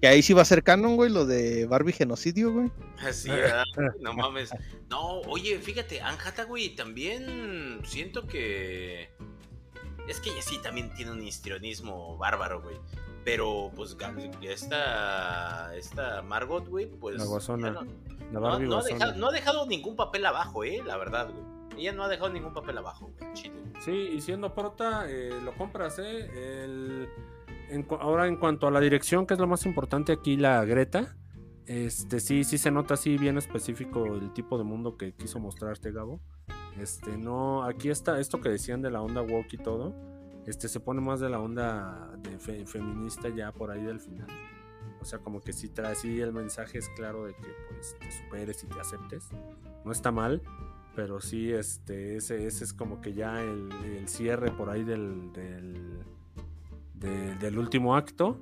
Que 0.05 0.09
ahí 0.09 0.21
sí 0.21 0.33
va 0.33 0.43
a 0.43 0.45
ser 0.45 0.61
canon, 0.61 0.97
güey, 0.97 1.09
lo 1.11 1.25
de 1.25 1.65
Barbie 1.65 1.91
genocidio, 1.91 2.53
güey. 2.53 2.71
Así, 2.99 3.27
¿verdad? 3.27 3.63
no 4.01 4.13
mames. 4.13 4.51
No, 4.87 5.21
oye, 5.21 5.57
fíjate, 5.57 5.99
Anne 5.99 6.19
Hathaway 6.23 6.75
también 6.75 7.81
siento 7.83 8.27
que. 8.27 9.09
Es 10.07 10.19
que 10.19 10.29
ella 10.29 10.43
sí 10.43 10.59
también 10.61 10.93
tiene 10.93 11.11
un 11.11 11.23
histrionismo 11.23 12.19
bárbaro, 12.19 12.61
güey. 12.61 12.75
Pero, 13.23 13.71
pues, 13.75 13.97
esta. 14.43 15.75
Esta 15.75 16.21
Margot, 16.21 16.67
güey, 16.67 16.85
pues. 16.85 17.17
La 17.17 17.25
guasona. 17.25 17.67
ya 17.69 17.73
no- 17.73 17.81
La 17.81 18.31
no, 18.31 18.41
Barbie 18.41 18.67
no 18.67 18.75
ha 18.75 18.81
guasona. 18.81 18.99
dejado, 18.99 19.17
no 19.19 19.27
ha 19.29 19.31
dejado 19.31 19.65
ningún 19.65 19.95
papel 19.95 20.23
abajo, 20.27 20.63
eh, 20.63 20.83
la 20.85 20.97
verdad, 20.97 21.31
güey. 21.31 21.81
Ella 21.81 21.93
no 21.93 22.03
ha 22.03 22.07
dejado 22.09 22.29
ningún 22.29 22.53
papel 22.53 22.77
abajo, 22.77 23.11
güey. 23.17 23.33
Chile. 23.33 23.55
Sí, 23.83 23.91
y 24.15 24.21
siendo 24.21 24.53
prota, 24.53 25.05
eh, 25.09 25.31
lo 25.43 25.55
compras, 25.55 25.97
¿eh? 25.97 26.29
El- 26.63 27.09
en 27.69 27.85
ahora, 27.99 28.27
en 28.27 28.37
cuanto 28.37 28.67
a 28.67 28.71
la 28.71 28.79
dirección, 28.79 29.25
que 29.25 29.33
es 29.33 29.39
lo 29.39 29.47
más 29.47 29.65
importante 29.65 30.11
aquí, 30.11 30.37
la 30.37 30.63
Greta, 30.65 31.15
este 31.65 32.19
sí, 32.19 32.43
sí 32.43 32.57
se 32.57 32.69
nota 32.71 32.93
así 32.93 33.17
bien 33.17 33.37
específico 33.37 34.05
el 34.05 34.31
tipo 34.33 34.57
de 34.57 34.63
mundo 34.63 34.97
que 34.97 35.13
quiso 35.13 35.39
mostrarte, 35.39 35.91
Gabo. 35.91 36.19
Este, 36.79 37.17
no, 37.17 37.63
aquí 37.63 37.89
está 37.89 38.19
esto 38.19 38.41
que 38.41 38.49
decían 38.49 38.81
de 38.81 38.91
la 38.91 39.01
onda 39.01 39.21
woke 39.21 39.53
y 39.53 39.57
todo, 39.57 39.95
este 40.45 40.67
se 40.67 40.79
pone 40.79 41.01
más 41.01 41.19
de 41.21 41.29
la 41.29 41.39
onda 41.39 42.11
de 42.21 42.37
fe- 42.37 42.65
feminista 42.67 43.29
ya 43.29 43.51
por 43.51 43.71
ahí 43.71 43.83
del 43.83 43.99
final. 43.99 44.27
O 45.01 45.05
sea, 45.05 45.19
como 45.19 45.41
que 45.41 45.53
sí 45.53 45.69
trae, 45.69 45.95
sí 45.95 46.19
el 46.19 46.33
mensaje 46.33 46.77
es 46.79 46.89
claro 46.95 47.25
de 47.25 47.33
que 47.35 47.47
pues 47.69 47.95
te 47.99 48.11
superes 48.11 48.63
y 48.63 48.67
te 48.67 48.79
aceptes. 48.79 49.29
No 49.83 49.91
está 49.91 50.11
mal, 50.11 50.41
pero 50.95 51.21
sí, 51.21 51.51
este, 51.51 52.17
ese, 52.17 52.45
ese 52.45 52.63
es 52.63 52.73
como 52.73 53.01
que 53.01 53.13
ya 53.13 53.41
el, 53.41 53.69
el 53.85 54.07
cierre 54.07 54.51
por 54.51 54.69
ahí 54.69 54.83
del, 54.83 55.31
del, 55.33 56.03
de- 57.05 57.35
del 57.35 57.57
último 57.57 57.95
acto. 57.95 58.37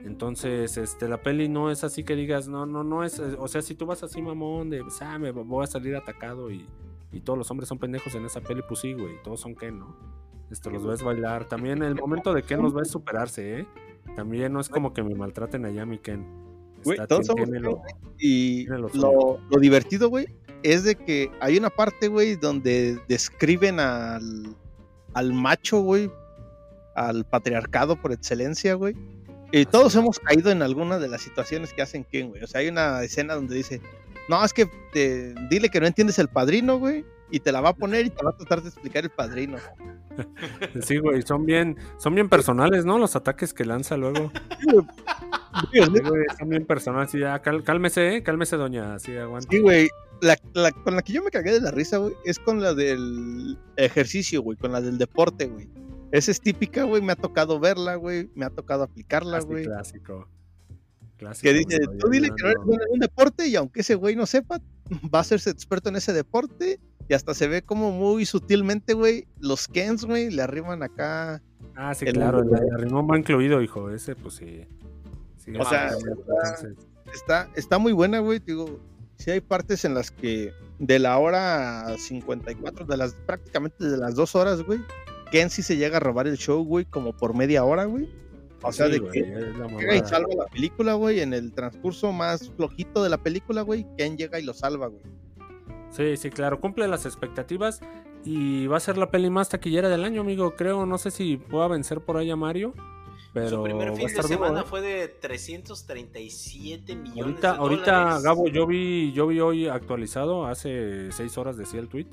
Entonces, 0.00 0.76
este, 0.76 1.08
la 1.08 1.22
peli 1.22 1.48
no 1.48 1.70
es 1.70 1.82
así 1.84 2.04
que 2.04 2.14
digas, 2.14 2.46
no, 2.48 2.66
no, 2.66 2.84
no 2.84 3.02
es, 3.04 3.18
o 3.18 3.48
sea, 3.48 3.62
si 3.62 3.74
tú 3.74 3.84
vas 3.86 4.02
así 4.04 4.22
mamón 4.22 4.70
de, 4.70 4.82
pues, 4.82 5.02
ah, 5.02 5.18
me 5.18 5.32
voy 5.32 5.64
a 5.64 5.66
salir 5.66 5.96
atacado 5.96 6.50
y, 6.52 6.66
y 7.12 7.20
todos 7.20 7.36
los 7.38 7.50
hombres 7.50 7.68
son 7.68 7.78
pendejos 7.78 8.14
en 8.14 8.24
esa 8.24 8.40
peli, 8.40 8.62
pues 8.66 8.80
sí, 8.80 8.92
güey, 8.92 9.20
todos 9.24 9.40
son 9.40 9.54
Ken, 9.56 9.78
¿no? 9.78 9.96
Esto, 10.50 10.70
los 10.70 10.86
ves 10.86 11.02
bailar. 11.02 11.46
También 11.46 11.82
el 11.82 11.94
momento 11.96 12.32
de 12.32 12.42
Ken 12.42 12.62
los 12.62 12.72
ves 12.72 12.88
superarse, 12.90 13.60
¿eh? 13.60 13.66
También 14.14 14.52
no 14.52 14.60
es 14.60 14.68
como 14.68 14.94
que 14.94 15.02
me 15.02 15.14
maltraten 15.14 15.64
allá 15.64 15.84
mi 15.84 15.98
Ken. 15.98 16.24
Güey, 16.84 16.96
todos 17.08 17.26
somos 17.26 17.44
tiene 17.50 17.60
lo- 17.60 17.82
Y 18.18 18.64
lo, 18.66 19.40
lo 19.50 19.60
divertido, 19.60 20.08
güey, 20.08 20.26
es 20.62 20.84
de 20.84 20.94
que 20.94 21.30
hay 21.40 21.58
una 21.58 21.70
parte, 21.70 22.06
güey, 22.08 22.36
donde 22.36 22.98
describen 23.08 23.80
al, 23.80 24.54
al 25.12 25.32
macho, 25.34 25.80
güey, 25.80 26.10
al 27.06 27.24
patriarcado 27.24 28.00
por 28.00 28.12
excelencia, 28.12 28.74
güey. 28.74 28.94
Y 29.52 29.64
todos 29.64 29.94
hemos 29.96 30.18
caído 30.18 30.50
en 30.50 30.60
alguna 30.62 30.98
de 30.98 31.08
las 31.08 31.22
situaciones 31.22 31.72
que 31.72 31.82
hacen 31.82 32.04
Ken, 32.04 32.28
güey. 32.28 32.42
O 32.42 32.46
sea, 32.46 32.60
hay 32.60 32.68
una 32.68 33.02
escena 33.02 33.34
donde 33.34 33.54
dice, 33.54 33.80
no, 34.28 34.44
es 34.44 34.52
que 34.52 34.68
te- 34.92 35.34
dile 35.48 35.70
que 35.70 35.80
no 35.80 35.86
entiendes 35.86 36.18
el 36.18 36.28
padrino, 36.28 36.78
güey, 36.78 37.04
y 37.30 37.40
te 37.40 37.50
la 37.52 37.60
va 37.62 37.70
a 37.70 37.74
poner 37.74 38.06
y 38.06 38.10
te 38.10 38.22
va 38.22 38.30
a 38.30 38.36
tratar 38.36 38.62
de 38.62 38.68
explicar 38.68 39.04
el 39.04 39.10
padrino. 39.10 39.56
Sí, 40.82 40.98
güey, 40.98 41.22
son 41.22 41.46
bien, 41.46 41.76
son 41.96 42.12
bien 42.14 42.28
personales, 42.28 42.84
¿no? 42.84 42.98
Los 42.98 43.14
ataques 43.14 43.54
que 43.54 43.64
lanza 43.64 43.96
luego. 43.96 44.32
Sí, 45.72 45.80
Sí, 45.82 46.00
güey, 46.02 46.24
son 46.38 46.48
bien 46.50 46.66
personales. 46.66 47.10
Sí, 47.10 47.18
ya, 47.20 47.40
cálmese, 47.40 48.16
¿eh? 48.16 48.22
cálmese, 48.22 48.56
doña. 48.56 48.94
Así 48.94 49.16
aguanta. 49.16 49.48
Sí, 49.50 49.60
güey. 49.60 49.88
La, 50.20 50.36
la- 50.54 50.72
con 50.72 50.94
la 50.96 51.02
que 51.02 51.12
yo 51.12 51.22
me 51.22 51.30
cagué 51.30 51.52
de 51.52 51.60
la 51.60 51.70
risa, 51.70 51.98
güey, 51.98 52.12
es 52.24 52.38
con 52.38 52.60
la 52.62 52.74
del 52.74 53.56
ejercicio, 53.76 54.42
güey, 54.42 54.58
con 54.58 54.72
la 54.72 54.80
del 54.80 54.98
deporte, 54.98 55.46
güey. 55.46 55.68
Esa 56.10 56.30
es 56.30 56.40
típica, 56.40 56.84
güey, 56.84 57.02
me 57.02 57.12
ha 57.12 57.16
tocado 57.16 57.60
verla, 57.60 57.96
güey, 57.96 58.30
me 58.34 58.44
ha 58.46 58.50
tocado 58.50 58.82
aplicarla, 58.82 59.40
güey. 59.40 59.64
clásico. 59.64 60.28
Clásico. 61.16 61.42
Que 61.42 61.52
dice, 61.54 61.78
tú 61.98 62.08
dile 62.08 62.28
que 62.28 62.42
no 62.42 62.48
eres 62.48 62.58
no, 62.60 62.64
bueno 62.66 62.82
en 62.86 62.92
un 62.94 62.98
deporte 63.00 63.46
y 63.48 63.56
aunque 63.56 63.80
ese 63.80 63.94
güey 63.96 64.14
no 64.16 64.24
sepa, 64.26 64.60
va 65.14 65.18
a 65.18 65.22
hacerse 65.22 65.50
experto 65.50 65.88
en 65.88 65.96
ese 65.96 66.12
deporte 66.12 66.80
y 67.08 67.14
hasta 67.14 67.34
se 67.34 67.48
ve 67.48 67.62
como 67.62 67.90
muy 67.90 68.24
sutilmente, 68.26 68.94
güey, 68.94 69.26
los 69.40 69.66
Kens, 69.68 70.04
güey, 70.04 70.30
le 70.30 70.42
arriman 70.42 70.82
acá. 70.82 71.42
Ah, 71.74 71.94
sí, 71.94 72.04
el- 72.06 72.14
claro, 72.14 72.40
el, 72.42 72.48
el 72.54 72.78
rimón 72.78 73.08
va 73.10 73.18
incluido, 73.18 73.60
hijo. 73.62 73.90
Ese, 73.90 74.14
pues 74.14 74.34
sí. 74.34 74.66
Sí, 75.36 75.52
O 75.58 75.64
sea, 75.64 75.90
Está, 77.14 77.48
está 77.56 77.78
muy 77.78 77.92
buena, 77.92 78.18
güey, 78.18 78.38
digo, 78.38 78.78
sí 79.16 79.30
hay 79.30 79.40
partes 79.40 79.84
en 79.86 79.94
las 79.94 80.10
que 80.10 80.52
de 80.78 80.98
la 80.98 81.16
hora 81.18 81.96
54, 81.96 82.84
de 82.84 82.96
las 82.98 83.14
prácticamente 83.14 83.88
de 83.88 83.96
las 83.96 84.14
dos 84.14 84.34
horas, 84.36 84.62
güey, 84.62 84.78
Ken 85.30 85.50
sí 85.50 85.62
se 85.62 85.76
llega 85.76 85.98
a 85.98 86.00
robar 86.00 86.26
el 86.26 86.36
show, 86.36 86.64
güey, 86.64 86.84
como 86.84 87.16
por 87.16 87.34
media 87.34 87.64
hora, 87.64 87.84
güey. 87.84 88.08
O 88.62 88.72
sea, 88.72 88.86
sí, 88.86 88.92
de 88.92 88.98
güey, 88.98 89.12
que 89.12 89.20
llega 89.24 89.96
y 89.96 90.00
salva 90.00 90.34
la 90.36 90.46
película, 90.46 90.94
güey, 90.94 91.20
en 91.20 91.32
el 91.32 91.52
transcurso 91.52 92.12
más 92.12 92.50
flojito 92.56 93.02
de 93.02 93.10
la 93.10 93.18
película, 93.18 93.62
güey, 93.62 93.86
Ken 93.96 94.16
llega 94.16 94.40
y 94.40 94.44
lo 94.44 94.54
salva, 94.54 94.88
güey. 94.88 95.02
Sí, 95.90 96.16
sí, 96.16 96.30
claro, 96.30 96.60
cumple 96.60 96.86
las 96.88 97.06
expectativas 97.06 97.80
y 98.24 98.66
va 98.66 98.76
a 98.76 98.80
ser 98.80 98.98
la 98.98 99.10
peli 99.10 99.30
más 99.30 99.48
taquillera 99.48 99.88
del 99.88 100.04
año, 100.04 100.20
amigo. 100.20 100.54
Creo, 100.54 100.86
no 100.86 100.98
sé 100.98 101.10
si 101.10 101.36
pueda 101.36 101.68
vencer 101.68 102.00
por 102.00 102.16
ahí 102.16 102.30
a 102.30 102.36
Mario, 102.36 102.74
pero 103.32 103.50
Su 103.50 103.62
primer 103.62 103.90
va 103.90 103.92
a 103.92 103.96
fin 103.96 104.06
de 104.08 104.22
semana 104.22 104.60
¿eh? 104.60 104.64
fue 104.66 104.80
de 104.80 105.08
337 105.08 106.96
millones 106.96 107.22
Ahorita, 107.22 107.52
de 107.52 107.58
ahorita, 107.58 108.00
dólares. 108.00 108.22
Gabo, 108.22 108.48
yo 108.48 108.66
vi, 108.66 109.12
yo 109.12 109.26
vi 109.26 109.40
hoy 109.40 109.68
actualizado, 109.68 110.46
hace 110.46 111.12
seis 111.12 111.38
horas 111.38 111.56
decía 111.56 111.80
el 111.80 111.88
tweet, 111.88 112.08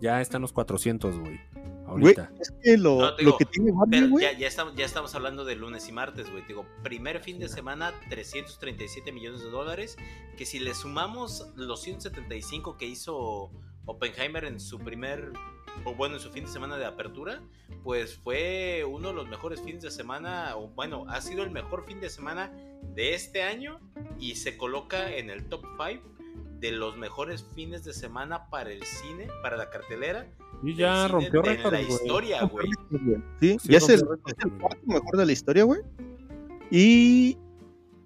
ya 0.00 0.20
están 0.20 0.42
los 0.42 0.52
400, 0.52 1.18
güey. 1.18 1.40
Güey, 1.86 2.16
Ahorita. 2.16 2.32
es 2.40 2.52
que 2.62 2.76
lo, 2.78 2.96
No, 2.98 3.14
te 3.14 3.22
lo 3.22 3.26
digo, 3.26 3.38
que 3.38 3.44
tiene 3.44 3.72
Barbie, 3.72 4.00
Pero 4.00 4.18
ya, 4.18 4.32
ya, 4.32 4.48
estamos, 4.48 4.74
ya 4.74 4.84
estamos 4.84 5.14
hablando 5.14 5.44
de 5.44 5.54
lunes 5.54 5.88
y 5.88 5.92
martes, 5.92 6.30
güey. 6.30 6.42
Te 6.42 6.48
Digo, 6.48 6.66
primer 6.82 7.20
fin 7.20 7.38
de 7.38 7.48
semana, 7.48 7.92
337 8.08 9.12
millones 9.12 9.42
de 9.42 9.50
dólares. 9.50 9.96
Que 10.36 10.46
si 10.46 10.58
le 10.58 10.74
sumamos 10.74 11.48
los 11.56 11.82
175 11.82 12.76
que 12.76 12.86
hizo 12.86 13.50
Oppenheimer 13.86 14.44
en 14.44 14.60
su 14.60 14.78
primer, 14.78 15.32
o 15.84 15.94
bueno, 15.94 16.16
en 16.16 16.20
su 16.20 16.30
fin 16.30 16.44
de 16.44 16.50
semana 16.50 16.76
de 16.76 16.86
apertura, 16.86 17.42
pues 17.82 18.16
fue 18.16 18.84
uno 18.88 19.08
de 19.08 19.14
los 19.14 19.28
mejores 19.28 19.60
fines 19.60 19.82
de 19.82 19.90
semana, 19.90 20.56
o 20.56 20.68
bueno, 20.68 21.04
ha 21.08 21.20
sido 21.20 21.42
el 21.42 21.50
mejor 21.50 21.84
fin 21.84 22.00
de 22.00 22.08
semana 22.08 22.52
de 22.94 23.14
este 23.14 23.42
año 23.42 23.80
y 24.18 24.36
se 24.36 24.56
coloca 24.56 25.14
en 25.14 25.30
el 25.30 25.48
top 25.48 25.64
5 25.76 26.02
de 26.60 26.72
los 26.72 26.96
mejores 26.96 27.44
fines 27.54 27.84
de 27.84 27.92
semana 27.92 28.48
para 28.48 28.72
el 28.72 28.82
cine, 28.84 29.28
para 29.42 29.56
la 29.56 29.68
cartelera. 29.68 30.26
Y 30.62 30.74
ya 30.74 31.08
rompió 31.08 31.42
de 31.42 31.50
récord, 31.50 31.72
la 31.72 31.82
güey. 31.82 31.92
historia, 31.92 32.44
güey. 32.44 32.66
Sí, 33.40 33.58
Sí, 33.60 33.68
ya 33.68 33.78
es 33.78 33.88
el, 33.88 34.00
es 34.00 34.34
el 34.44 34.52
mejor 34.86 35.16
de 35.16 35.26
la 35.26 35.32
historia, 35.32 35.64
güey. 35.64 35.80
Y 36.70 37.36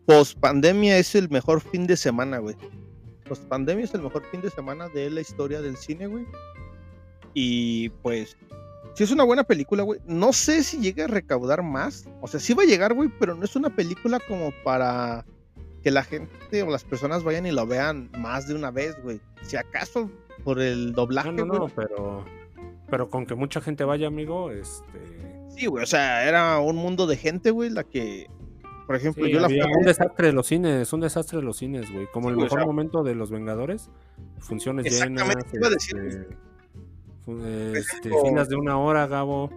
post 0.07 0.39
pandemia 0.39 0.99
es 0.99 1.15
el 1.15 1.29
mejor 1.31 1.61
fin 1.61 1.87
de 1.87 1.97
semana, 1.97 2.39
güey. 2.39 2.57
Post 3.29 3.45
pandemia 3.45 3.85
es 3.85 3.95
el 3.95 4.03
mejor 4.03 4.25
fin 4.31 4.41
de 4.41 4.51
semana 4.51 4.89
de 4.89 5.11
la 5.11 5.21
historia 5.21 5.61
del 5.61 5.77
cine, 5.77 6.07
güey. 6.07 6.27
Y 7.35 7.91
pues, 8.03 8.37
si 8.95 9.05
es 9.05 9.11
una 9.13 9.25
buena 9.25 9.45
película, 9.45 9.83
güey. 9.85 10.01
No 10.07 10.33
sé 10.33 10.65
si 10.65 10.79
llega 10.79 11.05
a 11.05 11.09
recaudar 11.09 11.63
más. 11.63 12.09
O 12.21 12.27
sea, 12.27 12.41
sí 12.41 12.55
va 12.55 12.65
a 12.65 12.67
llegar, 12.67 12.95
güey, 12.95 13.11
pero 13.21 13.35
no 13.35 13.45
es 13.45 13.55
una 13.55 13.75
película 13.75 14.19
como 14.27 14.51
para 14.65 15.25
que 15.83 15.91
la 15.93 16.03
gente 16.03 16.63
o 16.63 16.71
las 16.71 16.83
personas 16.83 17.23
vayan 17.23 17.47
y 17.47 17.53
lo 17.53 17.67
vean 17.67 18.11
más 18.19 18.49
de 18.49 18.55
una 18.55 18.71
vez, 18.73 19.01
güey. 19.03 19.21
Si 19.43 19.57
acaso 19.57 20.11
por 20.43 20.61
el 20.61 20.93
doblaje, 20.93 21.31
No, 21.33 21.45
no, 21.45 21.55
no, 21.55 21.69
pero, 21.69 22.25
pero 22.91 23.09
con 23.11 23.27
que 23.27 23.35
mucha 23.35 23.61
gente 23.61 23.85
vaya, 23.85 24.07
amigo, 24.07 24.51
este... 24.51 25.39
Sí, 25.51 25.67
güey, 25.67 25.83
o 25.85 25.87
sea, 25.87 26.27
era 26.29 26.59
un 26.61 26.77
mundo 26.77 27.07
de 27.07 27.17
gente, 27.17 27.51
güey, 27.51 27.71
la 27.71 27.83
que, 27.85 28.29
por 28.87 28.97
ejemplo, 28.97 29.25
Sí, 29.27 29.33
yo 29.33 29.41
la 29.41 29.49
un 29.49 29.85
desastre 29.85 30.29
de 30.29 30.33
los 30.33 30.47
cines, 30.47 30.93
un 30.93 31.01
desastre 31.01 31.39
de 31.39 31.45
los 31.45 31.57
cines, 31.57 31.93
güey. 31.93 32.07
Como 32.13 32.29
Sí, 32.29 32.31
el 32.31 32.35
güey, 32.37 32.43
o 32.43 32.47
mejor 32.47 32.61
sea- 32.61 32.67
momento 32.67 33.03
de 33.03 33.15
los 33.15 33.31
Vengadores, 33.31 33.91
funciones 34.39 34.87
Exactamente, 34.87 35.45
llenas, 35.45 35.55
iba 35.55 35.67
a 35.67 35.71
decir 35.71 35.99
este, 37.27 37.79
este, 37.79 38.11
filas 38.25 38.49
de 38.49 38.57
una 38.57 38.79
hora, 38.79 39.07
Gabo, 39.07 39.51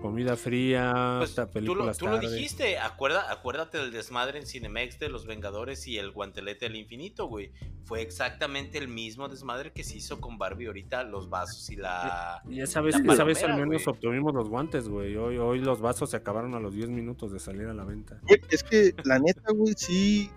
comida 0.00 0.36
fría, 0.36 1.16
Pues, 1.18 1.30
hasta 1.30 1.50
tú 1.50 1.74
lo, 1.74 1.92
tú 1.94 2.06
lo 2.06 2.18
dijiste, 2.18 2.78
acuerda, 2.78 3.30
acuérdate 3.30 3.78
del 3.78 3.92
desmadre 3.92 4.38
en 4.38 4.46
Cinemex 4.46 4.98
de 4.98 5.08
los 5.08 5.26
Vengadores 5.26 5.86
y 5.86 5.98
el 5.98 6.10
guantelete 6.12 6.66
del 6.66 6.76
infinito, 6.76 7.26
güey. 7.26 7.52
Fue 7.84 8.02
exactamente 8.02 8.78
el 8.78 8.88
mismo 8.88 9.28
desmadre 9.28 9.72
que 9.72 9.84
se 9.84 9.96
hizo 9.96 10.20
con 10.20 10.38
Barbie 10.38 10.66
ahorita, 10.66 11.04
los 11.04 11.28
vasos 11.28 11.68
y 11.70 11.76
la... 11.76 12.42
Y 12.48 12.60
esa 12.60 12.80
vez, 12.80 12.96
La 13.04 13.14
esa 13.14 13.24
vez 13.24 13.42
al 13.44 13.54
menos 13.54 13.84
güey. 13.84 13.96
obtuvimos 13.96 14.34
los 14.34 14.48
guantes, 14.48 14.88
güey. 14.88 15.16
Hoy, 15.16 15.38
hoy 15.38 15.60
los 15.60 15.80
vasos 15.80 16.10
se 16.10 16.16
acabaron 16.16 16.54
a 16.54 16.60
los 16.60 16.74
10 16.74 16.90
minutos 16.90 17.32
de 17.32 17.38
salir 17.38 17.66
a 17.66 17.74
la 17.74 17.84
venta. 17.84 18.20
Es 18.50 18.62
que 18.62 18.94
la 19.04 19.18
neta, 19.18 19.52
güey, 19.52 19.74
sí, 19.76 20.30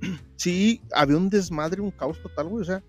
sí, 0.36 0.82
había 0.94 1.16
un 1.16 1.30
desmadre, 1.30 1.80
un 1.80 1.90
caos 1.90 2.20
total, 2.22 2.48
güey, 2.48 2.62
o 2.62 2.64
sea, 2.64 2.82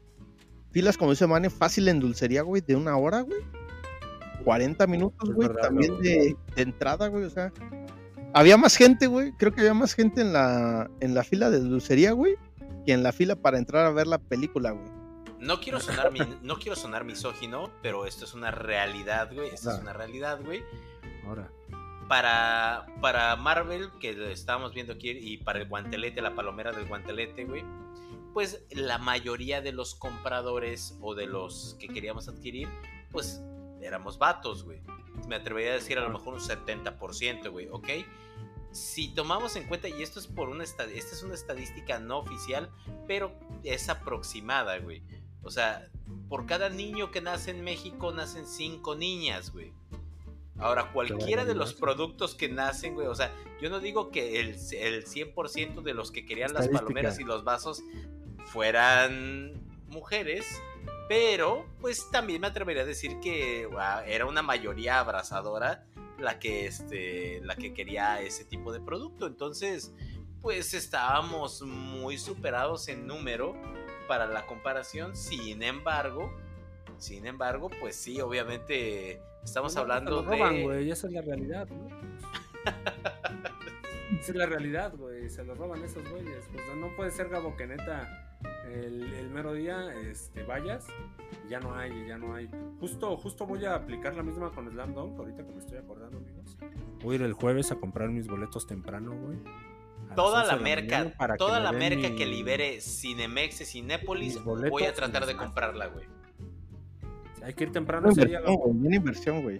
filas 0.71 0.97
como 0.97 1.11
dice 1.11 1.27
Mane, 1.27 1.49
fácil 1.49 1.87
en 1.87 1.99
dulcería, 1.99 2.41
güey, 2.41 2.61
de 2.61 2.75
una 2.75 2.97
hora, 2.97 3.21
güey, 3.21 3.39
40 4.45 4.87
minutos, 4.87 5.33
güey, 5.33 5.49
también 5.61 5.99
de, 5.99 6.37
de 6.55 6.61
entrada, 6.61 7.07
güey, 7.09 7.25
o 7.25 7.29
sea, 7.29 7.51
había 8.33 8.55
más 8.55 8.75
gente, 8.77 9.07
güey, 9.07 9.33
creo 9.33 9.51
que 9.53 9.59
había 9.61 9.73
más 9.73 9.93
gente 9.93 10.21
en 10.21 10.31
la, 10.31 10.89
en 11.01 11.13
la 11.13 11.23
fila 11.23 11.49
de 11.49 11.59
dulcería, 11.59 12.13
güey, 12.13 12.35
que 12.85 12.93
en 12.93 13.03
la 13.03 13.11
fila 13.11 13.35
para 13.35 13.57
entrar 13.57 13.85
a 13.85 13.89
ver 13.91 14.07
la 14.07 14.19
película, 14.19 14.71
güey. 14.71 14.85
No 15.39 15.59
quiero 15.59 15.79
sonar, 15.79 16.11
mi- 16.11 16.19
no 16.41 16.55
quiero 16.57 16.75
sonar 16.75 17.03
misógino, 17.03 17.69
pero 17.81 18.05
esto 18.05 18.23
es 18.25 18.33
una 18.33 18.51
realidad, 18.51 19.29
güey. 19.33 19.49
Esto 19.49 19.71
es 19.71 19.79
una 19.81 19.91
realidad, 19.93 20.39
güey. 20.43 20.63
Ahora. 21.27 21.51
Para, 22.07 22.85
para 23.01 23.35
Marvel, 23.35 23.89
que 23.99 24.13
lo 24.13 24.27
estábamos 24.27 24.73
viendo 24.73 24.93
aquí, 24.93 25.09
y 25.09 25.37
para 25.37 25.59
el 25.59 25.67
guantelete, 25.67 26.21
la 26.21 26.35
palomera 26.35 26.71
del 26.71 26.87
guantelete, 26.87 27.45
güey, 27.45 27.63
pues 28.33 28.63
la 28.71 28.97
mayoría 28.99 29.61
de 29.61 29.71
los 29.71 29.95
compradores 29.95 30.97
o 31.01 31.15
de 31.15 31.25
los 31.25 31.75
que 31.79 31.87
queríamos 31.87 32.27
adquirir, 32.27 32.67
pues 33.11 33.41
éramos 33.85 34.17
vatos, 34.17 34.63
güey. 34.63 34.79
Me 35.27 35.35
atrevería 35.35 35.71
a 35.71 35.75
decir 35.75 35.97
a 35.97 36.01
lo 36.01 36.09
mejor 36.09 36.33
un 36.33 36.39
70%, 36.41 37.49
güey, 37.51 37.67
¿ok? 37.69 37.87
Si 38.71 39.07
tomamos 39.13 39.55
en 39.55 39.67
cuenta, 39.67 39.87
y 39.87 40.01
esto 40.03 40.19
es 40.19 40.27
por 40.27 40.49
una 40.49 40.63
esta- 40.63 40.83
esta 40.83 41.15
es 41.15 41.23
una 41.23 41.33
estadística 41.33 41.97
no 41.99 42.17
oficial, 42.19 42.69
pero 43.07 43.31
es 43.63 43.87
aproximada, 43.89 44.77
güey. 44.79 45.01
O 45.43 45.49
sea, 45.51 45.87
por 46.27 46.45
cada 46.45 46.69
niño 46.69 47.11
que 47.11 47.21
nace 47.21 47.51
en 47.51 47.63
México 47.63 48.11
nacen 48.11 48.45
cinco 48.47 48.95
niñas, 48.95 49.51
güey. 49.53 49.71
Ahora, 50.57 50.91
cualquiera 50.91 51.43
de 51.45 51.53
los 51.55 51.73
productos 51.73 52.33
que 52.35 52.49
nacen, 52.49 52.93
güey, 52.95 53.07
o 53.07 53.15
sea, 53.15 53.31
yo 53.61 53.69
no 53.69 53.79
digo 53.79 54.09
que 54.09 54.39
el, 54.39 54.49
el 54.71 55.05
100% 55.05 55.81
de 55.81 55.93
los 55.93 56.11
que 56.11 56.25
querían 56.25 56.53
las 56.53 56.67
palomeras 56.79 57.19
y 57.19 57.23
los 57.25 57.43
vasos 57.43 57.81
fueran 58.45 59.53
mujeres, 59.89 60.45
pero 61.07 61.65
pues 61.81 62.09
también 62.11 62.41
me 62.41 62.47
atrevería 62.47 62.83
a 62.83 62.85
decir 62.85 63.19
que 63.19 63.69
era 64.07 64.25
una 64.25 64.41
mayoría 64.41 64.99
abrazadora 64.99 65.85
la 66.17 66.39
que 66.39 66.65
este 66.65 67.41
la 67.43 67.55
que 67.55 67.73
quería 67.73 68.21
ese 68.21 68.45
tipo 68.45 68.71
de 68.71 68.79
producto. 68.79 69.27
Entonces, 69.27 69.93
pues 70.41 70.73
estábamos 70.73 71.61
muy 71.61 72.17
superados 72.17 72.87
en 72.87 73.05
número 73.07 73.55
para 74.07 74.25
la 74.25 74.45
comparación. 74.47 75.15
Sin 75.15 75.61
embargo, 75.61 76.31
sin 76.97 77.25
embargo, 77.27 77.69
pues 77.79 77.95
sí, 77.95 78.21
obviamente 78.21 79.21
estamos 79.43 79.75
hablando 79.77 80.21
lo 80.21 80.23
roban, 80.23 80.55
de 80.55 80.63
güey, 80.63 80.91
esa 80.91 81.07
es 81.07 81.13
la 81.13 81.21
realidad, 81.21 81.67
¿no? 81.67 81.87
esa 84.19 84.31
es 84.31 84.35
la 84.35 84.45
realidad, 84.45 84.95
güey, 84.95 85.29
se 85.29 85.43
lo 85.43 85.53
roban 85.55 85.83
esos 85.83 86.07
güeyes. 86.09 86.45
Pues 86.51 86.65
no, 86.67 86.75
no 86.87 86.95
puede 86.95 87.11
ser, 87.11 87.29
Gabo, 87.29 87.55
que 87.55 87.67
neta 87.67 88.24
el, 88.71 89.13
el 89.13 89.29
mero 89.29 89.53
día 89.53 89.93
este, 90.01 90.43
vayas 90.43 90.87
y 91.45 91.49
ya 91.49 91.59
no 91.59 91.75
hay, 91.75 92.07
ya 92.07 92.17
no 92.17 92.33
hay. 92.35 92.49
Justo, 92.79 93.15
justo 93.17 93.45
voy 93.45 93.65
a 93.65 93.75
aplicar 93.75 94.15
la 94.15 94.23
misma 94.23 94.51
con 94.51 94.69
Slam 94.69 94.93
Dunk, 94.93 95.17
ahorita 95.19 95.45
que 95.45 95.51
me 95.53 95.59
estoy 95.59 95.77
acordando, 95.77 96.17
amigos. 96.17 96.57
Voy 97.03 97.13
a 97.13 97.19
ir 97.19 97.21
el 97.23 97.33
jueves 97.33 97.71
a 97.71 97.75
comprar 97.75 98.09
mis 98.09 98.27
boletos 98.27 98.65
temprano, 98.67 99.15
güey. 99.15 99.37
toda 100.15 100.41
11 100.43 100.55
la 100.55 100.61
merca, 100.61 101.13
para 101.17 101.33
que 101.35 101.37
toda 101.39 101.59
la 101.59 101.71
merca 101.71 102.09
mi- 102.09 102.15
que 102.15 102.25
libere 102.25 102.79
Cinemex 102.81 103.61
y 103.61 103.65
Cinépolis, 103.65 104.43
boletos 104.43 104.71
voy 104.71 104.83
a 104.83 104.93
tratar 104.93 105.25
de 105.25 105.35
comprarla, 105.35 105.87
güey. 105.87 106.05
Hay 107.43 107.53
que 107.53 107.65
ir 107.65 107.71
temprano 107.71 108.07
Una 108.11 108.21
ese 108.21 108.25
día, 108.29 108.41
una 108.45 108.95
inversión, 108.95 109.43
güey. 109.43 109.59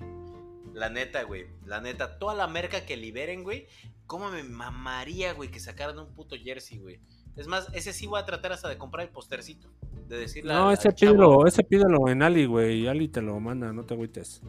La 0.74 0.90
neta, 0.90 1.24
güey. 1.24 1.46
La 1.66 1.80
neta, 1.82 2.18
toda 2.18 2.34
la 2.34 2.48
merca 2.48 2.86
que 2.86 2.98
liberen, 2.98 3.44
güey. 3.44 3.68
¿Cómo 4.08 4.30
me 4.30 4.44
mamaría, 4.44 5.34
güey, 5.34 5.50
que 5.50 5.60
sacaran 5.60 5.98
un 6.00 6.14
puto 6.14 6.36
jersey, 6.36 6.80
güey? 6.80 7.00
Es 7.38 7.48
más, 7.48 7.68
ese 7.74 7.92
sí 7.94 8.08
voy 8.08 8.20
a 8.20 8.26
tratar 8.26 8.52
hasta 8.54 8.70
de 8.70 8.78
comprar 8.78 9.06
el 9.06 9.12
postercito. 9.12 9.68
De 10.08 10.18
decirle 10.18 10.54
No, 10.54 10.72
ese 10.72 10.88
al 10.90 10.96
chavo, 10.96 11.12
pídelo, 11.14 11.48
ese 11.48 11.64
pídelo 11.64 12.08
en 12.10 12.22
Ali, 12.24 12.46
güey. 12.46 12.82
y 12.84 12.88
Ali 12.88 13.08
te 13.10 13.22
lo 13.22 13.40
manda, 13.40 13.74
no 13.74 13.84
te 13.84 13.94
agüites. 13.94 14.42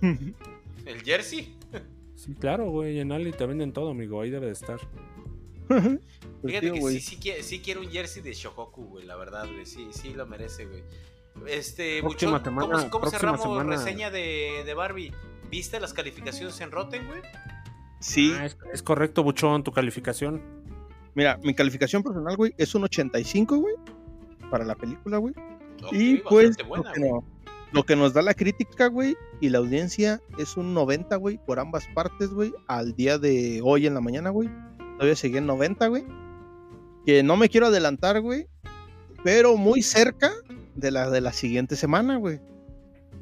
¿El 0.02 1.02
jersey? 1.02 1.56
Sí, 2.14 2.34
claro, 2.34 2.70
güey. 2.70 3.00
En 3.00 3.12
Ali 3.12 3.32
te 3.32 3.44
venden 3.46 3.72
todo, 3.72 3.90
amigo. 3.90 4.20
Ahí 4.20 4.30
debe 4.30 4.46
de 4.46 4.52
estar. 4.52 4.78
Pues, 6.40 6.52
Fíjate 6.52 6.70
tío, 6.70 6.86
que 6.86 7.00
sí, 7.00 7.18
sí, 7.42 7.60
quiero 7.60 7.80
un 7.80 7.88
jersey 7.90 8.22
de 8.22 8.32
Shohoku, 8.32 8.84
güey, 8.84 9.04
la 9.04 9.16
verdad, 9.16 9.44
güey. 9.52 9.66
Sí, 9.66 9.88
sí 9.90 10.14
lo 10.14 10.24
merece, 10.24 10.66
güey. 10.66 10.84
Este, 11.48 12.00
Próxima 12.00 12.38
Buchón, 12.38 12.44
semana- 12.44 12.76
¿cómo, 12.78 12.90
cómo 12.90 13.10
cerramos 13.10 13.42
semana. 13.42 13.70
reseña 13.76 14.08
de, 14.10 14.62
de 14.64 14.74
Barbie? 14.74 15.12
¿Viste 15.50 15.80
las 15.80 15.92
calificaciones 15.92 16.60
en 16.60 16.70
Rotten, 16.70 17.06
güey? 17.08 17.20
Sí, 18.00 18.32
Ah, 18.38 18.46
es, 18.46 18.56
es 18.72 18.82
correcto, 18.84 19.24
Buchón, 19.24 19.64
tu 19.64 19.72
calificación. 19.72 20.40
Mira, 21.18 21.38
mi 21.42 21.52
calificación 21.52 22.02
personal, 22.02 22.36
güey, 22.36 22.54
es 22.56 22.74
un 22.74 22.84
85, 22.84 23.56
güey, 23.58 23.74
para 24.50 24.64
la 24.64 24.74
película, 24.76 25.18
güey. 25.18 25.34
Y 25.92 26.18
pues, 26.18 26.56
buena, 26.68 26.84
lo, 26.88 26.92
que 26.92 27.00
güey. 27.00 27.10
no- 27.12 27.24
lo 27.72 27.82
que 27.84 27.96
nos 27.96 28.14
da 28.14 28.22
la 28.22 28.34
crítica, 28.34 28.86
güey, 28.86 29.16
y 29.40 29.48
la 29.50 29.58
audiencia 29.58 30.22
es 30.38 30.56
un 30.56 30.72
90, 30.74 31.16
güey, 31.16 31.38
por 31.44 31.58
ambas 31.58 31.86
partes, 31.94 32.30
güey, 32.30 32.54
al 32.68 32.94
día 32.94 33.18
de 33.18 33.60
hoy 33.64 33.86
en 33.86 33.94
la 33.94 34.00
mañana, 34.00 34.30
güey. 34.30 34.48
Todavía 34.94 35.16
seguí 35.16 35.36
en 35.36 35.46
90, 35.46 35.88
güey. 35.88 36.04
Que 37.04 37.22
no 37.22 37.36
me 37.36 37.48
quiero 37.48 37.66
adelantar, 37.66 38.20
güey, 38.20 38.46
pero 39.24 39.56
muy 39.56 39.82
cerca 39.82 40.30
de 40.76 40.90
la 40.92 41.10
de 41.10 41.20
la 41.20 41.32
siguiente 41.32 41.74
semana, 41.76 42.16
güey. 42.16 42.40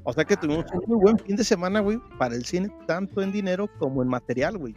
O 0.05 0.13
sea 0.13 0.25
que 0.25 0.37
tuvimos 0.37 0.67
un 0.73 0.83
muy 0.87 0.99
buen 1.03 1.19
fin 1.19 1.35
de 1.35 1.43
semana, 1.45 1.81
güey, 1.81 1.99
para 2.19 2.35
el 2.37 2.45
cine, 2.45 2.71
tanto 2.87 3.23
en 3.23 3.33
dinero 3.33 3.69
como 3.79 4.03
en 4.03 4.09
material, 4.09 4.59
güey. 4.59 4.75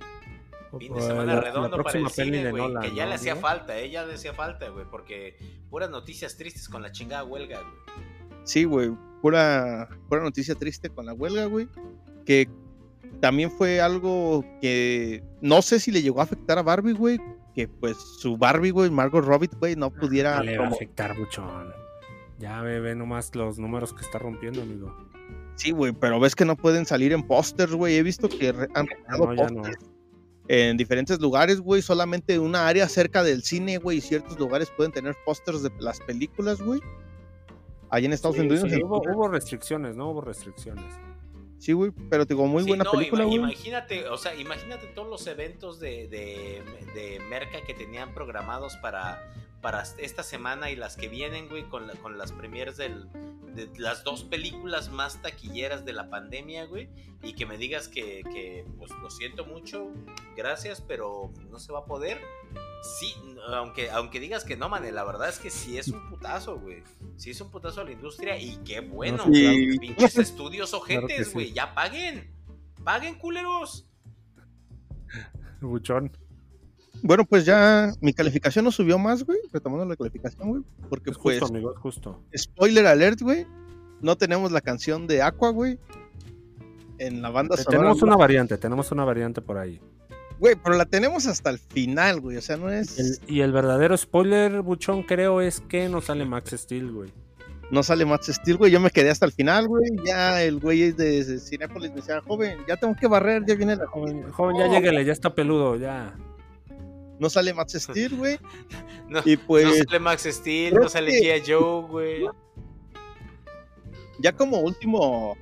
Fin 0.78 0.94
de 0.94 1.02
semana 1.02 1.24
la- 1.26 1.36
la 1.36 1.42
redondo 1.42 1.70
para 1.70 1.78
el 1.78 1.84
próxima 1.84 2.10
peli 2.10 2.32
cine, 2.38 2.44
de 2.46 2.52
güey. 2.52 2.74
Que 2.82 2.96
ya 2.96 3.04
¿no, 3.04 3.10
le 3.10 3.16
hacía 3.16 3.36
falta, 3.36 3.78
eh, 3.80 3.90
ya 3.90 4.06
le 4.06 4.14
hacía 4.14 4.34
falta, 4.34 4.70
güey. 4.70 4.86
Porque 4.92 5.36
puras 5.70 5.90
noticias 5.90 6.38
tristes 6.38 6.70
con 6.70 6.82
la 6.82 6.92
chingada 6.92 7.24
huelga, 7.24 7.60
güey. 7.62 8.06
Sí, 8.44 8.64
güey, 8.66 8.92
pura, 9.22 9.90
pura 10.08 10.22
noticia 10.22 10.56
triste 10.56 10.90
con 10.90 11.06
la 11.06 11.14
huelga, 11.14 11.46
güey. 11.46 11.68
Que 12.26 12.48
también 13.20 13.52
fue 13.52 13.82
algo 13.82 14.46
que 14.62 15.24
no 15.42 15.62
sé 15.62 15.80
si 15.80 15.92
le 15.92 16.02
llegó 16.02 16.20
a 16.20 16.24
afectar 16.24 16.58
a 16.58 16.64
Barbie, 16.64 16.94
güey. 16.94 17.20
Que 17.56 17.68
pues 17.68 17.98
su 18.20 18.38
Barbie, 18.38 18.70
güey, 18.72 18.90
Margot 18.92 19.26
Robbie, 19.26 19.50
güey, 19.60 19.76
no 19.76 19.90
pudiera. 19.92 20.38
No 20.38 20.44
le 20.44 20.58
va 20.58 20.66
a 20.66 20.70
afectar, 20.70 21.18
Buchón. 21.18 21.74
Ya 22.38 22.62
ve, 22.62 22.80
ve 22.80 22.96
nomás 22.96 23.36
los 23.36 23.60
números 23.60 23.94
que 23.94 24.02
está 24.02 24.18
rompiendo, 24.20 24.62
amigo. 24.62 24.96
Sí, 25.56 25.72
güey, 25.72 25.92
pero 25.92 26.22
ves 26.22 26.36
que 26.36 26.46
no 26.46 26.56
pueden 26.56 26.86
salir 26.86 27.12
en 27.12 27.22
pósters, 27.28 27.74
güey. 27.74 27.98
He 27.98 28.04
visto 28.04 28.30
que 28.30 28.48
han 28.50 28.88
Ah, 29.08 29.18
no, 29.18 29.34
ya 29.36 29.50
no. 29.50 29.62
pósters 29.62 29.89
en 30.50 30.76
diferentes 30.76 31.20
lugares, 31.22 31.62
güey. 31.62 31.82
Solamente 31.82 32.38
una 32.40 32.68
área 32.68 32.90
cerca 32.90 33.24
del 33.24 33.44
cine, 33.44 33.78
güey, 33.78 34.00
y 34.00 34.02
ciertos 34.02 34.38
lugares 34.38 34.70
pueden 34.76 34.92
tener 34.92 35.16
pósters 35.26 35.64
de 35.64 35.72
las 35.80 36.02
películas, 36.02 36.60
güey. 36.62 36.82
Allá 37.90 38.08
en 38.08 38.14
Estados 38.14 38.36
Sí, 38.36 38.42
Unidos. 38.42 38.70
sí, 38.70 38.84
hubo, 38.84 39.02
hubo 39.02 39.28
restricciones, 39.30 39.96
¿no? 39.96 40.10
Hubo 40.10 40.22
restricciones. 40.22 40.84
Sí, 41.60 41.74
güey, 41.74 41.92
pero 42.10 42.26
te 42.26 42.34
digo, 42.34 42.48
muy 42.48 42.64
Sí, 42.64 42.70
buena 42.70 42.84
no, 42.84 42.92
película, 42.92 43.24
ima- 43.24 43.28
güey. 43.28 43.40
Imagínate, 43.40 44.08
o 44.10 44.18
sea, 44.18 44.34
imagínate 44.36 44.88
todos 44.88 45.08
los 45.10 45.26
eventos 45.28 45.80
de, 45.80 46.08
de, 46.08 46.62
de 46.94 47.20
Merca 47.30 47.62
que 47.66 47.74
tenían 47.74 48.14
programados 48.14 48.76
para, 48.78 49.22
para 49.62 49.84
esta 49.98 50.24
semana 50.24 50.70
y 50.72 50.76
las 50.76 50.96
que 50.96 51.08
vienen, 51.10 51.50
güey, 51.50 51.68
con, 51.68 51.88
la- 51.88 51.94
con 51.96 52.18
las 52.18 52.32
premieres 52.32 52.78
del, 52.78 53.10
de 53.56 53.70
las 53.78 54.04
dos 54.04 54.24
películas 54.24 54.90
más 54.90 55.22
taquilleras 55.22 55.84
de 55.86 55.94
la 55.94 56.10
pandemia, 56.10 56.66
güey, 56.66 56.90
y 57.22 57.34
que 57.34 57.46
me 57.46 57.58
digas 57.58 57.88
que, 57.88 58.22
que, 58.32 58.66
pues 58.78 58.92
lo 59.02 59.10
siento 59.10 59.46
mucho, 59.46 59.92
gracias, 60.38 60.82
pero 60.82 61.34
no 61.50 61.60
se 61.60 61.72
va 61.74 61.80
a 61.80 61.86
poder. 61.86 62.20
Sí, 63.00 63.14
aunque, 63.50 63.92
aunque 63.92 64.22
digas 64.22 64.46
que 64.46 64.56
no, 64.56 64.70
man, 64.70 64.84
la 64.96 65.04
verdad 65.04 65.28
es 65.28 65.38
que 65.40 65.50
sí 65.50 65.78
es 65.78 65.90
un 65.90 66.10
putazo, 66.10 66.58
güey. 66.60 66.82
Sí 67.18 67.32
es 67.32 67.42
un 67.42 67.52
putazo 67.52 67.82
a 67.82 67.84
la 67.84 67.92
industria 67.92 68.38
y 68.40 68.56
qué 68.64 68.80
bueno, 68.80 69.26
pinches 69.80 70.18
estudios 70.18 70.74
ojetes, 70.74 71.34
güey, 71.34 71.52
ya 71.52 71.74
paguen. 71.76 72.34
Paguen, 72.86 73.16
culeros. 73.16 73.86
Buchón. 75.60 76.12
Bueno, 77.02 77.26
pues 77.26 77.46
ya 77.46 77.94
mi 78.02 78.14
calificación 78.14 78.66
no 78.66 78.72
subió 78.72 78.98
más, 79.00 79.24
güey, 79.24 79.40
retomando 79.54 79.86
la 79.86 79.96
calificación, 79.96 80.50
güey, 80.50 80.64
porque 80.90 81.12
Es 81.12 81.18
pues, 81.18 81.40
justo, 81.40 81.54
amigo, 81.56 81.72
es 81.74 81.80
justo. 81.80 82.22
spoiler 82.38 82.86
alert, 82.88 83.22
güey, 83.22 83.46
no 84.02 84.18
tenemos 84.18 84.52
la 84.52 84.62
canción 84.62 85.08
de 85.08 85.22
Aqua, 85.22 85.50
güey, 85.52 85.80
en 86.98 87.22
la 87.22 87.30
banda 87.30 87.56
sonora. 87.58 87.78
Tenemos 87.84 88.02
una 88.02 88.18
variante, 88.18 88.58
tenemos 88.58 88.92
una 88.92 89.06
variante 89.06 89.42
por 89.42 89.58
ahí. 89.58 89.80
Güey, 90.40 90.56
pero 90.62 90.76
la 90.78 90.86
tenemos 90.86 91.28
hasta 91.28 91.50
el 91.50 91.60
final, 91.60 92.22
güey, 92.22 92.38
o 92.38 92.42
sea, 92.42 92.58
no 92.58 92.70
es... 92.72 92.98
El- 92.98 93.20
y 93.28 93.42
el 93.42 93.52
verdadero 93.52 93.96
spoiler, 93.98 94.62
Buchón, 94.62 95.04
creo, 95.04 95.42
es 95.42 95.62
que 95.62 95.90
no 95.90 96.02
sale 96.02 96.26
Max 96.26 96.52
Steel, 96.52 96.92
güey. 96.92 97.12
No 97.72 97.84
sale 97.84 98.04
Max 98.06 98.28
Steel, 98.28 98.58
güey, 98.58 98.72
yo 98.72 98.80
me 98.80 98.90
quedé 98.90 99.10
hasta 99.10 99.26
el 99.26 99.32
final, 99.32 99.68
güey, 99.68 99.84
ya 100.04 100.42
el 100.42 100.60
güey 100.60 100.92
de, 100.92 101.24
de 101.24 101.40
Cinépolis 101.40 101.92
me 101.92 101.98
decía, 101.98 102.20
joven, 102.22 102.58
ya 102.68 102.78
tengo 102.78 102.96
que 102.96 103.08
barrer, 103.08 103.44
ya 103.46 103.56
viene 103.56 103.76
la 103.76 103.86
joven. 103.88 104.26
Ya 104.58 104.68
lléguele, 104.68 105.06
ya 105.06 105.14
está 105.14 105.34
peludo, 105.36 105.76
ya. 105.76 106.16
No 107.20 107.30
sale 107.30 107.54
Max 107.54 107.74
Steel, 107.74 108.16
güey, 108.16 108.40
No, 109.10 109.20
y 109.26 109.38
pues... 109.38 109.66
no 109.66 109.74
sale 109.74 110.00
Max 110.00 110.24
Steel, 110.30 110.74
no 110.76 110.88
sale 110.90 111.12
que- 111.12 111.42
G.I. 111.42 111.52
Joe, 111.52 111.88
güey. 111.88 112.26
ya 114.20 114.36
como 114.36 114.60
último 114.60 115.36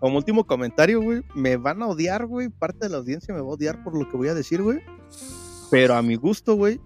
como 0.00 0.16
último 0.16 0.44
comentario, 0.44 1.00
güey, 1.00 1.22
me 1.34 1.56
van 1.56 1.80
a 1.82 1.86
odiar, 1.86 2.26
güey, 2.26 2.48
parte 2.48 2.78
de 2.86 2.88
la 2.88 2.96
audiencia 2.98 3.32
me 3.32 3.40
va 3.40 3.46
a 3.46 3.50
odiar 3.52 3.84
por 3.84 3.96
lo 3.96 4.08
que 4.10 4.16
voy 4.16 4.26
a 4.28 4.34
decir, 4.34 4.60
güey. 4.60 4.80
Pero 5.70 5.94
a 5.94 6.02
mi 6.02 6.16
gusto, 6.16 6.56
güey, 6.56 6.80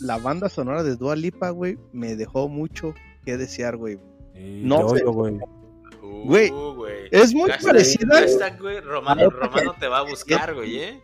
la 0.00 0.16
banda 0.16 0.48
sonora 0.48 0.82
de 0.82 0.96
Dua 0.96 1.14
Lipa, 1.14 1.50
güey, 1.50 1.78
me 1.92 2.16
dejó 2.16 2.48
mucho 2.48 2.94
que 3.26 3.36
desear, 3.36 3.76
güey. 3.76 3.98
No 4.34 4.86
güey. 4.86 5.02
Uh, 5.04 6.24
Güey, 6.24 6.48
güey. 6.50 7.08
Es 7.10 7.34
muy 7.34 7.50
Hashtag- 7.50 7.62
parecida, 7.66 8.06
güey. 8.08 8.22
hashtag, 8.22 8.60
güey, 8.60 8.80
Romano, 8.80 9.28
Romano 9.28 9.74
te 9.78 9.88
va 9.88 9.98
a 9.98 10.02
buscar, 10.02 10.54
güey, 10.54 10.78
¿eh? 10.78 11.02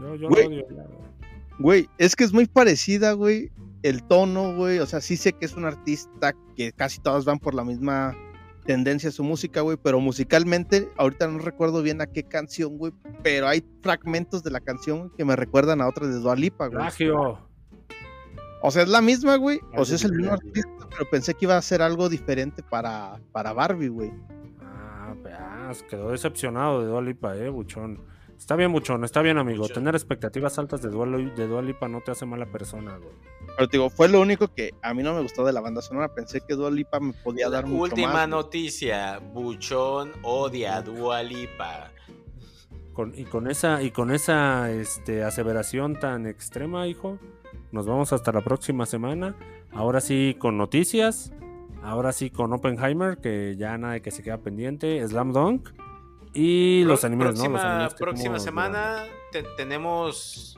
Yo, 0.00 0.14
yo 0.16 0.28
Güey. 0.28 0.42
lo 0.44 0.48
odio, 0.48 0.66
ya, 0.74 0.84
güey. 1.58 1.88
Es 1.98 2.16
que 2.16 2.24
es 2.24 2.32
muy 2.32 2.46
parecida, 2.46 3.12
güey, 3.12 3.50
el 3.82 4.02
tono, 4.02 4.54
güey. 4.56 4.78
O 4.78 4.86
sea, 4.86 5.00
sí 5.00 5.16
sé 5.16 5.32
que 5.32 5.44
es 5.46 5.54
un 5.54 5.64
artista 5.64 6.34
que 6.56 6.72
casi 6.72 7.00
todas 7.00 7.24
van 7.24 7.38
por 7.38 7.54
la 7.54 7.64
misma 7.64 8.16
tendencia 8.64 9.08
a 9.08 9.12
su 9.12 9.24
música, 9.24 9.62
güey, 9.62 9.76
pero 9.82 10.00
musicalmente, 10.00 10.88
ahorita 10.96 11.26
no 11.28 11.38
recuerdo 11.38 11.82
bien 11.82 12.00
a 12.00 12.06
qué 12.06 12.22
canción, 12.22 12.78
güey, 12.78 12.92
pero 13.22 13.48
hay 13.48 13.64
fragmentos 13.82 14.42
de 14.42 14.50
la 14.50 14.60
canción 14.60 15.10
que 15.16 15.24
me 15.24 15.34
recuerdan 15.34 15.80
a 15.80 15.88
otra 15.88 16.06
de 16.06 16.14
Dua 16.20 16.36
Lipa, 16.36 16.66
güey. 16.66 16.78
Plagio. 16.78 17.38
O 18.62 18.70
sea, 18.70 18.82
es 18.82 18.88
la 18.88 19.00
misma, 19.00 19.36
güey. 19.36 19.60
O 19.74 19.84
sea, 19.86 19.96
es 19.96 20.04
el 20.04 20.12
mismo 20.12 20.32
artista, 20.34 20.86
pero 20.90 21.08
pensé 21.10 21.34
que 21.34 21.46
iba 21.46 21.56
a 21.56 21.62
ser 21.62 21.80
algo 21.80 22.08
diferente 22.10 22.62
para, 22.62 23.18
para 23.32 23.54
Barbie, 23.54 23.88
güey. 23.88 24.12
Ah, 24.60 25.14
veas, 25.24 25.82
quedó 25.84 26.10
decepcionado 26.10 26.82
de 26.82 26.88
Dua 26.88 27.00
Lipa, 27.00 27.36
eh, 27.36 27.48
Buchón. 27.48 28.02
Está 28.40 28.56
bien, 28.56 28.72
Buchón, 28.72 29.04
está 29.04 29.20
bien, 29.22 29.36
amigo. 29.38 29.60
Buchón. 29.62 29.74
Tener 29.74 29.94
expectativas 29.94 30.58
altas 30.58 30.80
de 30.82 30.88
Dua, 30.88 31.06
Li- 31.06 31.30
de 31.36 31.46
Dua 31.46 31.60
Lipa 31.62 31.86
no 31.88 32.00
te 32.00 32.10
hace 32.10 32.24
mala 32.26 32.46
persona, 32.46 32.96
güey. 32.96 33.12
Pero 33.56 33.68
te 33.68 33.76
digo, 33.76 33.90
fue 33.90 34.08
lo 34.08 34.20
único 34.20 34.48
que 34.52 34.74
a 34.82 34.94
mí 34.94 35.02
no 35.02 35.14
me 35.14 35.20
gustó 35.20 35.44
de 35.44 35.52
la 35.52 35.60
banda 35.60 35.82
sonora. 35.82 36.14
Pensé 36.14 36.40
que 36.40 36.54
Dua 36.54 36.70
Lipa 36.70 36.98
me 36.98 37.12
podía 37.12 37.48
La 37.48 37.56
dar 37.56 37.66
mucho 37.66 37.82
última 37.94 38.08
más. 38.08 38.16
güey. 38.28 38.30
noticia, 38.30 39.18
Buchón 39.18 40.12
odia 40.22 40.76
a 40.78 40.82
Dua 40.82 41.22
Lipa. 41.22 41.92
Con- 42.94 43.12
y 43.16 43.24
con 43.24 43.48
esa, 43.48 43.82
y 43.82 43.90
con 43.92 44.10
esa 44.10 44.70
este, 44.72 45.22
aseveración 45.22 46.00
tan 46.00 46.26
extrema, 46.26 46.86
hijo, 46.88 47.18
nos 47.72 47.86
vamos 47.86 48.12
hasta 48.12 48.32
la 48.32 48.40
próxima 48.40 48.84
semana. 48.86 49.36
Ahora 49.70 50.00
sí 50.00 50.34
con 50.38 50.56
noticias. 50.56 51.30
Ahora 51.82 52.12
sí 52.12 52.30
con 52.30 52.52
Oppenheimer, 52.52 53.18
que 53.18 53.54
ya 53.56 53.78
nada 53.78 54.00
que 54.00 54.10
se 54.10 54.22
queda 54.22 54.38
pendiente. 54.38 55.06
Slam 55.06 55.32
Dunk. 55.32 55.68
Y 56.32 56.84
los 56.84 57.04
animes, 57.04 57.26
¿no? 57.26 57.32
Los 57.32 57.38
próxima, 57.42 57.74
animes 57.76 57.94
próxima 57.94 58.38
semana 58.38 59.04
te- 59.32 59.42
tenemos 59.56 60.56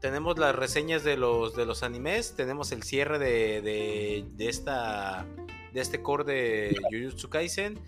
tenemos 0.00 0.36
las 0.38 0.54
reseñas 0.54 1.04
de 1.04 1.16
los 1.16 1.54
de 1.56 1.64
los 1.66 1.82
animes, 1.82 2.34
tenemos 2.36 2.72
el 2.72 2.82
cierre 2.82 3.18
de, 3.18 3.62
de, 3.62 4.24
de 4.36 4.48
esta 4.48 5.26
de 5.72 5.80
este 5.80 6.02
core 6.02 6.24
de 6.24 6.76
Jujutsu 6.90 7.28
Kaisen, 7.30 7.78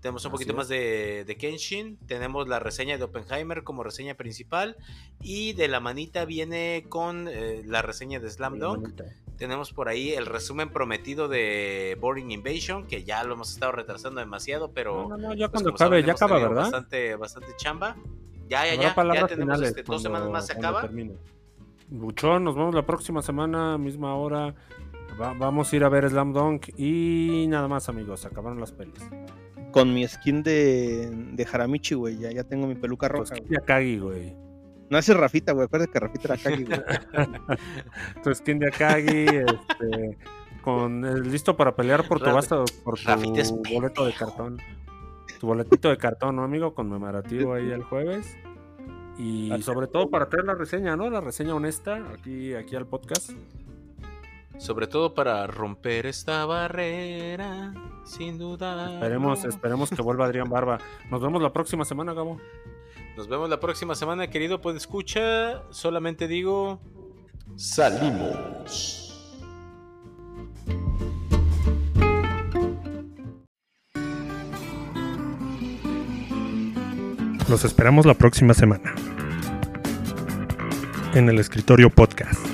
tenemos 0.00 0.24
un 0.24 0.28
Así 0.28 0.32
poquito 0.32 0.52
es. 0.52 0.56
más 0.56 0.68
de, 0.68 1.24
de 1.26 1.36
Kenshin, 1.36 1.98
tenemos 2.06 2.46
la 2.48 2.58
reseña 2.58 2.98
de 2.98 3.04
Oppenheimer 3.04 3.64
como 3.64 3.82
reseña 3.82 4.14
principal 4.14 4.76
y 5.20 5.52
de 5.54 5.68
la 5.68 5.80
manita 5.80 6.24
viene 6.24 6.84
con 6.88 7.26
eh, 7.28 7.62
la 7.66 7.82
reseña 7.82 8.20
de 8.20 8.30
Slam. 8.30 8.58
Dunk. 8.58 9.00
Tenemos 9.42 9.72
por 9.72 9.88
ahí 9.88 10.12
el 10.12 10.26
resumen 10.26 10.68
prometido 10.70 11.26
de 11.26 11.98
Boring 12.00 12.30
Invasion, 12.30 12.86
que 12.86 13.02
ya 13.02 13.24
lo 13.24 13.34
hemos 13.34 13.50
estado 13.52 13.72
retrasando 13.72 14.20
demasiado, 14.20 14.70
pero 14.70 15.08
No, 15.08 15.16
no, 15.16 15.16
no, 15.30 15.34
ya 15.34 15.48
pues, 15.48 15.64
cuando 15.64 15.70
acabe, 15.74 16.00
ya 16.04 16.12
acaba, 16.12 16.38
¿verdad? 16.38 16.62
Bastante, 16.62 17.16
bastante 17.16 17.48
chamba. 17.56 17.96
Ya, 18.48 18.64
ya, 18.66 18.76
ya. 18.76 18.94
Ya 18.94 19.26
tenemos 19.26 19.30
finales 19.56 19.68
este, 19.70 19.80
dos 19.82 19.86
cuando- 19.88 20.02
semanas 20.04 20.30
más 20.30 20.46
se 20.46 20.52
acaba. 20.52 20.82
termine. 20.82 21.16
Buchón, 21.88 22.44
nos 22.44 22.54
vemos 22.54 22.72
la 22.72 22.86
próxima 22.86 23.20
semana, 23.20 23.76
misma 23.78 24.14
hora. 24.14 24.54
Va- 25.20 25.34
vamos 25.36 25.72
a 25.72 25.76
ir 25.76 25.82
a 25.82 25.88
ver 25.88 26.08
Slam 26.08 26.32
Dunk 26.32 26.68
y 26.78 27.46
nada 27.48 27.66
más, 27.66 27.88
amigos. 27.88 28.24
Acabaron 28.24 28.60
las 28.60 28.70
pelis. 28.70 28.94
Con 29.72 29.92
mi 29.92 30.06
skin 30.06 30.44
de, 30.44 31.10
de 31.32 31.48
Haramichi, 31.52 31.96
güey. 31.96 32.16
Ya, 32.16 32.30
ya 32.30 32.44
tengo 32.44 32.68
mi 32.68 32.76
peluca 32.76 33.08
Pues 33.08 33.30
roja, 33.30 33.42
Akagi, 33.60 33.98
güey. 33.98 34.36
No 34.92 34.98
ese 34.98 35.12
es 35.12 35.18
Rafita, 35.18 35.52
güey. 35.52 35.64
Acuérdate 35.64 35.90
que 35.90 36.00
Rafita 36.00 36.34
era 36.34 36.42
Kagi, 36.42 36.64
güey. 36.64 36.80
Tu 38.22 38.34
skin 38.34 38.58
de 38.58 38.68
Akagi, 38.68 39.26
este, 39.26 40.18
con 40.60 41.06
eh, 41.06 41.18
listo 41.18 41.56
para 41.56 41.74
pelear 41.74 42.06
por 42.06 42.18
tu 42.20 42.26
por 42.84 42.98
tu 42.98 43.62
boleto 43.72 44.04
de 44.04 44.12
cartón. 44.12 44.58
Tu 45.40 45.46
boletito 45.46 45.88
de 45.88 45.96
cartón, 45.96 46.36
¿no, 46.36 46.44
amigo? 46.44 46.74
Conmemorativo 46.74 47.54
ahí 47.54 47.70
el 47.70 47.84
jueves. 47.84 48.36
Y 49.16 49.50
sobre 49.62 49.86
todo 49.86 50.10
para 50.10 50.28
traer 50.28 50.44
la 50.44 50.56
reseña, 50.56 50.94
¿no? 50.94 51.08
La 51.08 51.22
reseña 51.22 51.54
honesta 51.54 51.96
aquí, 52.12 52.52
aquí 52.52 52.76
al 52.76 52.86
podcast. 52.86 53.30
Sobre 54.58 54.88
todo 54.88 55.14
para 55.14 55.46
romper 55.46 56.04
esta 56.04 56.44
barrera, 56.44 57.72
sin 58.04 58.36
duda. 58.36 58.92
Esperemos, 58.92 59.44
esperemos 59.46 59.88
que 59.88 60.02
vuelva 60.02 60.26
Adrián 60.26 60.50
Barba. 60.50 60.80
Nos 61.10 61.22
vemos 61.22 61.40
la 61.40 61.50
próxima 61.50 61.86
semana, 61.86 62.12
Gabo. 62.12 62.38
Nos 63.16 63.28
vemos 63.28 63.50
la 63.50 63.60
próxima 63.60 63.94
semana, 63.94 64.28
querido. 64.30 64.60
Pues 64.60 64.76
escucha, 64.76 65.62
solamente 65.70 66.28
digo. 66.28 66.80
Salimos. 67.56 68.98
Los 77.48 77.64
esperamos 77.64 78.06
la 78.06 78.14
próxima 78.14 78.54
semana. 78.54 78.94
En 81.14 81.28
el 81.28 81.38
escritorio 81.38 81.90
podcast. 81.90 82.51